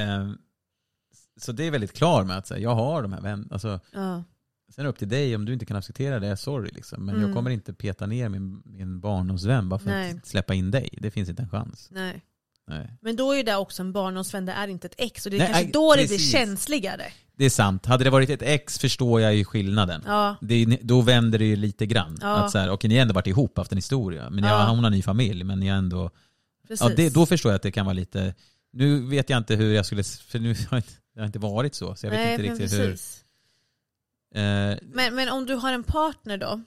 eh, 0.00 0.28
så 1.40 1.52
det 1.52 1.64
är 1.64 1.70
väldigt 1.70 1.92
klar 1.92 2.24
med 2.24 2.38
att 2.38 2.46
säga, 2.46 2.60
jag 2.60 2.74
har 2.74 3.02
de 3.02 3.12
här 3.12 3.20
vännerna. 3.20 3.48
Alltså. 3.50 3.80
Sen 4.74 4.82
är 4.82 4.84
det 4.84 4.90
upp 4.90 4.98
till 4.98 5.08
dig 5.08 5.36
om 5.36 5.44
du 5.44 5.52
inte 5.52 5.66
kan 5.66 5.76
acceptera 5.76 6.20
det, 6.20 6.36
sorry 6.36 6.70
liksom. 6.74 7.04
Men 7.06 7.14
Mm. 7.14 7.26
jag 7.26 7.36
kommer 7.36 7.50
inte 7.50 7.72
peta 7.72 8.06
ner 8.06 8.28
min, 8.28 8.62
min 8.64 9.00
barndomsvän 9.00 9.68
bara 9.68 9.78
för 9.80 9.90
Nej. 9.90 10.14
att 10.18 10.26
släppa 10.26 10.54
in 10.54 10.70
dig. 10.70 10.88
Det 10.92 11.10
finns 11.10 11.28
inte 11.28 11.42
en 11.42 11.48
chans. 11.48 11.88
Nej. 11.90 12.22
Nej. 12.66 12.98
Men 13.02 13.16
då 13.16 13.32
är 13.32 13.36
ju 13.36 13.42
det 13.42 13.56
också 13.56 13.82
en 13.82 13.92
barndomsvän, 13.92 14.46
det 14.46 14.52
är 14.52 14.68
inte 14.68 14.86
ett 14.86 14.94
ex 14.98 15.26
och 15.26 15.30
det 15.30 15.36
är 15.36 15.38
Nej, 15.38 15.48
kanske 15.52 15.72
då 15.72 15.90
det 15.94 15.96
blir 15.96 16.08
precis. 16.08 16.32
känsligare. 16.32 17.04
Det 17.36 17.44
är 17.44 17.50
sant. 17.50 17.86
Hade 17.86 18.04
det 18.04 18.10
varit 18.10 18.30
ett 18.30 18.42
ex 18.42 18.78
förstår 18.78 19.20
jag 19.20 19.34
ju 19.34 19.44
skillnaden. 19.44 20.02
Ja. 20.06 20.36
Det 20.40 20.64
då 20.82 21.00
vänder 21.00 21.38
det 21.38 21.44
ju 21.44 21.56
lite 21.56 21.86
grann. 21.86 22.18
Ja. 22.20 22.36
Att 22.36 22.50
så 22.50 22.58
här, 22.58 22.70
okej, 22.70 22.88
ni 22.88 22.94
har 22.94 23.02
ändå 23.02 23.14
varit 23.14 23.26
ihop, 23.26 23.58
haft 23.58 23.72
en 23.72 23.78
historia. 23.78 24.30
Men 24.30 24.44
Ja. 24.44 24.50
ja. 24.50 24.70
hon 24.70 24.84
har 24.84 24.90
ny 24.90 25.02
familj, 25.02 25.44
men 25.44 25.60
ni 25.60 25.68
har 25.68 25.76
ändå... 25.78 26.10
Precis. 26.68 26.86
Ja, 26.88 26.94
det, 26.96 27.14
då 27.14 27.26
förstår 27.26 27.52
jag 27.52 27.56
att 27.56 27.62
det 27.62 27.72
kan 27.72 27.86
vara 27.86 27.92
lite... 27.94 28.34
Nu 28.72 29.00
vet 29.06 29.30
jag 29.30 29.36
inte 29.38 29.56
hur 29.56 29.74
jag 29.74 29.86
skulle... 29.86 30.04
För 30.04 30.38
nu 30.38 30.54
har 30.70 30.76
inte, 30.76 30.92
det 31.14 31.20
har 31.20 31.26
inte 31.26 31.38
varit 31.38 31.74
så. 31.74 31.94
Så 31.94 32.06
jag 32.06 32.10
vet 32.10 32.20
Nej, 32.20 32.32
inte 32.32 32.62
riktigt 32.64 32.80
hur... 32.80 32.96
Eh, 34.34 34.78
Men, 34.82 35.14
men 35.14 35.28
om 35.28 35.46
du 35.46 35.54
har 35.54 35.72
en 35.72 35.82
partner 35.84 36.38
då, 36.38 36.60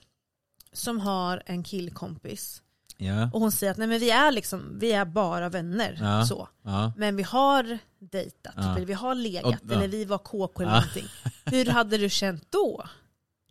som 0.72 1.00
har 1.00 1.42
en 1.46 1.62
killkompis 1.62 2.62
ja. 2.96 3.30
och 3.32 3.40
hon 3.40 3.52
säger 3.52 3.70
att 3.72 3.78
nej 3.78 3.88
men 3.88 4.00
vi 4.00 4.10
är 4.10 4.32
liksom, 4.32 4.78
vi 4.78 4.92
är 4.92 5.04
bara 5.04 5.48
vänner. 5.48 5.98
Ja. 6.00 6.24
Så. 6.26 6.48
Ja. 6.62 6.92
Men 6.96 7.16
vi 7.16 7.22
har 7.22 7.78
dejtat, 7.98 8.54
eller 8.76 8.86
vi 8.86 8.92
har 8.92 9.14
legat, 9.14 9.44
Och- 9.64 9.72
eller 9.72 9.88
vi 9.88 10.04
var 10.04 10.18
KK 10.18 10.62
eller 10.62 10.72
Ja. 10.72 10.80
någonting. 10.80 11.04
Hur 11.44 11.66
hade 11.72 11.98
du 11.98 12.08
känt 12.10 12.46
då? 12.50 12.84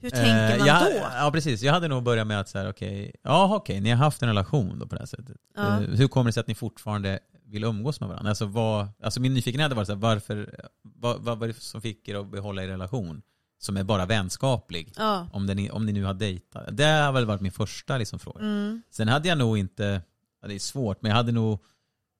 Hur 0.01 0.09
tänker 0.09 0.51
Eh, 0.53 0.57
man 0.57 0.67
jag, 0.67 0.81
då? 0.81 0.97
Ja, 1.13 1.29
precis. 1.33 1.61
Jag 1.61 1.73
hade 1.73 1.87
nog 1.87 2.03
börjat 2.03 2.27
med 2.27 2.39
att 2.39 2.49
säga, 2.49 2.69
okej, 2.69 3.15
ja 3.23 3.55
okej, 3.55 3.81
ni 3.81 3.89
har 3.89 3.97
haft 3.97 4.21
en 4.21 4.27
relation 4.27 4.79
då 4.79 4.87
på 4.87 4.95
det 4.95 5.01
här 5.01 5.05
sättet. 5.05 5.37
Eh, 5.57 5.77
hur 5.79 6.07
kommer 6.07 6.25
det 6.29 6.33
sig 6.33 6.41
att 6.41 6.47
ni 6.47 6.55
fortfarande 6.55 7.19
vill 7.45 7.63
umgås 7.63 7.99
med 7.99 8.09
varandra? 8.09 8.29
Alltså, 8.29 8.45
vad, 8.45 8.87
alltså 9.03 9.19
min 9.21 9.33
nyfikenhet 9.33 9.65
hade 9.65 9.75
varit 9.75 9.87
så 9.87 9.93
här, 9.93 9.99
varför, 9.99 10.59
vad, 10.83 11.21
vad 11.21 11.39
var 11.39 11.47
det 11.47 11.53
som 11.61 11.81
fick 11.81 12.07
er 12.07 12.15
att 12.15 12.31
behålla 12.31 12.63
er 12.63 12.67
relation? 12.67 13.21
Som 13.59 13.77
är 13.77 13.83
bara 13.83 14.05
vänskaplig. 14.05 14.93
Ja. 14.97 15.27
Om, 15.33 15.47
den, 15.47 15.71
om 15.71 15.85
ni 15.85 15.91
nu 15.91 16.03
har 16.03 16.13
dejtat. 16.13 16.77
Det 16.77 16.85
har 16.85 17.11
väl 17.11 17.25
varit 17.25 17.41
min 17.41 17.51
första 17.51 17.97
liksom, 17.97 18.19
fråga. 18.19 18.39
Mm. 18.39 18.81
Sen 18.89 19.07
hade 19.07 19.27
jag 19.27 19.37
nog 19.37 19.57
inte, 19.57 20.01
det 20.47 20.55
är 20.55 20.59
svårt, 20.59 21.01
men 21.01 21.09
jag 21.09 21.15
hade 21.15 21.31
nog 21.31 21.59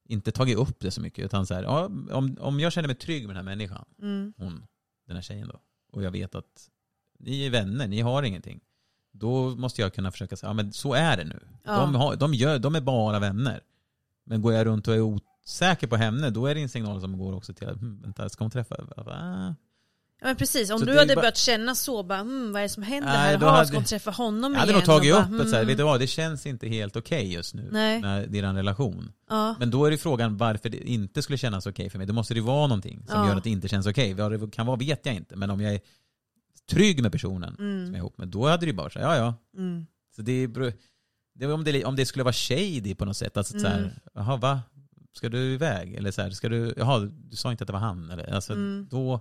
inte 0.10 0.32
tagit 0.32 0.58
upp 0.58 0.80
det 0.80 0.92
så 0.92 1.02
mycket. 1.02 1.26
Utan 1.26 1.46
så 1.46 1.54
här, 1.54 1.64
ja, 1.64 1.86
om, 2.12 2.38
om 2.40 2.60
jag 2.60 2.74
känner 2.74 2.88
mig 2.88 2.96
trygg 2.98 3.28
med 3.28 3.36
den 3.36 3.46
här 3.48 3.56
människan, 3.56 3.86
Mm. 4.02 4.34
hon, 4.38 4.68
den 5.08 5.16
här 5.16 5.24
tjejen 5.24 5.48
då, 5.48 5.60
och 5.92 6.04
jag 6.04 6.12
vet 6.12 6.36
att 6.36 6.70
ni 7.20 7.46
är 7.46 7.50
vänner, 7.50 7.88
ni 7.88 8.02
har 8.02 8.24
ingenting. 8.24 8.60
Då 9.12 9.56
måste 9.56 9.82
jag 9.82 9.94
kunna 9.94 10.12
försöka 10.12 10.36
säga, 10.36 10.50
ja 10.50 10.54
men 10.54 10.74
så 10.74 10.94
är 10.94 11.18
det 11.18 11.24
nu. 11.24 11.40
Ja. 11.64 11.78
De, 11.80 11.96
har, 11.96 12.16
de, 12.16 12.34
gör, 12.34 12.60
de 12.60 12.76
är 12.76 12.82
bara 12.82 13.20
vänner. 13.20 13.62
Men 14.26 14.42
går 14.42 14.54
jag 14.54 14.66
runt 14.66 14.88
och 14.88 14.96
är 14.96 15.02
osäker 15.02 15.88
på 15.88 15.96
henne, 15.96 16.30
då 16.30 16.46
är 16.46 16.56
det 16.56 16.62
en 16.62 16.70
signal 16.70 17.02
som 17.02 17.18
går 17.18 17.34
också 17.34 17.54
till 17.54 17.68
att, 17.68 17.82
hm, 17.82 18.02
vänta, 18.02 18.30
ska 18.30 18.44
hon 18.44 18.52
träffa? 18.52 18.76
Ja, 20.20 20.28
men 20.28 20.36
precis, 20.36 20.70
om 20.72 20.80
Så 20.80 20.86
du 20.86 20.92
det 20.94 21.00
hade 21.00 21.16
bara- 21.16 21.22
börjat 21.22 21.38
känna 21.38 21.76
så, 21.76 22.04
bara, 22.04 22.20
hmm, 22.22 22.52
vad 22.52 22.60
är 22.60 22.64
det 22.64 22.70
som 22.70 22.84
händer 22.84 23.10
Nej, 23.10 23.18
här? 23.18 23.38
Jaha, 23.42 23.52
hade- 23.52 23.68
ska 23.68 23.78
hon 23.78 23.84
träffa 23.86 24.12
honom 24.12 24.54
Jag 24.54 24.60
hade 24.60 24.72
igen? 24.72 24.80
nog 24.80 24.86
tagit 24.86 25.14
upp 25.14 25.48
så 25.50 25.56
här, 25.56 25.60
hmm. 25.60 25.68
vet 25.68 25.78
du 25.78 25.84
vad, 25.84 26.00
det 26.00 26.08
känns 26.08 26.46
inte 26.46 26.68
helt 26.68 26.96
okej 26.96 27.34
just 27.34 27.54
nu. 27.54 27.70
Nej. 27.72 28.02
När 28.02 28.28
det 28.28 28.40
är 28.40 28.44
en 28.44 28.56
relation. 28.56 29.12
Ja. 29.30 29.56
Men 29.60 29.72
då 29.72 29.86
är 29.86 29.92
det 29.92 29.98
frågan 29.98 30.38
varför 30.38 30.70
det 30.70 30.90
inte 30.90 31.22
skulle 31.22 31.38
kännas 31.38 31.66
okej 31.66 31.90
för 31.90 31.98
mig. 31.98 32.08
Då 32.08 32.14
måste 32.14 32.34
det 32.34 32.42
vara 32.42 32.68
någonting 32.68 33.06
som 33.08 33.20
Ja. 33.20 33.28
gör 33.28 33.36
att 33.36 33.44
det 33.44 33.50
inte 33.50 33.68
känns 33.68 33.86
okej. 33.88 34.14
Vad 34.14 34.32
det 34.32 34.52
kan 34.52 34.66
vara 34.66 34.78
vet 34.78 35.06
jag 35.06 35.16
inte. 35.16 35.36
Men 35.36 35.50
om 35.50 35.62
jag 35.62 35.74
är 35.74 35.80
trygg 36.70 37.02
med 37.02 37.12
personen 37.12 37.56
Mm. 37.60 37.86
som 37.86 37.94
jag 37.94 37.94
är 37.94 37.98
ihop 37.98 38.18
med, 38.18 38.28
då 38.28 38.48
hade 38.48 38.66
det 38.66 38.70
ju 38.70 38.74
bara 38.74 38.90
så 38.90 39.00
här, 39.00 39.06
ja 39.06 39.16
ja. 39.18 39.34
Mm. 39.62 39.86
Så 40.16 40.22
det 40.22 40.48
det 41.40 41.48
om, 41.48 41.64
det, 41.64 41.86
om 41.86 41.96
det 41.96 42.06
skulle 42.06 42.24
vara 42.24 42.34
shady 42.34 42.96
på 42.96 43.06
något 43.06 43.18
sätt. 43.18 43.38
Alltså 43.38 43.60
så 43.60 43.68
Mm. 43.68 43.72
här, 43.80 44.00
jaha 44.14 44.38
va? 44.38 44.62
Ska 45.14 45.30
du 45.30 45.54
iväg? 45.54 45.94
Eller 45.96 46.12
så 46.12 46.22
här, 46.22 46.30
ska 46.30 46.50
du, 46.50 46.74
jaha 46.78 47.00
du 47.00 47.36
sa 47.36 47.52
inte 47.52 47.64
att 47.64 47.68
det 47.68 47.74
var 47.74 47.80
han? 47.80 48.12
Eller, 48.12 48.34
alltså, 48.34 48.54
Mm. 48.54 48.88
då, 48.92 49.20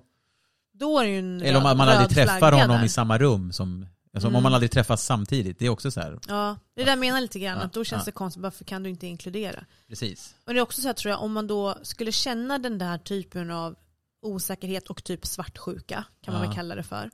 Då 0.79 0.99
är 0.99 1.05
det 1.05 1.11
ju 1.11 1.19
en 1.19 1.43
eller 1.43 1.57
om 1.57 1.63
man, 1.63 1.77
man 1.77 1.89
aldrig 1.89 2.11
träffar 2.11 2.53
honom 2.53 2.77
där. 2.79 2.85
i 2.85 2.89
samma 2.89 3.19
rum 3.19 3.53
som, 3.53 3.87
alltså, 4.15 4.29
Mm. 4.29 4.37
om 4.37 4.43
man 4.43 4.55
aldrig 4.55 4.71
träffas 4.71 5.05
samtidigt. 5.05 5.59
Det 5.59 5.67
är 5.67 5.71
också 5.71 5.91
så 5.91 6.01
här, 6.01 6.19
Ja, 6.29 6.57
det 6.75 6.81
är 6.81 6.85
det 6.85 6.91
jag 6.91 6.99
menar 6.99 7.21
lite 7.21 7.39
grann, 7.39 7.59
Ja, 7.59 7.65
att 7.65 7.73
då 7.73 7.85
känns 7.85 8.01
ja. 8.01 8.05
det 8.05 8.13
konstigt, 8.13 8.43
varför 8.43 8.65
kan 8.65 8.83
du 8.83 8.91
inte 8.91 9.07
inkludera? 9.07 9.65
precis. 9.89 10.35
Och 10.47 10.55
det 10.55 10.61
är 10.61 10.63
också 10.63 10.81
så 10.81 10.89
här 10.89 10.93
tror 10.95 11.11
jag, 11.11 11.23
om 11.23 11.33
man 11.33 11.47
då 11.47 11.79
skulle 11.83 12.13
känna 12.13 12.59
den 12.59 12.79
där 12.79 12.99
typen 12.99 13.51
av 13.51 13.77
osäkerhet 14.23 14.87
och 14.91 15.05
typ 15.05 15.27
svartsjuka, 15.27 16.05
kan 16.23 16.35
man 16.35 16.43
Ja. 16.43 16.49
väl 16.49 16.57
kalla 16.57 16.75
det 16.75 16.83
för. 16.83 17.11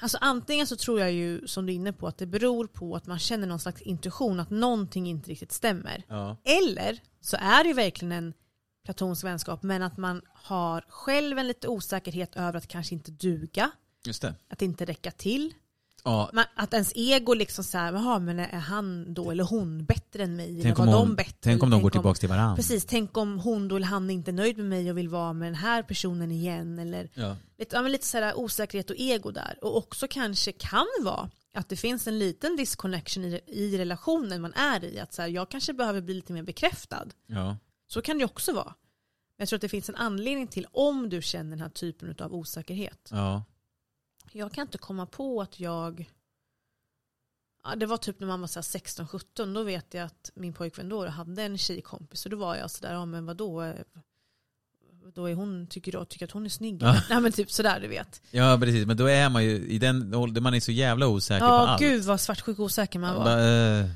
Alltså 0.00 0.18
antingen 0.20 0.66
så 0.66 0.76
tror 0.76 1.00
jag 1.00 1.12
ju, 1.12 1.46
som 1.46 1.66
du 1.66 1.72
är 1.72 1.76
inne 1.76 1.92
på, 1.92 2.08
att 2.08 2.18
det 2.18 2.26
beror 2.26 2.66
på 2.66 2.96
att 2.96 3.06
man 3.06 3.18
känner 3.18 3.46
någon 3.46 3.58
slags 3.60 3.82
intuition 3.82 4.40
att 4.40 4.50
någonting 4.50 5.06
inte 5.08 5.30
riktigt 5.30 5.52
stämmer. 5.52 6.02
Eller 6.44 6.98
så 7.20 7.36
är 7.40 7.62
det 7.64 7.68
ju 7.68 7.74
verkligen 7.74 8.12
en 8.12 8.32
platons 8.88 9.24
vänskap, 9.24 9.62
men 9.62 9.82
att 9.82 9.96
man 9.96 10.22
har 10.34 10.84
själv 10.88 11.38
en 11.38 11.46
lite 11.48 11.68
osäkerhet 11.68 12.36
över 12.36 12.58
att 12.58 12.68
kanske 12.68 12.94
inte 12.94 13.10
duga, 13.10 13.70
Just 14.06 14.22
det. 14.22 14.34
att 14.50 14.62
inte 14.62 14.84
räcka 14.84 15.10
till. 15.10 15.54
Ja, 16.04 16.30
Man, 16.32 16.44
att 16.54 16.72
ens 16.74 16.92
ego 16.94 17.34
liksom 17.34 17.64
så 17.64 17.78
här, 17.78 17.92
jaha 17.92 18.18
men 18.18 18.38
är 18.38 18.58
han 18.58 19.14
då 19.14 19.30
eller 19.30 19.44
hon 19.44 19.84
bättre 19.84 20.22
än 20.22 20.36
mig? 20.36 20.60
tänk 20.62 20.78
eller 20.78 20.88
om, 20.92 20.98
hon, 20.98 21.08
de 21.08 21.14
bättre? 21.16 21.36
tänk 21.40 21.62
om 21.62 21.70
de 21.70 21.82
går 21.82 21.90
tillbaka 21.90 22.18
till 22.18 22.28
varandra. 22.28 22.56
Precis, 22.56 22.84
tänk 22.84 23.16
om 23.16 23.38
hon 23.38 23.68
då 23.68 23.76
eller 23.76 23.86
han 23.86 24.10
inte 24.10 24.30
är 24.30 24.32
nöjd 24.32 24.56
med 24.56 24.66
mig 24.66 24.90
och 24.90 24.98
vill 24.98 25.08
vara 25.08 25.32
med 25.32 25.46
den 25.46 25.54
här 25.54 25.82
personen 25.82 26.30
igen. 26.32 26.78
Eller 26.78 27.08
Ja. 27.14 27.36
lite, 27.58 27.76
ja, 27.76 27.82
lite 27.82 28.06
så 28.06 28.18
här 28.18 28.38
osäkerhet 28.38 28.90
och 28.90 28.96
ego 28.98 29.30
där. 29.30 29.58
Och 29.62 29.76
också 29.76 30.06
kanske 30.10 30.52
kan 30.52 30.86
vara 31.02 31.30
att 31.54 31.68
det 31.68 31.76
finns 31.76 32.06
en 32.06 32.18
liten 32.18 32.56
disconnection 32.56 33.24
i, 33.24 33.40
i 33.46 33.78
relationen 33.78 34.40
man 34.40 34.52
är 34.54 34.84
i. 34.84 34.98
Att 35.00 35.12
så 35.12 35.22
här, 35.22 35.28
jag 35.28 35.48
kanske 35.50 35.72
behöver 35.72 36.00
bli 36.00 36.14
lite 36.14 36.32
mer 36.32 36.42
bekräftad. 36.42 37.06
Ja. 37.26 37.56
Så 37.90 38.02
kan 38.02 38.18
det 38.18 38.24
också 38.24 38.52
vara. 38.52 38.74
Men 39.36 39.42
jag 39.42 39.48
tror 39.48 39.56
att 39.56 39.60
det 39.62 39.68
finns 39.68 39.88
en 39.88 39.94
anledning 39.96 40.46
till 40.46 40.66
om 40.72 41.08
du 41.08 41.22
känner 41.22 41.50
den 41.50 41.60
här 41.60 41.68
typen 41.68 42.14
av 42.18 42.34
osäkerhet. 42.34 43.08
Ja. 43.10 43.44
Jag 44.32 44.52
kan 44.52 44.62
inte 44.62 44.78
komma 44.78 45.06
på 45.06 45.42
att 45.42 45.60
jag... 45.60 46.10
Ja, 47.64 47.76
det 47.76 47.86
var 47.86 47.96
typ 47.96 48.20
när 48.20 48.26
man 48.26 48.40
var 48.40 48.48
så 48.48 48.58
här 48.58 48.62
16-17, 48.64 49.54
då 49.54 49.62
vet 49.62 49.94
jag 49.94 50.04
att 50.04 50.30
min 50.34 50.52
pojkvän 50.52 50.88
då 50.88 51.06
hade 51.06 51.42
en 51.42 51.58
tjejkompis. 51.58 52.24
Och 52.24 52.30
då 52.30 52.36
var 52.36 52.56
jag 52.56 52.70
sådär, 52.70 52.92
ja 52.92 53.04
men 53.04 53.26
vadå? 53.26 53.74
Då 55.14 55.26
är 55.26 55.34
hon, 55.34 55.66
tycker 55.66 55.92
jag 55.92 56.08
tycker 56.08 56.24
att 56.24 56.30
hon 56.30 56.44
är 56.44 56.50
snygg. 56.50 56.82
Ja. 56.82 57.02
Nej 57.10 57.20
men 57.20 57.32
typ 57.32 57.50
sådär 57.50 57.80
du 57.80 57.88
vet. 57.88 58.22
ja, 58.30 58.58
precis. 58.60 58.86
Men 58.86 58.96
då 58.96 59.06
är 59.06 59.28
man 59.28 59.44
ju 59.44 59.50
i 59.68 59.78
den 59.78 60.14
åldern, 60.14 60.42
man 60.42 60.54
är 60.54 60.60
så 60.60 60.72
jävla 60.72 61.06
osäker 61.08 61.40
på 61.40 61.52
Ja 61.52 61.68
allt. 61.68 61.80
gud 61.80 62.04
vad 62.04 62.20
svartsjuk 62.20 62.58
och 62.58 62.64
osäker 62.64 62.98
man 62.98 63.14
var. 63.14 63.24
Bara, 63.24 63.78
eh, 63.80 63.86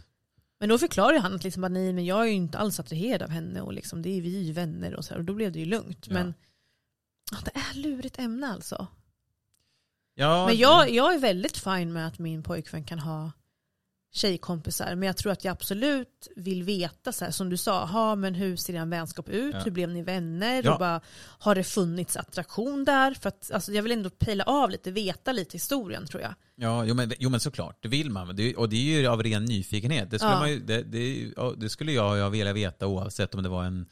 Men 0.62 0.68
då 0.68 0.78
förklarar 0.78 1.12
ju 1.12 1.18
han 1.18 1.34
att 1.34 1.44
liksom, 1.44 1.62
nej 1.62 1.92
men 1.92 2.04
jag 2.04 2.20
är 2.20 2.24
ju 2.24 2.32
inte 2.32 2.58
alls 2.58 2.80
attraherad 2.80 3.22
av 3.22 3.30
henne 3.30 3.60
och 3.60 3.72
liksom, 3.72 4.02
det 4.02 4.08
är 4.08 4.20
vi 4.20 4.42
ju 4.42 4.52
vänner 4.52 4.96
och 4.96 5.04
så 5.04 5.14
här, 5.14 5.18
och 5.18 5.24
då 5.24 5.34
blev 5.34 5.52
det 5.52 5.58
ju 5.58 5.64
lugnt. 5.64 6.06
Ja. 6.06 6.14
Men 6.14 6.34
ja, 7.30 7.38
det 7.44 7.50
är 7.54 7.74
lurigt 7.74 8.18
ämne 8.18 8.48
alltså. 8.48 8.86
Ja, 10.14 10.46
Men 10.46 10.56
jag, 10.56 10.90
jag 10.90 11.14
är 11.14 11.18
väldigt 11.18 11.56
fin 11.56 11.92
med 11.92 12.06
att 12.06 12.18
min 12.18 12.42
pojkvän 12.42 12.84
kan 12.84 12.98
ha 12.98 13.30
tjejkompisar. 14.12 14.94
Men 14.94 15.06
jag 15.06 15.16
tror 15.16 15.32
att 15.32 15.44
jag 15.44 15.52
absolut 15.52 16.28
vill 16.36 16.62
veta, 16.62 17.12
så 17.12 17.24
här, 17.24 17.32
som 17.32 17.50
du 17.50 17.56
sa, 17.56 17.84
ha, 17.84 18.14
men 18.16 18.34
hur 18.34 18.56
ser 18.56 18.74
er 18.74 18.86
vänskap 18.86 19.28
ut? 19.28 19.54
Ja. 19.54 19.60
Hur 19.60 19.70
blev 19.70 19.88
ni 19.88 20.02
vänner? 20.02 20.62
Ja. 20.64 20.72
Och 20.72 20.78
bara, 20.78 21.00
har 21.38 21.54
det 21.54 21.64
funnits 21.64 22.16
attraktion 22.16 22.84
där? 22.84 23.14
För 23.14 23.28
att, 23.28 23.50
alltså, 23.50 23.72
jag 23.72 23.82
vill 23.82 23.92
ändå 23.92 24.10
pejla 24.10 24.44
av 24.44 24.70
lite, 24.70 24.90
veta 24.90 25.32
lite 25.32 25.52
historien 25.52 26.06
tror 26.06 26.22
jag. 26.22 26.34
Ja, 26.56 26.84
jo 26.84 26.94
men, 26.94 27.12
jo 27.18 27.30
men 27.30 27.40
såklart, 27.40 27.78
det 27.82 27.88
vill 27.88 28.10
man. 28.10 28.36
Det, 28.36 28.54
och 28.54 28.68
det 28.68 28.76
är 28.76 29.00
ju 29.00 29.06
av 29.06 29.22
ren 29.22 29.44
nyfikenhet. 29.44 30.10
Det 30.10 30.18
skulle, 30.18 30.32
Ja. 30.32 30.38
man 30.40 30.66
det, 30.66 30.82
det, 30.82 31.32
det 31.56 31.68
skulle 31.68 31.92
jag 31.92 32.18
ju 32.18 32.30
vilja 32.30 32.52
veta 32.52 32.86
oavsett 32.86 33.34
om 33.34 33.42
det 33.42 33.48
var 33.48 33.64
en 33.64 33.86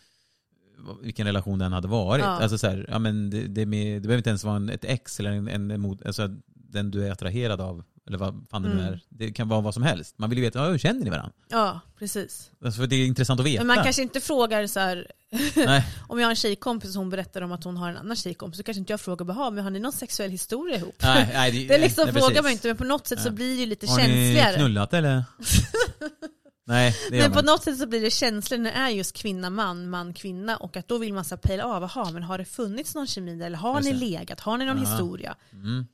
vilken 1.02 1.26
relation 1.26 1.58
den 1.58 1.72
hade 1.72 1.88
varit. 1.88 2.24
Alltså 2.24 2.58
så 2.58 2.66
här, 2.66 2.86
ja, 2.88 2.98
men 2.98 3.30
det, 3.30 3.40
det, 3.46 3.66
med, 3.66 3.96
det 3.96 4.00
behöver 4.00 4.18
inte 4.18 4.30
ens 4.30 4.44
vara 4.44 4.56
en, 4.56 4.68
ett 4.70 4.84
ex 4.84 5.20
eller 5.20 5.30
en, 5.30 5.48
en 5.48 5.70
emot, 5.70 6.06
alltså 6.06 6.28
den 6.54 6.90
du 6.90 7.06
är 7.06 7.12
attraherad 7.12 7.60
av. 7.60 7.84
Eller 8.08 8.18
vad 8.18 8.46
fan 8.50 8.62
det 8.62 8.68
nu 8.68 8.74
Mm. 8.80 8.92
är. 8.92 9.00
Det 9.08 9.32
kan 9.32 9.48
vara 9.48 9.60
vad 9.60 9.74
som 9.74 9.82
helst. 9.82 10.14
Man 10.18 10.30
vill 10.30 10.38
ju 10.38 10.44
veta, 10.44 10.58
ja, 10.58 10.66
hur 10.70 10.78
känner 10.78 11.04
ni 11.04 11.10
varandra? 11.10 11.32
Ja, 11.48 11.80
precis. 11.98 12.50
Alltså, 12.64 12.80
för 12.80 12.86
det 12.86 12.96
är 12.96 13.06
intressant 13.06 13.40
att 13.40 13.46
veta. 13.46 13.64
Men 13.64 13.76
man 13.76 13.84
kanske 13.84 14.02
inte 14.02 14.20
frågar 14.20 14.66
så 14.66 14.80
här, 14.80 15.06
om 16.08 16.18
jag 16.18 16.26
har 16.26 16.30
en 16.30 16.36
tjejkompis 16.36 16.96
och 16.96 17.00
hon 17.02 17.10
berättar 17.10 17.42
om 17.42 17.52
att 17.52 17.64
hon 17.64 17.76
har 17.76 17.90
en 17.90 17.96
annan 17.96 18.16
tjejkompis 18.16 18.56
så 18.58 18.62
kanske 18.62 18.78
inte 18.78 18.92
jag 18.92 19.00
frågar, 19.00 19.24
bara, 19.26 19.50
men 19.50 19.64
har 19.64 19.70
ni 19.70 19.78
någon 19.80 19.92
sexuell 19.92 20.30
historia 20.30 20.76
ihop? 20.76 20.94
Nej, 21.02 21.30
nej, 21.34 21.52
det- 21.52 21.64
det 21.68 21.74
är 21.74 21.80
liksom 21.80 22.04
nej, 22.04 22.14
frågar 22.22 22.42
man 22.42 22.52
inte, 22.52 22.68
men 22.68 22.76
på 22.76 22.84
något 22.84 23.06
sätt 23.06 23.20
så 23.20 23.28
Ja. 23.28 23.32
blir 23.32 23.48
det 23.54 23.60
ju 23.60 23.66
lite 23.66 23.86
Har 23.86 23.96
ni 23.98 24.02
känsligare. 24.04 24.56
knullat 24.56 24.94
eller? 24.94 25.24
nej, 26.66 26.96
det 27.10 27.18
Men 27.18 27.30
på 27.30 27.34
man. 27.36 27.44
något 27.44 27.64
sätt 27.64 27.78
så 27.78 27.86
blir 27.86 28.00
det 28.00 28.10
känsligare 28.10 28.62
när 28.62 28.70
det 28.72 28.76
är 28.76 28.88
just 28.88 29.16
kvinna, 29.16 29.50
man, 29.50 29.90
man, 29.90 30.14
kvinna 30.14 30.56
och 30.56 30.76
att 30.76 30.88
då 30.88 30.98
vill 30.98 31.12
man 31.14 31.24
så 31.24 31.36
pejla 31.36 31.64
av, 31.64 31.84
aha, 31.84 32.10
men 32.12 32.22
har 32.22 32.38
det 32.38 32.44
funnits 32.44 32.94
någon 32.94 33.06
kemi 33.06 33.42
eller 33.42 33.58
har 33.58 33.80
ni 33.80 33.92
legat, 33.92 34.40
har 34.40 34.58
ni 34.58 34.64
någon 34.64 34.82
Ja. 34.82 34.90
historia? 34.90 35.36
Mm. 35.52 35.86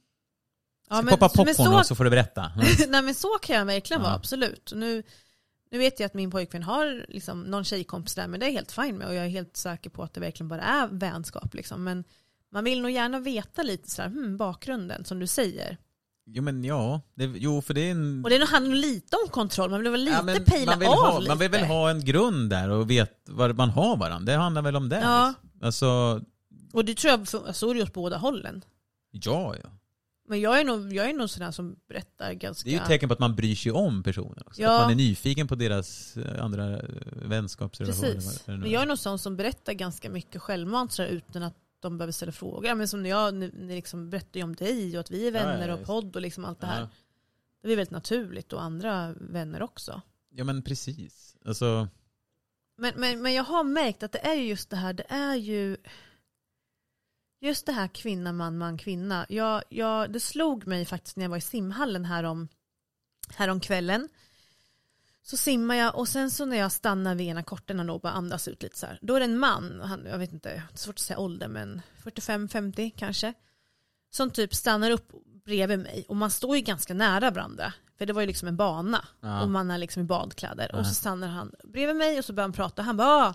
Ja, 0.90 0.96
Ska 0.96 1.04
men- 1.04 1.10
poppa 1.18 1.30
men 1.36 1.46
popcorn 1.46 1.66
så- 1.72 1.78
och 1.78 1.86
så 1.86 1.94
får 1.94 2.04
du 2.04 2.10
berätta. 2.10 2.52
Mm. 2.54 2.66
Nej 2.88 3.02
men 3.02 3.14
så 3.14 3.28
kan 3.28 3.56
jag 3.56 3.64
verkligen 3.64 4.00
Ja. 4.02 4.06
vara, 4.08 4.16
absolut. 4.16 4.72
Nu, 4.74 5.02
nu 5.70 5.78
vet 5.78 6.00
jag 6.00 6.06
att 6.06 6.14
min 6.14 6.30
pojkvän 6.30 6.62
har 6.62 7.04
liksom 7.08 7.42
någon 7.42 7.64
tjejkompis 7.64 8.14
där, 8.14 8.28
men 8.28 8.40
det 8.40 8.46
är 8.46 8.50
helt 8.52 8.72
fine 8.72 8.98
med 8.98 9.08
och 9.08 9.14
jag 9.14 9.24
är 9.24 9.28
helt 9.28 9.56
säker 9.56 9.90
på 9.90 10.02
att 10.02 10.14
det 10.14 10.20
verkligen 10.20 10.48
bara 10.48 10.60
är 10.62 10.86
vänskap. 10.90 11.54
Liksom. 11.54 11.84
Men 11.84 12.04
man 12.52 12.64
vill 12.64 12.82
nog 12.82 12.90
gärna 12.90 13.20
veta 13.20 13.62
lite 13.62 13.90
så 13.90 14.02
här, 14.02 14.08
hmm, 14.08 14.36
bakgrunden 14.36 15.04
som 15.04 15.18
du 15.18 15.26
säger. 15.26 15.76
Jo 16.28 16.42
men 16.42 16.64
ja, 16.64 17.00
det, 17.14 17.24
jo 17.24 17.62
för 17.62 17.74
det 17.74 17.80
är 17.80 17.90
en... 17.90 18.24
Och 18.24 18.30
det 18.30 18.44
handlar 18.46 18.70
nog 18.70 18.80
lite 18.80 19.16
om 19.16 19.28
kontroll, 19.30 19.70
man 19.70 19.82
vill 19.82 19.90
väl 19.90 20.00
lite 20.00 20.16
Ja, 20.16 20.22
men 20.22 20.44
pejla 20.44 20.72
man 20.72 20.78
vill 20.78 20.88
av 20.88 20.94
ha, 20.94 21.18
lite. 21.18 21.30
Man 21.30 21.38
vill 21.38 21.50
väl 21.50 21.64
ha 21.64 21.90
en 21.90 22.04
grund 22.04 22.50
där 22.50 22.70
och 22.70 22.90
vet 22.90 23.12
var 23.28 23.52
man 23.52 23.70
har 23.70 23.96
varandra. 23.96 24.32
Det 24.32 24.38
handlar 24.38 24.62
väl 24.62 24.76
om 24.76 24.88
det. 24.88 25.00
Ja. 25.00 25.34
liksom. 25.42 25.66
Alltså, 25.66 26.20
Och 26.72 26.84
det 26.84 26.94
tror 26.94 27.10
jag, 27.10 27.28
för- 27.28 27.52
så 27.52 27.82
åt 27.82 27.92
båda 27.92 28.16
hållen. 28.16 28.64
ja, 29.10 29.54
ja. 29.62 29.70
Men 30.28 30.40
jag 30.40 30.60
är 30.60 30.64
nog, 30.64 30.92
jag 30.92 31.10
är 31.10 31.14
nog 31.14 31.30
sådär 31.30 31.50
som 31.50 31.76
berättar 31.88 32.32
ganska... 32.32 32.64
Det 32.64 32.70
är 32.70 32.78
ju 32.78 32.82
ett 32.82 32.88
tecken 32.88 33.08
på 33.08 33.12
att 33.12 33.18
man 33.18 33.36
bryr 33.36 33.54
sig 33.54 33.72
om 33.72 34.02
personen 34.02 34.42
också. 34.46 34.62
Ja. 34.62 34.74
Att 34.76 34.82
man 34.82 34.90
är 34.90 34.94
nyfiken 34.94 35.48
på 35.48 35.54
deras 35.54 36.16
eh, 36.16 36.44
andra 36.44 36.76
eh, 36.76 36.82
vänskapsrelationer. 37.22 38.14
Precis. 38.14 38.46
Men 38.46 38.70
jag 38.70 38.82
är 38.82 38.86
nog 38.86 38.98
sån 38.98 39.18
som 39.18 39.36
berättar 39.36 39.72
ganska 39.72 40.10
mycket 40.10 40.42
självmant 40.42 40.92
sådär, 40.92 41.08
utan 41.08 41.42
att 41.42 41.54
de 41.80 41.98
behöver 41.98 42.12
ställa 42.12 42.32
frågor. 42.32 42.74
Men 42.74 42.88
som 42.88 43.02
när 43.02 43.10
jag 43.10 43.34
ni, 43.34 43.52
ni 43.54 43.74
liksom 43.74 44.10
berättar 44.10 44.42
om 44.42 44.56
dig 44.56 44.94
och 44.96 45.00
att 45.00 45.10
vi 45.10 45.28
är 45.28 45.32
Ja, 45.32 45.38
ja, 45.40 45.46
vänner 45.46 45.68
ja, 45.68 45.74
och 45.74 45.84
podd 45.84 46.16
och 46.16 46.22
liksom 46.22 46.44
allt 46.44 46.60
det 46.60 46.66
här. 46.66 46.88
Det 47.62 47.72
är 47.72 47.76
väldigt 47.76 47.90
naturligt 47.90 48.52
och 48.52 48.62
andra 48.62 49.14
vänner 49.20 49.62
också. 49.62 50.00
ja 50.30 50.44
men 50.44 50.62
precis. 50.62 51.36
Alltså, 51.44 51.88
Men, 52.78 52.92
men, 52.96 53.22
men 53.22 53.34
jag 53.34 53.44
har 53.44 53.64
märkt 53.64 54.02
att 54.02 54.12
det 54.12 54.26
är 54.26 54.34
ju 54.34 54.42
just 54.48 54.70
det 54.70 54.76
här, 54.76 54.92
det 54.92 55.06
är 55.08 55.34
ju 55.34 55.76
just 57.46 57.66
det 57.66 57.72
här 57.72 57.88
kvinna, 57.88 58.32
man, 58.32 58.58
man, 58.58 58.78
kvinna. 58.78 59.26
Jag, 59.28 59.62
jag, 59.68 60.12
det 60.12 60.20
slog 60.20 60.66
mig 60.66 60.84
faktiskt 60.84 61.16
när 61.16 61.24
jag 61.24 61.30
var 61.30 61.36
i 61.36 61.40
simhallen 61.40 62.04
härom, 62.04 62.48
härom 63.34 63.60
kvällen. 63.60 64.08
Så 65.22 65.36
simmar 65.36 65.74
jag 65.74 65.96
och 65.98 66.08
sen 66.08 66.30
så 66.30 66.44
när 66.44 66.56
jag 66.56 66.72
stannar 66.72 67.14
vid 67.14 67.26
ena 67.28 67.42
korten 67.42 67.90
och 67.90 68.00
bara 68.00 68.12
andas 68.12 68.48
ut 68.48 68.62
lite 68.62 68.78
så 68.78 68.86
här. 68.86 68.98
Då 69.02 69.14
är 69.14 69.20
det 69.20 69.24
en 69.24 69.38
man, 69.38 69.80
han, 69.80 70.06
jag 70.06 70.18
vet 70.18 70.32
inte, 70.32 70.62
svårt 70.74 70.94
att 70.94 70.98
säga 70.98 71.18
ålder 71.18 71.48
men 71.48 71.82
45-50 72.02 72.92
kanske. 72.96 73.34
Som 74.10 74.30
typ 74.30 74.54
stannar 74.54 74.90
upp 74.90 75.12
bredvid 75.44 75.78
mig 75.78 76.04
och 76.08 76.16
man 76.16 76.30
står 76.30 76.56
ju 76.56 76.62
ganska 76.62 76.94
nära 76.94 77.30
varandra. 77.30 77.72
För 77.98 78.06
det 78.06 78.12
var 78.12 78.20
ju 78.20 78.26
liksom 78.26 78.48
en 78.48 78.56
bana 78.56 79.04
Ja. 79.20 79.42
och 79.42 79.48
man 79.48 79.70
är 79.70 79.78
liksom 79.78 80.02
i 80.02 80.04
badkläder. 80.04 80.70
Ja. 80.72 80.78
Och 80.78 80.86
så 80.86 80.94
stannar 80.94 81.28
han 81.28 81.52
bredvid 81.64 81.96
mig 81.96 82.18
och 82.18 82.24
så 82.24 82.32
börjar 82.32 82.44
han 82.44 82.52
prata. 82.52 82.82
Han 82.82 82.96
bara, 82.96 83.08
ah, 83.08 83.34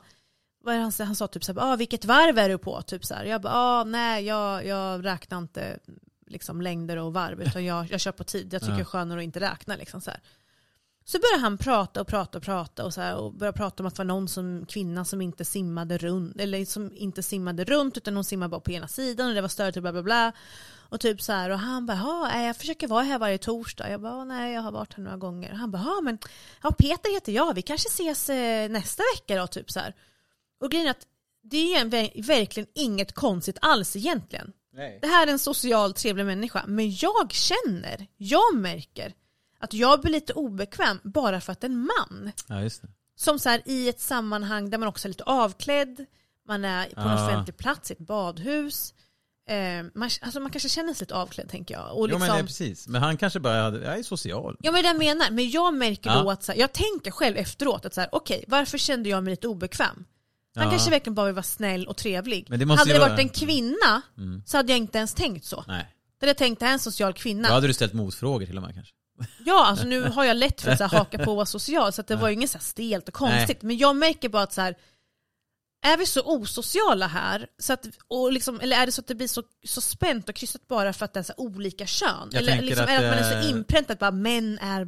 vad 0.64 0.76
är 0.76 0.80
han, 0.80 0.91
han 0.99 1.16
sa 1.16 1.28
typ 1.28 1.43
så 1.43 1.53
här, 1.53 1.74
ah, 1.74 1.76
vilket 1.76 2.05
varv 2.05 2.38
är 2.38 2.49
du 2.49 2.57
på? 2.57 2.82
Typ 2.82 3.05
så 3.05 3.14
här. 3.14 3.26
Jag 3.26 3.41
bara, 3.41 3.53
ah, 3.55 3.84
nej 3.84 4.26
jag, 4.26 4.66
jag 4.66 5.05
räknar 5.05 5.38
inte 5.38 5.80
liksom 6.28 6.62
längder 6.62 6.97
och 6.97 7.14
varv 7.14 7.41
utan 7.41 7.66
jag, 7.66 7.91
jag 7.91 7.99
kör 7.99 8.12
på 8.12 8.24
tid. 8.24 8.53
Jag 8.53 8.62
tycker 8.62 8.72
Ja. 8.72 8.78
det 8.78 8.82
är 8.82 8.86
skönare 8.86 9.20
att 9.20 9.24
inte 9.24 9.39
räkna. 9.39 9.76
Liksom, 9.76 10.01
så 10.01 10.12
här. 10.12 10.20
Så 11.05 11.20
börjar 11.20 11.39
han 11.39 11.57
prata 11.57 12.01
och 12.01 12.07
prata 12.07 12.38
och 12.38 12.43
prata 12.43 12.86
och, 12.86 12.93
så 12.93 13.01
här, 13.01 13.16
och 13.16 13.34
börjar 13.34 13.51
prata 13.53 13.84
om 13.84 13.88
att 13.88 13.95
det 13.95 13.99
var 13.99 14.05
någon 14.05 14.28
som, 14.28 14.66
kvinna 14.70 15.05
som 15.05 15.22
inte 15.22 15.45
simmade 15.45 15.97
runt, 15.97 16.39
eller 16.39 16.66
som 16.66 16.91
inte 16.95 17.24
simmade 17.24 17.64
runt 17.64 17.97
utan 17.97 18.16
hon 18.16 18.24
simmade 18.24 18.49
bara 18.49 18.62
på 18.62 18.72
ena 18.72 18.88
sidan 18.88 19.28
och 19.30 19.36
det 19.36 19.41
var 19.41 19.47
större 19.49 19.72
och 19.76 19.82
bla 19.82 19.91
bla 19.91 20.03
bla. 20.03 20.32
Och 20.89 20.99
typ 20.99 21.22
så 21.22 21.32
här, 21.32 21.49
och 21.49 21.59
han 21.59 21.86
bara, 21.86 21.97
ja, 21.97 22.41
jag 22.41 22.55
försöker 22.57 22.88
vara 22.88 23.03
här 23.03 23.20
varje 23.20 23.38
torsdag. 23.38 23.89
Jag 23.89 24.01
bara, 24.01 24.24
nej 24.24 24.53
jag 24.53 24.62
har 24.62 24.72
varit 24.72 24.93
här 24.93 25.03
några 25.03 25.18
gånger. 25.18 25.53
Han 25.53 25.72
bara, 25.72 25.84
ja 25.86 26.01
men, 26.01 26.18
ja 26.64 26.72
Peter 26.72 27.14
heter 27.14 27.32
jag, 27.32 27.53
vi 27.53 27.62
kanske 27.62 27.88
ses 27.88 28.30
eh, 28.30 28.70
nästa 28.70 29.03
vecka 29.16 29.41
då, 29.41 29.47
typ 29.47 29.72
så 29.72 29.80
här. 29.80 29.95
Och 30.62 30.72
grejen 30.72 30.88
är 30.88 30.91
att 30.91 31.07
det 31.43 31.74
är 31.76 32.24
verkligen 32.24 32.70
inget 32.76 33.14
konstigt 33.14 33.57
alls 33.62 33.95
egentligen. 33.95 34.51
Nej. 34.74 34.99
Det 35.01 35.07
här 35.07 35.28
är 35.28 35.32
en 35.32 35.39
social 35.39 35.93
trevlig 35.93 36.26
människa, 36.26 36.64
men 36.68 36.91
jag 36.95 37.32
känner, 37.32 38.07
jag 38.18 38.55
märker 38.55 39.14
att 39.59 39.74
jag 39.74 40.01
blir 40.01 40.12
lite 40.12 40.34
obekväm 40.34 40.99
bara 41.03 41.41
för 41.41 41.51
att 41.51 41.64
en 41.64 41.78
man 41.78 42.32
ja 42.47 42.62
just 42.62 42.82
det. 42.82 42.88
som 43.16 43.39
så 43.39 43.49
här, 43.49 43.62
i 43.66 43.89
ett 43.89 43.99
sammanhang 43.99 44.70
där 44.70 44.78
man 44.78 44.88
också 44.88 45.07
är 45.07 45.09
lite 45.09 45.24
avklädd, 45.24 46.05
man 46.47 46.66
är 46.66 46.86
på 46.89 47.01
en 47.01 47.07
Ja. 47.07 47.26
offentlig 47.28 47.57
plats 47.57 47.91
i 47.91 47.93
ett 47.93 47.99
badhus. 47.99 48.93
Eh, 49.49 49.84
man, 49.95 50.09
alltså 50.22 50.39
man 50.39 50.51
kanske 50.51 50.70
känner 50.70 50.93
sig 50.93 51.05
lite 51.05 51.16
avklädd 51.16 51.49
tänker 51.49 51.74
jag. 51.76 51.91
Och 51.91 51.97
Jo 51.99 52.05
liksom, 52.05 52.20
men 52.20 52.30
det 52.30 52.39
är 52.39 52.43
precis. 52.43 52.88
Men 52.88 53.01
han 53.01 53.18
kanske 53.18 53.39
bara, 53.39 53.62
hade- 53.62 53.84
jag 53.86 53.99
är 53.99 54.03
social. 54.03 54.57
Ja 54.59 54.72
men 54.72 54.82
det 54.84 54.88
jag 54.89 54.97
menar, 54.97 55.32
men 55.32 55.49
jag 55.49 55.74
märker 55.74 56.09
Ja. 56.09 56.22
då 56.24 56.32
att 56.32 56.43
så 56.43 56.51
här, 56.51 56.59
jag 56.59 56.74
tänker 56.74 57.12
själv 57.12 57.38
efteråt 57.38 57.86
att 57.86 57.93
så 57.93 58.01
här, 58.01 58.09
okej 58.12 58.45
varför 58.47 58.78
kände 58.78 59.09
jag 59.09 59.24
mig 59.24 59.32
lite 59.32 59.47
obekväm? 59.47 60.05
Han 60.56 60.64
Ja. 60.64 60.70
kanske 60.72 60.89
verkligen 60.89 61.16
bara 61.16 61.26
vill 61.26 61.36
vara 61.36 61.43
snäll 61.43 61.88
och 61.88 61.97
trevlig. 61.97 62.45
Men 62.49 62.60
det 62.60 62.66
måste 62.66 62.80
hade 62.82 62.93
det 62.93 62.99
vara- 62.99 63.10
varit 63.10 63.20
en 63.20 63.30
kvinna 63.30 64.02
Mm. 64.18 64.43
så 64.45 64.58
hade 64.58 64.72
jag 64.72 64.78
inte 64.78 64.97
ens 64.97 65.14
tänkt 65.14 65.45
så. 65.45 65.64
Nej. 65.68 65.88
Det 66.20 66.26
hade 66.26 66.30
jag 66.30 66.38
tänkt, 66.38 66.60
det 66.60 66.66
här 66.66 66.72
är 66.72 66.74
en 66.74 66.80
social 66.80 67.14
kvinna. 67.14 67.47
Då 67.47 67.54
hade 67.54 67.68
du 67.68 67.74
ställt 67.74 67.93
motfrågor 67.93 68.45
till 68.45 68.58
och 68.58 68.64
med 68.64 68.74
kanske. 68.74 68.93
Ja, 69.45 69.66
alltså 69.66 69.86
nu 69.86 70.02
har 70.04 70.24
jag 70.26 70.38
lätt 70.38 70.62
för 70.62 70.72
att 70.72 70.78
så 70.78 70.84
här, 70.84 70.97
haka 70.97 71.18
på 71.18 71.30
och 71.32 71.36
vara 71.36 71.45
social, 71.45 71.93
så 71.93 72.02
att 72.02 72.08
det 72.08 72.16
var 72.16 72.28
ju 72.28 72.34
inget 72.34 72.49
så 72.49 72.58
här 72.58 72.64
stelt 72.64 73.08
och 73.08 73.14
konstigt. 73.14 73.62
Men 73.62 73.78
jag 73.78 73.95
märker 73.95 74.30
bara 74.30 74.43
att 74.43 74.54
så 74.54 74.62
här, 74.62 74.76
är 75.86 75.97
vi 75.97 76.06
så 76.06 76.22
osociala 76.26 77.08
här, 77.08 77.47
så 77.60 77.74
att, 77.74 77.86
och 78.08 78.32
liksom, 78.34 78.60
eller 78.60 78.78
är 78.78 78.86
det 78.86 78.91
så 78.91 79.02
att 79.02 79.08
det 79.08 79.16
blir 79.16 79.28
så, 79.28 79.43
så 79.68 79.82
spänt 79.82 80.30
och 80.30 80.36
krystat 80.36 80.68
bara 80.68 80.93
för 80.93 81.06
att 81.06 81.14
det 81.14 81.20
är 81.20 81.24
så 81.24 81.34
olika 81.38 81.86
kön? 81.86 82.30
Jag 82.32 82.41
eller 82.41 82.62
liksom, 82.62 82.84
att, 82.84 82.89
är 82.89 83.02
det 83.02 83.10
att 83.10 83.16
man 83.18 83.26
är 83.26 83.41
så 83.41 83.47
eh, 83.47 83.49
inpräntat 83.49 83.91
att 83.91 83.99
bara 83.99 84.12
män 84.12 84.60
är 84.62 84.88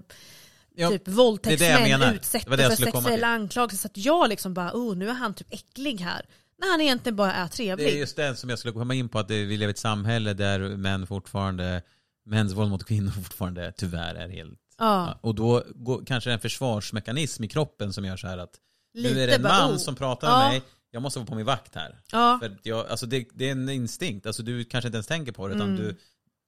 Ja, 0.76 0.89
typ 0.89 1.07
våldtäktsmän 1.07 2.13
utsätter 2.15 2.69
för 2.69 2.76
sexuella 2.76 3.28
anklagelser. 3.28 3.82
Så 3.82 3.88
att 3.88 3.97
jag 3.97 4.30
liksom 4.30 4.53
bara, 4.53 4.71
oh 4.74 4.95
nu 4.95 5.09
är 5.09 5.13
han 5.13 5.34
typ 5.34 5.53
äcklig 5.53 5.99
här. 6.01 6.26
När 6.61 6.71
han 6.71 6.82
egentligen 6.82 7.15
bara 7.15 7.34
är 7.34 7.47
trevlig. 7.47 7.88
Det 7.88 7.93
är 7.93 7.97
just 7.97 8.15
det 8.15 8.36
som 8.36 8.49
jag 8.49 8.59
skulle 8.59 8.74
komma 8.74 8.93
in 8.93 9.09
på, 9.09 9.19
att 9.19 9.30
vi 9.32 9.57
lever 9.57 9.67
i 9.67 9.71
ett 9.71 9.78
samhälle 9.80 10.34
där 10.34 10.59
män 10.59 11.07
fortfarande, 11.07 11.82
mäns 12.26 12.53
våld 12.53 12.69
mot 12.69 12.86
kvinnor 12.86 13.11
fortfarande 13.24 13.71
tyvärr 13.78 14.15
är 14.15 14.30
helt... 14.30 14.59
Ja. 14.78 15.19
Och 15.21 15.36
då 15.36 15.63
går, 15.76 16.03
kanske 16.05 16.30
det 16.30 16.32
är 16.32 16.36
en 16.36 16.39
försvarsmekanism 16.39 17.43
i 17.43 17.47
kroppen 17.47 17.93
som 17.93 18.05
gör 18.05 18.17
så 18.17 18.28
här 18.28 18.38
att 18.38 18.55
Lite 18.93 19.13
nu 19.13 19.24
är 19.24 19.28
det 19.28 19.36
en 19.36 19.43
bara, 19.43 19.53
man 19.67 19.71
oh. 19.74 19.78
som 19.78 19.95
pratar 19.95 20.28
med 20.38 20.45
Ja. 20.45 20.49
mig, 20.49 20.61
jag 20.91 21.01
måste 21.01 21.19
vara 21.19 21.28
på 21.28 21.36
min 21.36 21.45
vakt 21.45 21.76
här. 21.76 21.99
Ja. 22.11 22.38
För 22.41 22.57
jag, 22.63 22.88
alltså 22.88 23.05
det, 23.05 23.28
det 23.34 23.47
är 23.47 23.51
en 23.51 23.69
instinkt, 23.69 24.26
alltså 24.26 24.43
du 24.43 24.63
kanske 24.63 24.88
inte 24.88 24.95
ens 24.95 25.07
tänker 25.07 25.32
på 25.32 25.47
det 25.47 25.55
utan 25.55 25.69
Mm. 25.69 25.82
du, 25.82 25.97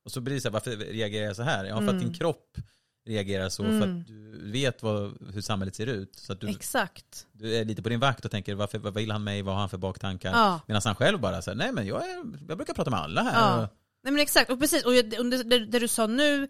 och 0.06 0.12
så 0.12 0.22
blir 0.22 0.36
det 0.36 0.42
så 0.42 0.48
här, 0.48 0.54
varför 0.54 0.72
reagerar 0.72 1.26
jag 1.26 1.36
så 1.36 1.44
här? 1.44 1.66
Ja, 1.66 1.76
för 1.76 1.84
Mm. 1.84 1.96
att 1.96 2.02
din 2.02 2.14
kropp 2.14 2.58
reagerar 3.06 3.50
så, 3.50 3.64
för 3.64 3.70
Mm. 3.70 4.00
att 4.02 4.08
du 4.08 4.52
vet 4.52 4.84
vad, 4.84 5.18
hur 5.34 5.42
samhället 5.42 5.76
ser 5.76 5.88
ut. 5.88 6.16
Så 6.16 6.34
att 6.34 6.42
du, 6.42 6.50
Exakt. 6.50 7.28
du 7.32 7.56
är 7.56 7.66
lite 7.66 7.82
på 7.84 7.90
din 7.90 8.00
vakt 8.00 8.26
och 8.26 8.32
tänker 8.32 8.56
varför, 8.56 8.78
vad 8.80 8.94
vill 8.94 9.12
han 9.12 9.24
mig, 9.24 9.42
vad 9.42 9.54
har 9.54 9.60
han 9.60 9.70
för 9.70 9.78
baktankar? 9.78 10.32
Ja. 10.32 10.60
Medan 10.68 10.82
han 10.86 10.96
själv 10.96 11.20
bara 11.20 11.42
säger 11.42 11.56
nej 11.56 11.72
men 11.72 11.88
jag, 11.88 12.10
är, 12.10 12.24
jag 12.48 12.58
brukar 12.58 12.74
prata 12.74 12.90
med 12.90 13.00
alla 13.00 13.24
här. 13.24 13.60
Ja. 13.62 13.70
Nej 14.04 14.14
men 14.14 14.20
exakt, 14.22 14.52
och 14.52 14.60
precis, 14.60 14.86
och 14.86 14.92
det, 14.92 15.04
det, 15.44 15.66
det 15.66 15.80
du 15.80 15.88
sa 15.88 16.08
nu 16.08 16.48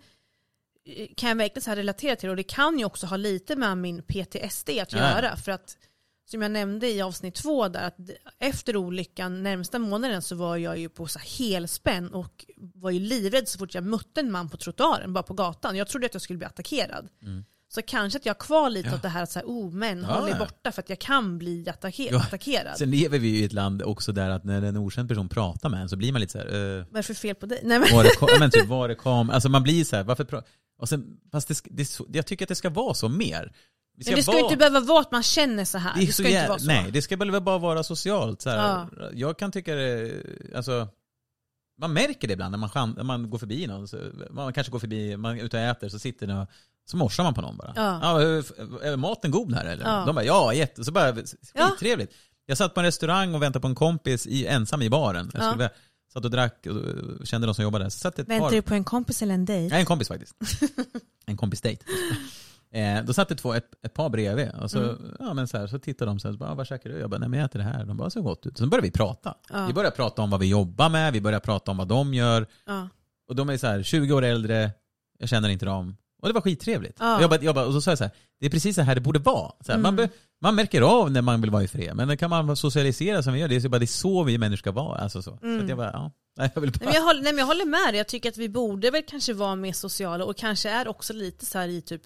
eh, 0.86 1.08
kan 1.18 1.30
jag 1.30 1.36
verkligen 1.36 1.62
så 1.62 1.70
här 1.70 1.78
relatera 1.78 2.16
till 2.16 2.30
och 2.30 2.36
det 2.36 2.44
kan 2.44 2.80
ju 2.80 2.86
också 2.86 3.08
ha 3.08 3.18
lite 3.18 3.56
med 3.56 3.78
min 3.78 4.02
PTSD 4.04 4.70
att 4.70 4.92
Ja. 4.94 4.98
göra. 5.00 5.36
För 5.36 5.52
att 5.52 5.78
som 6.26 6.42
jag 6.42 6.52
nämnde 6.52 6.88
i 6.90 7.02
avsnitt 7.02 7.36
två 7.36 7.68
där, 7.68 7.88
att 7.88 7.98
efter 8.40 8.76
olyckan 8.78 9.44
närmsta 9.44 9.80
månaden 9.80 10.22
så 10.22 10.36
var 10.36 10.58
jag 10.58 10.78
ju 10.78 10.90
på 10.90 11.08
så 11.08 11.20
helspänn 11.20 12.08
och 12.14 12.46
var 12.58 12.92
ju 12.92 13.00
livrädd 13.00 13.48
så 13.48 13.58
fort 13.58 13.74
jag 13.76 13.84
mötte 13.84 14.20
en 14.20 14.32
man 14.32 14.50
på 14.50 14.58
trottoaren, 14.58 15.14
bara 15.14 15.24
på 15.24 15.34
gatan. 15.34 15.76
Jag 15.76 15.88
trodde 15.88 16.06
att 16.06 16.14
jag 16.14 16.22
skulle 16.22 16.38
bli 16.38 16.46
attackerad. 16.48 17.08
Mm. 17.22 17.44
Så 17.68 17.82
kanske 17.82 18.18
att 18.20 18.26
jag 18.26 18.34
har 18.34 18.40
kvar 18.40 18.70
lite 18.70 18.90
Ja. 18.90 18.96
åt 18.96 19.02
det 19.02 19.10
här 19.10 19.24
att 19.24 19.36
här, 19.36 19.44
oh, 19.44 19.72
män, 19.74 20.06
Ja, 20.10 20.20
håll 20.20 20.30
er 20.30 20.36
borta 20.40 20.72
för 20.72 20.82
att 20.82 20.90
jag 20.90 21.00
kan 21.00 21.38
bli 21.38 21.70
attacker- 21.70 22.12
Ja. 22.12 22.22
attackerad. 22.22 22.78
Sen 22.78 22.92
lever 22.92 23.20
vi 23.20 23.28
ju 23.28 23.38
i 23.38 23.44
ett 23.46 23.54
land 23.54 23.82
också 23.82 24.12
där 24.12 24.30
att 24.30 24.44
när 24.44 24.62
en 24.62 24.78
okänd 24.78 25.10
person 25.10 25.30
pratar 25.30 25.70
med 25.70 25.82
en 25.82 25.90
så 25.90 25.96
blir 25.96 26.12
man 26.12 26.22
lite 26.22 26.32
så 26.32 26.38
här, 26.38 26.46
eh, 26.48 26.86
Vad 26.86 26.94
är 26.94 26.98
det 26.98 27.04
för 27.04 27.14
fel 27.14 27.36
på 27.36 27.46
dig? 27.46 27.60
Nej, 27.64 27.80
men, 27.80 27.88
var 27.94 28.04
det, 28.04 28.40
men 28.40 28.52
typ, 28.52 28.66
var 28.68 28.88
det 28.88 28.96
kam, 28.96 29.30
alltså 29.30 29.50
man 29.50 29.64
blir 29.64 29.84
så 29.84 29.96
här, 29.96 30.04
varför 30.04 30.24
pra- 30.24 30.44
och 30.80 30.90
sen, 30.90 31.18
fast 31.32 31.48
det, 31.48 31.62
det, 31.70 32.00
jag 32.18 32.26
tycker 32.26 32.46
att 32.46 32.50
det 32.50 32.56
ska 32.56 32.70
vara 32.70 32.94
så 32.94 33.10
mer. 33.10 33.54
Vi 33.98 34.04
men 34.06 34.16
det 34.16 34.24
ska 34.24 34.32
vara- 34.32 34.42
inte 34.44 34.58
behöva 34.58 34.80
vara 34.80 35.02
att 35.02 35.12
man 35.12 35.24
känner 35.24 35.66
så 35.66 35.78
här. 35.78 35.94
Det, 36.00 36.06
det 36.06 36.12
ska 36.14 36.24
inte 36.24 36.38
jä- 36.38 36.48
vara 36.48 36.60
så. 36.60 36.66
Nej, 36.66 36.92
det 36.92 37.02
ska 37.02 37.18
väl 37.18 37.42
bara 37.42 37.58
vara 37.58 37.84
socialt. 37.84 38.42
Så. 38.42 38.50
Ja. 38.50 38.88
Jag 39.14 39.38
kan 39.40 39.52
tycka 39.52 39.76
det, 39.76 40.12
alltså, 40.56 40.88
man 41.82 41.94
märker 41.94 42.28
det 42.28 42.34
ibland 42.34 42.52
när 42.52 42.58
man, 42.58 42.94
när 42.98 43.04
man 43.04 43.30
går 43.30 43.38
förbi 43.38 43.68
någon. 43.68 43.88
Så, 43.88 43.98
man 44.32 44.54
kanske 44.54 44.72
går 44.72 44.80
förbi, 44.80 45.18
man 45.18 45.40
är 45.40 45.44
ute 45.44 45.58
och 45.58 45.64
äter, 45.64 45.90
så 45.90 46.00
sitter 46.00 46.28
någon, 46.28 46.48
så 46.86 46.98
morsar 46.98 47.24
man 47.24 47.34
på 47.34 47.42
någon 47.42 47.58
bara. 47.58 47.74
Ja. 47.76 48.22
är, 48.22 48.84
är 48.86 48.96
maten 48.98 49.32
god 49.32 49.54
här 49.54 49.66
eller? 49.66 49.86
Ja. 49.86 50.04
De 50.06 50.16
bara, 50.16 50.26
ja 50.26 50.54
jätte, 50.54 50.84
så 50.84 50.92
bara, 50.92 51.16
Ja. 51.54 51.68
skittrevligt. 51.70 52.14
Jag 52.46 52.58
satt 52.58 52.74
på 52.74 52.80
en 52.80 52.86
restaurang 52.86 53.36
och 53.36 53.42
väntade 53.42 53.62
på 53.62 53.68
en 53.68 53.76
kompis 53.76 54.28
i, 54.28 54.48
ensam 54.48 54.82
i 54.82 54.90
baren. 54.90 55.32
Jag 55.34 55.44
Ja. 55.44 55.50
skulle, 55.52 55.70
satt 56.14 56.26
och 56.26 56.32
drack 56.32 56.66
och 57.20 57.28
kände 57.28 57.48
de 57.48 57.56
som 57.56 57.64
jobbade 57.64 57.84
där. 57.86 58.24
Väntar 58.24 58.40
par, 58.40 58.52
du 58.52 58.62
på 58.62 58.74
en 58.74 58.84
kompis 58.84 59.22
eller 59.22 59.34
en 59.34 59.46
dejt? 59.46 59.70
Nej, 59.70 59.80
en 59.80 59.86
kompis 59.86 60.08
faktiskt. 60.08 60.36
en 61.26 61.38
kompis 61.38 61.62
dejt. 61.62 61.86
Eh, 62.72 63.04
då 63.04 63.14
satt 63.14 63.30
det 63.30 63.36
två, 63.36 63.54
ett, 63.54 63.70
ett 63.86 63.94
par 63.94 64.10
bredvid 64.10 64.50
och 64.62 64.72
så, 64.72 64.80
Mm. 64.80 65.16
ja, 65.20 65.34
men 65.34 65.48
så, 65.48 65.58
här, 65.58 65.68
så 65.68 65.80
tittade 65.80 66.12
de 66.12 66.20
så 66.20 66.28
här, 66.28 66.34
så 66.34 66.38
bara, 66.40 66.50
"Ah, 66.52 66.56
vad 66.56 66.68
käkar 66.68 66.90
du? 66.90 67.00
Jag 67.00 67.10
bara, 67.10 67.18
nej 67.20 67.30
men 67.30 67.40
jag 67.40 67.46
äter 67.46 67.60
det 67.60 67.66
här. 67.66 67.86
De 67.86 67.98
bara, 67.98 68.10
så 68.10 68.22
gott 68.22 68.46
ut. 68.46 68.58
Så 68.58 68.68
började 68.68 68.88
vi 68.88 68.92
prata. 68.92 69.34
Ja. 69.54 69.66
Vi 69.68 69.74
började 69.74 69.96
prata 69.96 70.22
om 70.22 70.30
vad 70.30 70.40
vi 70.40 70.48
jobbar 70.50 70.90
med, 70.90 71.14
vi 71.14 71.22
började 71.22 71.46
prata 71.46 71.72
om 71.72 71.78
vad 71.78 71.88
de 71.88 72.14
gör. 72.14 72.48
Ja. 72.66 72.90
Och 73.30 73.36
de 73.36 73.50
är 73.50 73.58
så 73.58 73.68
här 73.68 73.84
20 73.84 74.14
år 74.14 74.24
äldre, 74.24 74.72
jag 75.20 75.30
känner 75.30 75.50
inte 75.50 75.66
dem. 75.66 75.98
Och 76.22 76.28
det 76.28 76.34
var 76.34 76.42
skittrevligt. 76.42 76.98
Ja. 77.00 77.22
Jag 77.22 77.30
bara, 77.30 77.42
jag 77.42 77.56
bara, 77.56 77.66
och 77.66 77.74
så 77.74 77.82
sa 77.82 77.92
jag 77.92 77.98
så 77.98 78.04
här, 78.04 78.12
det 78.40 78.46
är 78.46 78.50
precis 78.50 78.76
så 78.76 78.82
här 78.82 78.96
det 78.96 79.02
borde 79.02 79.20
vara. 79.20 79.52
Så 79.62 79.72
här, 79.72 79.80
man, 79.80 79.94
Mm. 79.94 79.96
be, 80.08 80.10
man 80.42 80.56
märker 80.56 80.82
av 80.82 81.12
när 81.12 81.22
man 81.22 81.42
vill 81.42 81.52
vara 81.52 81.64
i 81.64 81.68
fred, 81.68 81.96
men 81.96 82.18
kan 82.18 82.30
man 82.30 82.56
socialisera 82.56 83.24
som 83.24 83.34
vi 83.34 83.40
gör. 83.40 83.48
Det 83.48 83.56
är 83.56 83.60
så, 83.60 83.70
bara, 83.70 83.80
det 83.80 83.86
är 83.86 83.88
så 83.88 84.24
vi 84.24 84.38
människor 84.38 84.58
ska 84.58 84.72
vara. 84.72 85.00
Alltså 85.00 85.22
så. 85.22 85.38
så 85.42 85.46
Mm. 85.46 85.64
att 85.64 85.70
jag 85.70 85.78
bara, 85.78 85.92
ja. 85.94 86.12
Nej, 86.38 86.52
jag 86.56 86.62
vill 86.62 86.72
bara... 86.72 86.86
Nej, 86.86 86.96
jag, 86.96 87.02
håller, 87.04 87.22
nej, 87.24 87.34
jag 87.38 87.46
håller 87.46 87.66
med 87.66 87.88
dig, 87.94 87.98
jag 87.98 88.08
tycker 88.08 88.30
att 88.30 88.38
vi 88.38 88.50
borde 88.50 88.92
väl 88.92 89.04
kanske 89.08 89.34
vara 89.34 89.56
mer 89.56 89.74
sociala 89.74 90.26
och 90.26 90.38
kanske 90.38 90.70
är 90.70 90.88
också 90.88 91.14
lite 91.14 91.46
så 91.46 91.58
här 91.60 91.68
i 91.68 91.82
typ 91.82 92.02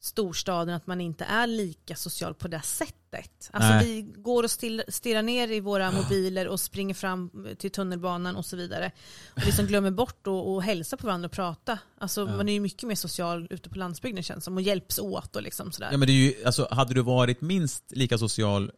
storstaden 0.00 0.74
att 0.74 0.86
man 0.86 1.00
inte 1.00 1.24
är 1.24 1.46
lika 1.46 1.96
social 1.96 2.34
på 2.34 2.48
det 2.48 2.62
sättet. 2.62 3.50
Alltså 3.52 3.70
Nej. 3.70 3.84
vi 3.84 4.02
går 4.02 4.42
och 4.44 4.50
stirrar 4.50 5.22
ner 5.22 5.52
i 5.52 5.60
våra 5.60 5.90
mobiler 5.90 6.48
och 6.48 6.60
springer 6.60 6.94
fram 6.94 7.46
till 7.58 7.70
tunnelbanan 7.70 8.36
och 8.36 8.46
så 8.46 8.56
vidare. 8.56 8.92
Och 9.36 9.46
liksom 9.46 9.66
glömmer 9.66 9.90
bort 9.90 10.20
att 10.20 10.26
och 10.26 10.62
hälsa 10.62 10.96
på 10.96 11.06
varandra 11.06 11.26
och 11.26 11.32
prata. 11.32 11.78
Alltså 11.98 12.20
Ja. 12.20 12.36
man 12.36 12.48
är 12.48 12.52
ju 12.52 12.60
mycket 12.60 12.88
mer 12.88 12.94
social 12.94 13.46
ute 13.50 13.68
på 13.70 13.78
landsbygden 13.78 14.22
känns 14.22 14.44
som 14.44 14.56
och 14.56 14.62
hjälps 14.62 14.98
åt 14.98 15.36
och 15.36 15.42
liksom 15.42 15.72
sådär. 15.72 15.88
Ja 15.92 15.98
men 15.98 16.06
det 16.06 16.12
är 16.12 16.14
ju, 16.38 16.44
alltså 16.44 16.68
hade 16.70 16.94
du 16.94 17.02
varit 17.02 17.40
minst 17.40 17.84
lika 17.90 18.18
social 18.18 18.72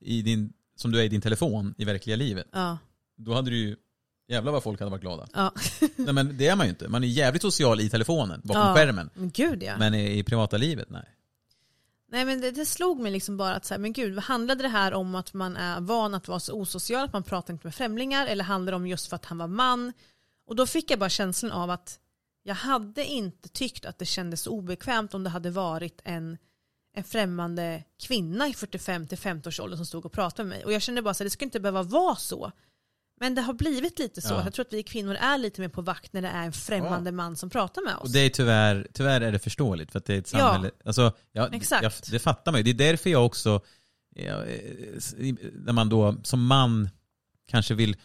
i 0.00 0.22
din, 0.22 0.52
som 0.76 0.90
du 0.92 1.00
är 1.00 1.04
i 1.04 1.08
din 1.08 1.20
telefon 1.20 1.74
i 1.78 1.84
verkliga 1.84 2.16
livet, 2.16 2.46
Ja. 2.52 2.78
då 3.16 3.34
hade 3.34 3.50
du 3.50 3.56
ju, 3.56 3.76
jävlar 4.30 4.52
vad 4.52 4.62
folk 4.62 4.80
hade 4.80 4.90
varit 4.90 5.02
glada. 5.02 5.28
Ja. 5.32 5.52
Nej 5.96 6.14
men 6.14 6.36
det 6.36 6.46
är 6.48 6.56
man 6.56 6.66
ju 6.66 6.70
inte. 6.70 6.88
Man 6.88 7.04
är 7.04 7.08
jävligt 7.08 7.42
social 7.42 7.80
i 7.80 7.90
telefonen, 7.90 8.40
bakom 8.44 8.62
Ja. 8.62 8.74
skärmen. 8.74 9.10
Men 9.14 9.30
gud 9.30 9.62
ja. 9.62 9.76
Men 9.78 9.94
i, 9.94 10.18
i 10.18 10.22
privata 10.22 10.56
livet, 10.56 10.90
nej. 10.90 11.04
Nej 12.12 12.24
men 12.24 12.40
det, 12.40 12.50
det 12.50 12.66
slog 12.66 13.00
mig 13.00 13.12
liksom 13.12 13.36
bara 13.36 13.54
att 13.54 13.64
så 13.64 13.74
här, 13.74 13.78
men 13.78 13.92
gud, 13.92 14.18
handlade 14.18 14.62
det 14.62 14.68
här 14.68 14.94
om 14.94 15.14
att 15.14 15.34
man 15.34 15.56
är 15.56 15.80
van 15.80 16.14
att 16.14 16.28
vara 16.28 16.40
så 16.40 16.54
osocial, 16.54 17.04
att 17.04 17.12
man 17.12 17.22
pratar 17.22 17.52
inte 17.54 17.66
med 17.66 17.74
främlingar, 17.74 18.26
eller 18.26 18.44
handlar 18.44 18.72
det 18.72 18.76
om 18.76 18.86
just 18.86 19.08
för 19.08 19.16
att 19.16 19.24
han 19.24 19.38
var 19.38 19.46
man? 19.46 19.92
Och 20.46 20.56
då 20.56 20.66
fick 20.66 20.90
jag 20.90 20.98
bara 20.98 21.10
känslan 21.10 21.52
av 21.52 21.70
att 21.70 21.98
jag 22.42 22.54
hade 22.54 23.04
inte 23.04 23.48
tyckt 23.48 23.84
att 23.84 23.98
det 23.98 24.04
kändes 24.06 24.46
obekvämt 24.46 25.14
om 25.14 25.24
det 25.24 25.30
hade 25.30 25.50
varit 25.50 26.00
en, 26.04 26.38
en 26.94 27.04
främmande 27.04 27.84
kvinna 27.98 28.48
i 28.48 28.52
45-50-årsåldern 28.52 29.76
som 29.76 29.86
stod 29.86 30.06
och 30.06 30.12
pratade 30.12 30.48
med 30.48 30.56
mig. 30.58 30.64
Och 30.64 30.72
jag 30.72 30.82
kände 30.82 31.02
bara 31.02 31.10
att 31.10 31.18
det 31.18 31.30
ska 31.30 31.44
inte 31.44 31.60
behöva 31.60 31.82
vara 31.82 32.16
så. 32.16 32.52
Men 33.20 33.34
det 33.34 33.42
har 33.42 33.54
blivit 33.54 33.98
lite 33.98 34.20
så. 34.20 34.34
Ja. 34.34 34.44
Jag 34.44 34.52
tror 34.52 34.64
att 34.66 34.72
vi 34.72 34.82
kvinnor 34.82 35.14
är 35.14 35.38
lite 35.38 35.60
mer 35.60 35.68
på 35.68 35.82
vakt 35.82 36.12
när 36.12 36.22
det 36.22 36.28
är 36.28 36.44
en 36.46 36.52
främmande 36.52 37.12
man 37.12 37.36
som 37.36 37.50
pratar 37.50 37.82
med 37.84 37.96
oss. 37.96 38.02
Och 38.02 38.10
det 38.10 38.20
är 38.20 38.28
tyvärr, 38.28 38.86
tyvärr 38.92 39.20
är 39.20 39.32
det 39.32 39.38
förståeligt 39.38 39.92
för 39.92 39.98
att 39.98 40.04
det 40.04 40.14
är 40.14 40.18
ett 40.18 40.32
Ja. 40.32 40.38
samhälle, 40.38 40.70
alltså, 40.84 41.12
ja, 41.32 41.48
Exakt. 41.52 41.82
Jag, 41.82 41.92
det 42.10 42.18
fattar 42.18 42.52
man 42.52 42.58
ju. 42.58 42.72
Det 42.72 42.84
är 42.84 42.90
därför 42.90 43.10
jag 43.10 43.26
också, 43.26 43.60
ja, 44.14 44.44
eh, 44.44 45.34
när 45.54 45.72
man 45.72 45.88
då 45.88 46.16
som 46.22 46.46
man 46.46 46.88
kanske 47.48 47.74
vill, 47.74 47.96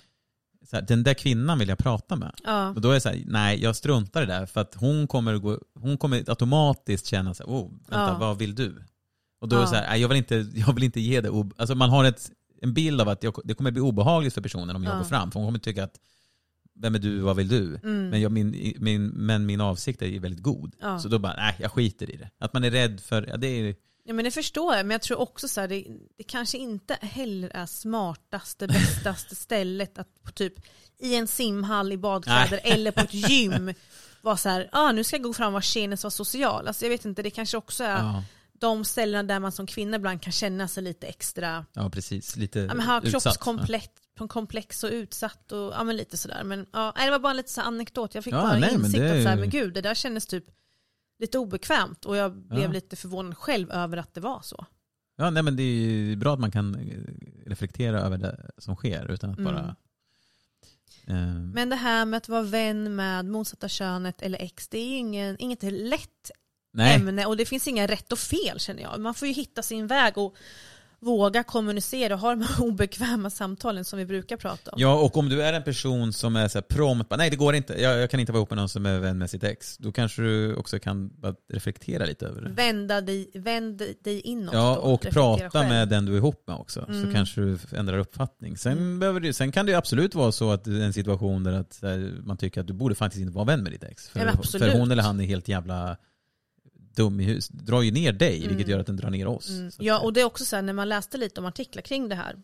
här, 0.72 0.82
den 0.82 1.04
där 1.04 1.14
kvinnan 1.14 1.60
vill 1.60 1.70
jag 1.70 1.78
prata 1.78 2.16
med. 2.16 2.34
Ja. 2.44 2.70
Och 2.70 2.82
då 2.82 2.90
är 2.90 2.94
det 2.94 3.02
så 3.02 3.10
här, 3.10 3.24
nej 3.26 3.62
jag 3.64 3.76
struntar 3.76 4.24
i 4.24 4.26
det 4.26 4.34
där 4.34 4.46
för 4.46 4.62
att 4.62 4.76
hon 4.76 5.08
kommer, 5.08 5.38
gå, 5.38 5.60
hon 5.80 5.98
kommer 5.98 6.30
automatiskt 6.30 7.06
känna 7.06 7.34
så 7.34 7.44
här, 7.44 7.50
oh, 7.52 7.72
vänta, 7.72 8.08
Ja. 8.12 8.18
vad 8.20 8.38
vill 8.38 8.56
du? 8.56 8.84
Och 9.42 9.48
då 9.50 9.56
är 9.56 9.60
Ja. 9.60 9.64
det 9.66 9.70
så 9.70 9.76
här, 9.76 9.88
nej, 9.90 10.02
jag 10.02 10.08
vill 10.08 10.18
inte, 10.18 10.36
jag 10.56 10.74
vill 10.74 10.84
inte 10.84 11.00
ge 11.02 11.22
det, 11.22 11.30
alltså 11.58 11.76
man 11.76 11.90
har 11.90 12.06
ett, 12.06 12.32
en 12.62 12.74
bild 12.74 13.02
av 13.02 13.10
att 13.10 13.24
jag, 13.24 13.40
det 13.44 13.54
kommer 13.54 13.72
bli 13.72 13.82
obehagligt 13.82 14.34
för 14.34 14.42
personen 14.42 14.76
om 14.76 14.84
jag 14.84 14.94
Ja. 14.94 14.98
går 14.98 15.06
fram, 15.06 15.32
för 15.32 15.40
hon 15.40 15.48
kommer 15.48 15.60
tycka 15.60 15.84
att 15.84 16.00
vem 16.80 16.96
är 16.96 17.00
du, 17.00 17.20
vad 17.20 17.36
vill 17.36 17.48
du? 17.48 17.80
Mm. 17.84 18.10
Men, 18.10 18.22
jag, 18.22 18.32
min, 18.32 18.74
min, 18.80 19.08
men 19.08 19.46
min 19.46 19.62
avsikt 19.62 20.02
är 20.02 20.20
väldigt 20.20 20.44
god. 20.44 20.76
Ja. 20.82 21.00
Så 21.00 21.08
då 21.08 21.20
bara, 21.20 21.36
nej 21.36 21.56
jag 21.60 21.72
skiter 21.72 22.12
i 22.12 22.18
det. 22.18 22.30
Att 22.40 22.54
man 22.54 22.64
är 22.64 22.72
rädd 22.72 23.00
för, 23.00 23.28
ja, 23.28 23.38
det 23.38 23.48
är 23.48 23.76
Ja 24.08 24.14
men 24.14 24.26
det 24.26 24.32
förstår 24.32 24.76
jag, 24.76 24.86
men 24.86 24.92
jag 24.94 25.02
tror 25.02 25.20
också 25.20 25.48
så 25.48 25.62
här, 25.62 25.68
det, 25.68 25.86
det 26.18 26.24
kanske 26.24 26.58
inte 26.58 26.98
heller 27.02 27.50
är 27.50 27.66
smartaste, 27.66 28.68
bästaste 28.68 29.36
stället 29.46 30.00
att 30.00 30.24
på 30.24 30.32
typ 30.32 30.54
i 31.00 31.16
en 31.16 31.28
simhall 31.28 31.92
i 31.92 31.98
badkläder 31.98 32.60
Nej. 32.64 32.74
eller 32.74 32.92
på 32.92 33.00
ett 33.02 33.14
gym 33.14 33.74
vara 34.22 34.38
så 34.38 34.50
här, 34.50 34.70
ah, 34.72 34.92
nu 34.92 35.04
ska 35.04 35.16
jag 35.16 35.24
gå 35.24 35.34
fram 35.34 35.48
och 35.48 35.54
vara 35.54 35.62
som 35.62 36.08
var 36.08 36.10
social. 36.10 36.68
Alltså 36.68 36.86
jag 36.86 36.90
vet 36.90 37.06
inte, 37.06 37.22
det 37.24 37.30
kanske 37.30 37.58
också 37.58 37.84
är 37.84 37.98
ja, 37.98 38.24
de 38.60 38.86
ställena 38.86 39.24
där 39.24 39.40
man 39.40 39.52
som 39.52 39.68
kvinna 39.68 39.96
ibland 39.98 40.22
kan 40.22 40.34
känna 40.34 40.68
sig 40.68 40.84
lite 40.84 41.08
extra, 41.08 41.66
ja 41.74 41.90
precis, 41.90 42.36
lite 42.38 42.60
ja, 42.60 42.74
men 42.74 42.86
ha 42.86 43.02
kroppskomplex 43.02 43.90
komplex 44.30 44.84
och 44.84 44.90
utsatt 44.90 45.52
och 45.52 45.60
ja, 45.74 45.84
men 45.84 45.96
lite 45.98 46.18
sådär. 46.18 46.44
Men 46.44 46.66
ja, 46.74 46.94
det 46.98 47.12
var 47.12 47.20
bara 47.20 47.34
lite 47.34 47.50
så 47.52 47.62
anekdot, 47.62 48.16
jag 48.16 48.24
fick 48.24 48.34
Ja, 48.34 48.42
bara 48.42 48.60
nej, 48.60 48.74
insikt 48.74 48.98
det 49.00 49.18
att 49.18 49.24
så 49.24 49.30
här, 49.30 49.36
ju- 49.36 49.40
men 49.42 49.50
gud 49.50 49.74
det 49.74 49.82
där 49.82 49.94
kändes 49.94 50.28
typ 50.28 50.46
lite 51.20 51.38
obekvämt 51.40 52.06
och 52.06 52.16
jag 52.18 52.36
blev 52.38 52.62
Ja. 52.64 52.72
lite 52.72 52.96
förvånad 52.96 53.38
själv 53.38 53.72
över 53.72 53.98
att 53.98 54.14
det 54.14 54.22
var 54.22 54.42
så. 54.44 54.66
Ja, 55.16 55.30
nej 55.30 55.44
men 55.44 55.56
det 55.56 55.64
är 55.64 56.16
bra 56.16 56.34
att 56.34 56.40
man 56.40 56.52
kan 56.52 56.76
eh, 56.76 57.50
reflektera 57.50 58.00
över 58.02 58.18
det 58.18 58.50
som 58.58 58.76
sker 58.76 59.12
utan 59.12 59.30
att 59.30 59.38
Mm. 59.40 59.54
bara... 59.54 59.76
Eh, 61.08 61.34
Men 61.36 61.70
det 61.70 61.76
här 61.76 62.06
med 62.06 62.18
att 62.18 62.30
vara 62.30 62.42
vän 62.42 62.96
med 62.96 63.26
motsatta 63.26 63.70
könet 63.70 64.22
eller 64.22 64.42
ex, 64.42 64.68
det 64.68 64.78
är 64.78 64.98
ingen, 64.98 65.36
inget 65.40 65.64
lätt 65.64 66.32
nej, 66.76 66.96
ämne 66.96 67.26
och 67.26 67.38
det 67.38 67.46
finns 67.46 67.68
inga 67.68 67.88
rätt 67.88 68.12
och 68.12 68.20
fel 68.20 68.60
känner 68.60 68.82
jag. 68.82 69.00
Man 69.00 69.14
får 69.14 69.28
ju 69.28 69.34
hitta 69.34 69.62
sin 69.62 69.88
väg 69.88 70.18
och 70.18 70.36
våga 71.00 71.44
kommunicera 71.44 72.14
och 72.14 72.20
ha 72.20 72.30
de 72.30 72.42
här 72.42 72.62
obekväma 72.66 73.30
samtalen 73.30 73.86
som 73.86 74.00
vi 74.00 74.06
brukar 74.06 74.38
prata 74.38 74.72
om. 74.72 74.78
ja 74.82 74.94
och 75.00 75.18
om 75.18 75.30
du 75.30 75.42
är 75.44 75.54
en 75.54 75.64
person 75.64 76.14
som 76.14 76.36
är 76.36 76.48
så 76.48 76.58
här 76.58 76.64
prompt, 76.64 77.14
nej 77.18 77.30
det 77.30 77.36
går 77.36 77.56
inte, 77.56 77.82
jag, 77.82 78.00
jag 78.00 78.10
kan 78.10 78.20
inte 78.20 78.32
vara 78.32 78.40
ihop 78.40 78.50
med 78.50 78.58
någon 78.58 78.70
som 78.70 78.86
är 78.86 79.00
vän 79.00 79.18
med 79.18 79.30
sitt 79.30 79.44
ex. 79.44 79.78
Då 79.78 79.92
kanske 79.92 80.22
du 80.22 80.56
också 80.56 80.80
kan 80.80 81.12
reflektera 81.54 82.06
lite 82.06 82.26
över 82.26 82.42
det. 82.42 82.50
Vända 82.50 83.02
dig, 83.02 83.32
vänd 83.34 83.82
dig 84.04 84.20
inåt 84.22 84.54
Ja, 84.54 84.78
och 84.78 85.06
reflektera 85.06 85.38
prata 85.38 85.50
själv. 85.60 85.70
med 85.70 85.90
den 85.90 86.06
du 86.06 86.14
är 86.14 86.18
ihop 86.18 86.44
med 86.48 86.56
också. 86.56 86.86
Mm. 86.90 87.06
Så 87.06 87.12
kanske 87.14 87.42
du 87.42 87.58
ändrar 87.72 87.98
uppfattning. 87.98 88.58
Sen, 88.58 88.72
Mm. 88.72 89.00
behöver 89.00 89.20
du, 89.20 89.34
sen 89.34 89.52
kan 89.52 89.66
det 89.66 89.72
ju 89.72 89.78
absolut 89.78 90.16
vara 90.16 90.32
så 90.32 90.52
att 90.52 90.64
det 90.64 90.72
är 90.72 90.82
en 90.86 90.94
situation 90.94 91.44
där 91.44 91.54
att, 91.54 91.80
här, 91.82 92.14
man 92.24 92.38
tycker 92.38 92.62
att 92.62 92.68
du 92.68 92.74
borde 92.74 92.96
faktiskt 92.96 93.22
inte 93.22 93.34
vara 93.36 93.46
vän 93.46 93.64
med 93.64 93.72
ditt 93.72 93.84
ex. 93.84 94.10
För, 94.10 94.20
Ja, 94.20 94.42
för 94.60 94.80
hon 94.80 94.92
eller 94.92 95.04
han 95.04 95.20
är 95.20 95.26
helt 95.26 95.48
jävla 95.48 95.98
dum 96.96 97.20
i 97.20 97.24
hus. 97.24 97.48
Drar 97.48 97.82
ju 97.82 97.92
ner 97.92 98.14
dig, 98.14 98.38
Mm. 98.38 98.50
vilket 98.50 98.68
gör 98.68 98.80
att 98.80 98.86
den 98.88 98.98
drar 98.98 99.10
ner 99.10 99.28
oss. 99.28 99.50
Mm. 99.50 99.72
Ja, 99.80 100.00
och 100.00 100.14
det 100.14 100.22
är 100.22 100.26
också 100.26 100.46
så 100.46 100.56
här, 100.56 100.64
när 100.64 100.74
man 100.74 100.90
läste 100.90 101.18
lite 101.18 101.40
om 101.40 101.46
artiklar 101.46 101.82
kring 101.82 102.10
det 102.10 102.16
här 102.16 102.36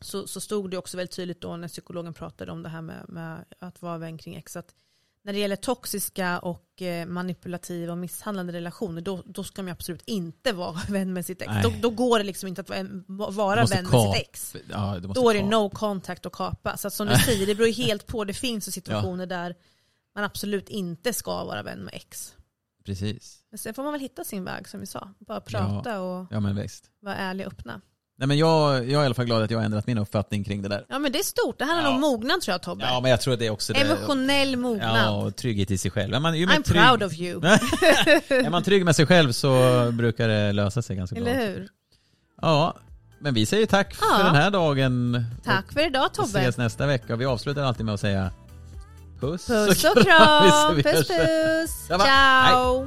så, 0.00 0.26
så 0.26 0.40
stod 0.40 0.70
det 0.70 0.78
också 0.78 0.96
väldigt 0.96 1.16
tydligt 1.16 1.40
då 1.40 1.56
när 1.56 1.68
psykologen 1.68 2.14
pratade 2.14 2.52
om 2.52 2.62
det 2.62 2.68
här 2.68 2.82
med, 2.82 3.04
med 3.08 3.44
att 3.58 3.82
vara 3.82 3.98
vän 3.98 4.18
kring 4.18 4.34
ex 4.36 4.56
att 4.56 4.74
när 5.22 5.32
det 5.32 5.38
gäller 5.38 5.56
toxiska 5.56 6.38
och 6.38 6.82
eh, 6.82 7.06
manipulativa 7.06 7.92
och 7.92 7.98
misshandlande 7.98 8.52
relationer 8.52 9.00
då, 9.00 9.22
då 9.26 9.44
ska 9.44 9.62
man 9.62 9.72
absolut 9.72 10.02
inte 10.06 10.52
vara 10.52 10.80
vän 10.88 11.12
med 11.12 11.26
sitt 11.26 11.42
ex. 11.42 11.52
Då, 11.62 11.72
då 11.82 11.90
går 11.90 12.18
det 12.18 12.24
liksom 12.24 12.48
inte 12.48 12.60
att 12.60 12.68
vara, 13.06 13.54
vän 13.66 13.84
med 13.84 13.86
kap- 13.92 14.12
sitt 14.14 14.22
ex. 14.22 14.56
Ja, 14.70 14.98
Då 14.98 15.30
är 15.30 15.34
det 15.34 15.40
kap- 15.40 15.50
no 15.50 15.70
contact 15.70 16.26
och 16.26 16.32
kapa. 16.32 16.76
Så 16.76 16.90
som 16.90 17.06
du 17.08 17.14
säger, 17.16 17.46
det 17.46 17.54
beror 17.54 17.68
helt 17.72 18.06
på. 18.06 18.24
Det 18.24 18.34
finns 18.34 18.72
situationer 18.74 19.26
där 19.26 19.54
man 20.14 20.24
absolut 20.24 20.68
inte 20.68 21.12
ska 21.12 21.44
vara 21.44 21.62
vän 21.62 21.78
med 21.84 21.94
ex. 21.94 22.34
Precis. 22.86 23.38
Men 23.50 23.58
sen 23.58 23.74
får 23.74 23.82
man 23.82 23.92
väl 23.92 24.00
hitta 24.00 24.24
sin 24.24 24.44
väg 24.44 24.68
som 24.68 24.80
vi 24.80 24.86
sa. 24.86 25.08
Bara 25.18 25.40
prata 25.40 26.00
och 26.00 26.26
Ja 26.30 26.40
men 26.40 26.56
visst. 26.56 26.84
vara 27.00 27.16
ärlig 27.16 27.46
och 27.46 27.52
öppna. 27.52 27.80
Nej 28.18 28.28
men 28.28 28.38
jag, 28.38 28.74
jag 28.74 28.82
är 29.00 29.02
i 29.02 29.06
alla 29.06 29.14
fall 29.14 29.24
glad 29.24 29.42
att 29.42 29.50
jag 29.50 29.58
har 29.58 29.64
ändrat 29.64 29.86
min 29.86 29.98
uppfattning 29.98 30.44
kring 30.44 30.62
det 30.62 30.68
där. 30.68 30.86
Ja 30.88 30.98
men 30.98 31.12
det 31.12 31.18
är 31.18 31.22
stort. 31.22 31.58
Det 31.58 31.64
handlar 31.64 31.90
Ja. 31.90 31.94
om 31.94 32.00
mognad 32.00 32.40
tror 32.40 32.52
jag 32.52 32.62
Tobbe. 32.62 32.84
Ja 32.84 33.00
men 33.00 33.10
jag 33.10 33.20
tror 33.20 33.36
det 33.36 33.46
är 33.46 33.50
också 33.50 33.72
det. 33.72 33.78
Emotionell 33.80 34.56
mognad. 34.56 34.96
Ja, 34.96 35.10
och 35.10 35.36
trygghet 35.36 35.70
i 35.70 35.78
sig 35.78 35.90
själv. 35.90 36.14
Är 36.14 36.20
man, 36.20 36.38
ju 36.38 36.46
mer 36.46 36.54
I'm 36.54 36.62
trygg, 36.62 36.82
proud 36.82 37.02
of 37.02 37.12
you. 37.18 37.44
är 38.46 38.50
man 38.50 38.62
trygg 38.62 38.84
med 38.84 38.96
sig 38.96 39.06
själv 39.06 39.32
så 39.32 39.50
brukar 39.92 40.28
det 40.28 40.52
lösa 40.52 40.82
sig 40.82 40.96
ganska 40.96 41.20
bra. 41.20 41.28
Eller 41.28 41.46
hur? 41.46 41.68
Ja, 42.42 42.76
men 43.20 43.34
vi 43.34 43.46
säger 43.46 43.66
tack 43.66 43.94
för 43.94 44.06
Ja. 44.18 44.24
den 44.24 44.34
här 44.34 44.50
dagen. 44.50 45.24
Tack 45.44 45.72
för 45.72 45.86
idag 45.86 46.14
Tobbe. 46.14 46.28
ses 46.38 46.56
nästa 46.56 46.86
vecka. 46.86 47.16
Vi 47.16 47.24
avslutar 47.24 47.62
alltid 47.62 47.86
med 47.86 47.94
att 47.94 48.00
säga 48.00 48.30
puss, 49.20 49.46
Puss 49.46 49.84
och 49.84 50.02
kram. 50.02 50.76
Vi 50.76 50.82
Puss 50.82 50.94
hörs. 50.94 51.08
puss. 51.08 51.86
Ja, 51.88 51.96
va? 51.98 52.04
Ciao. 52.04 52.86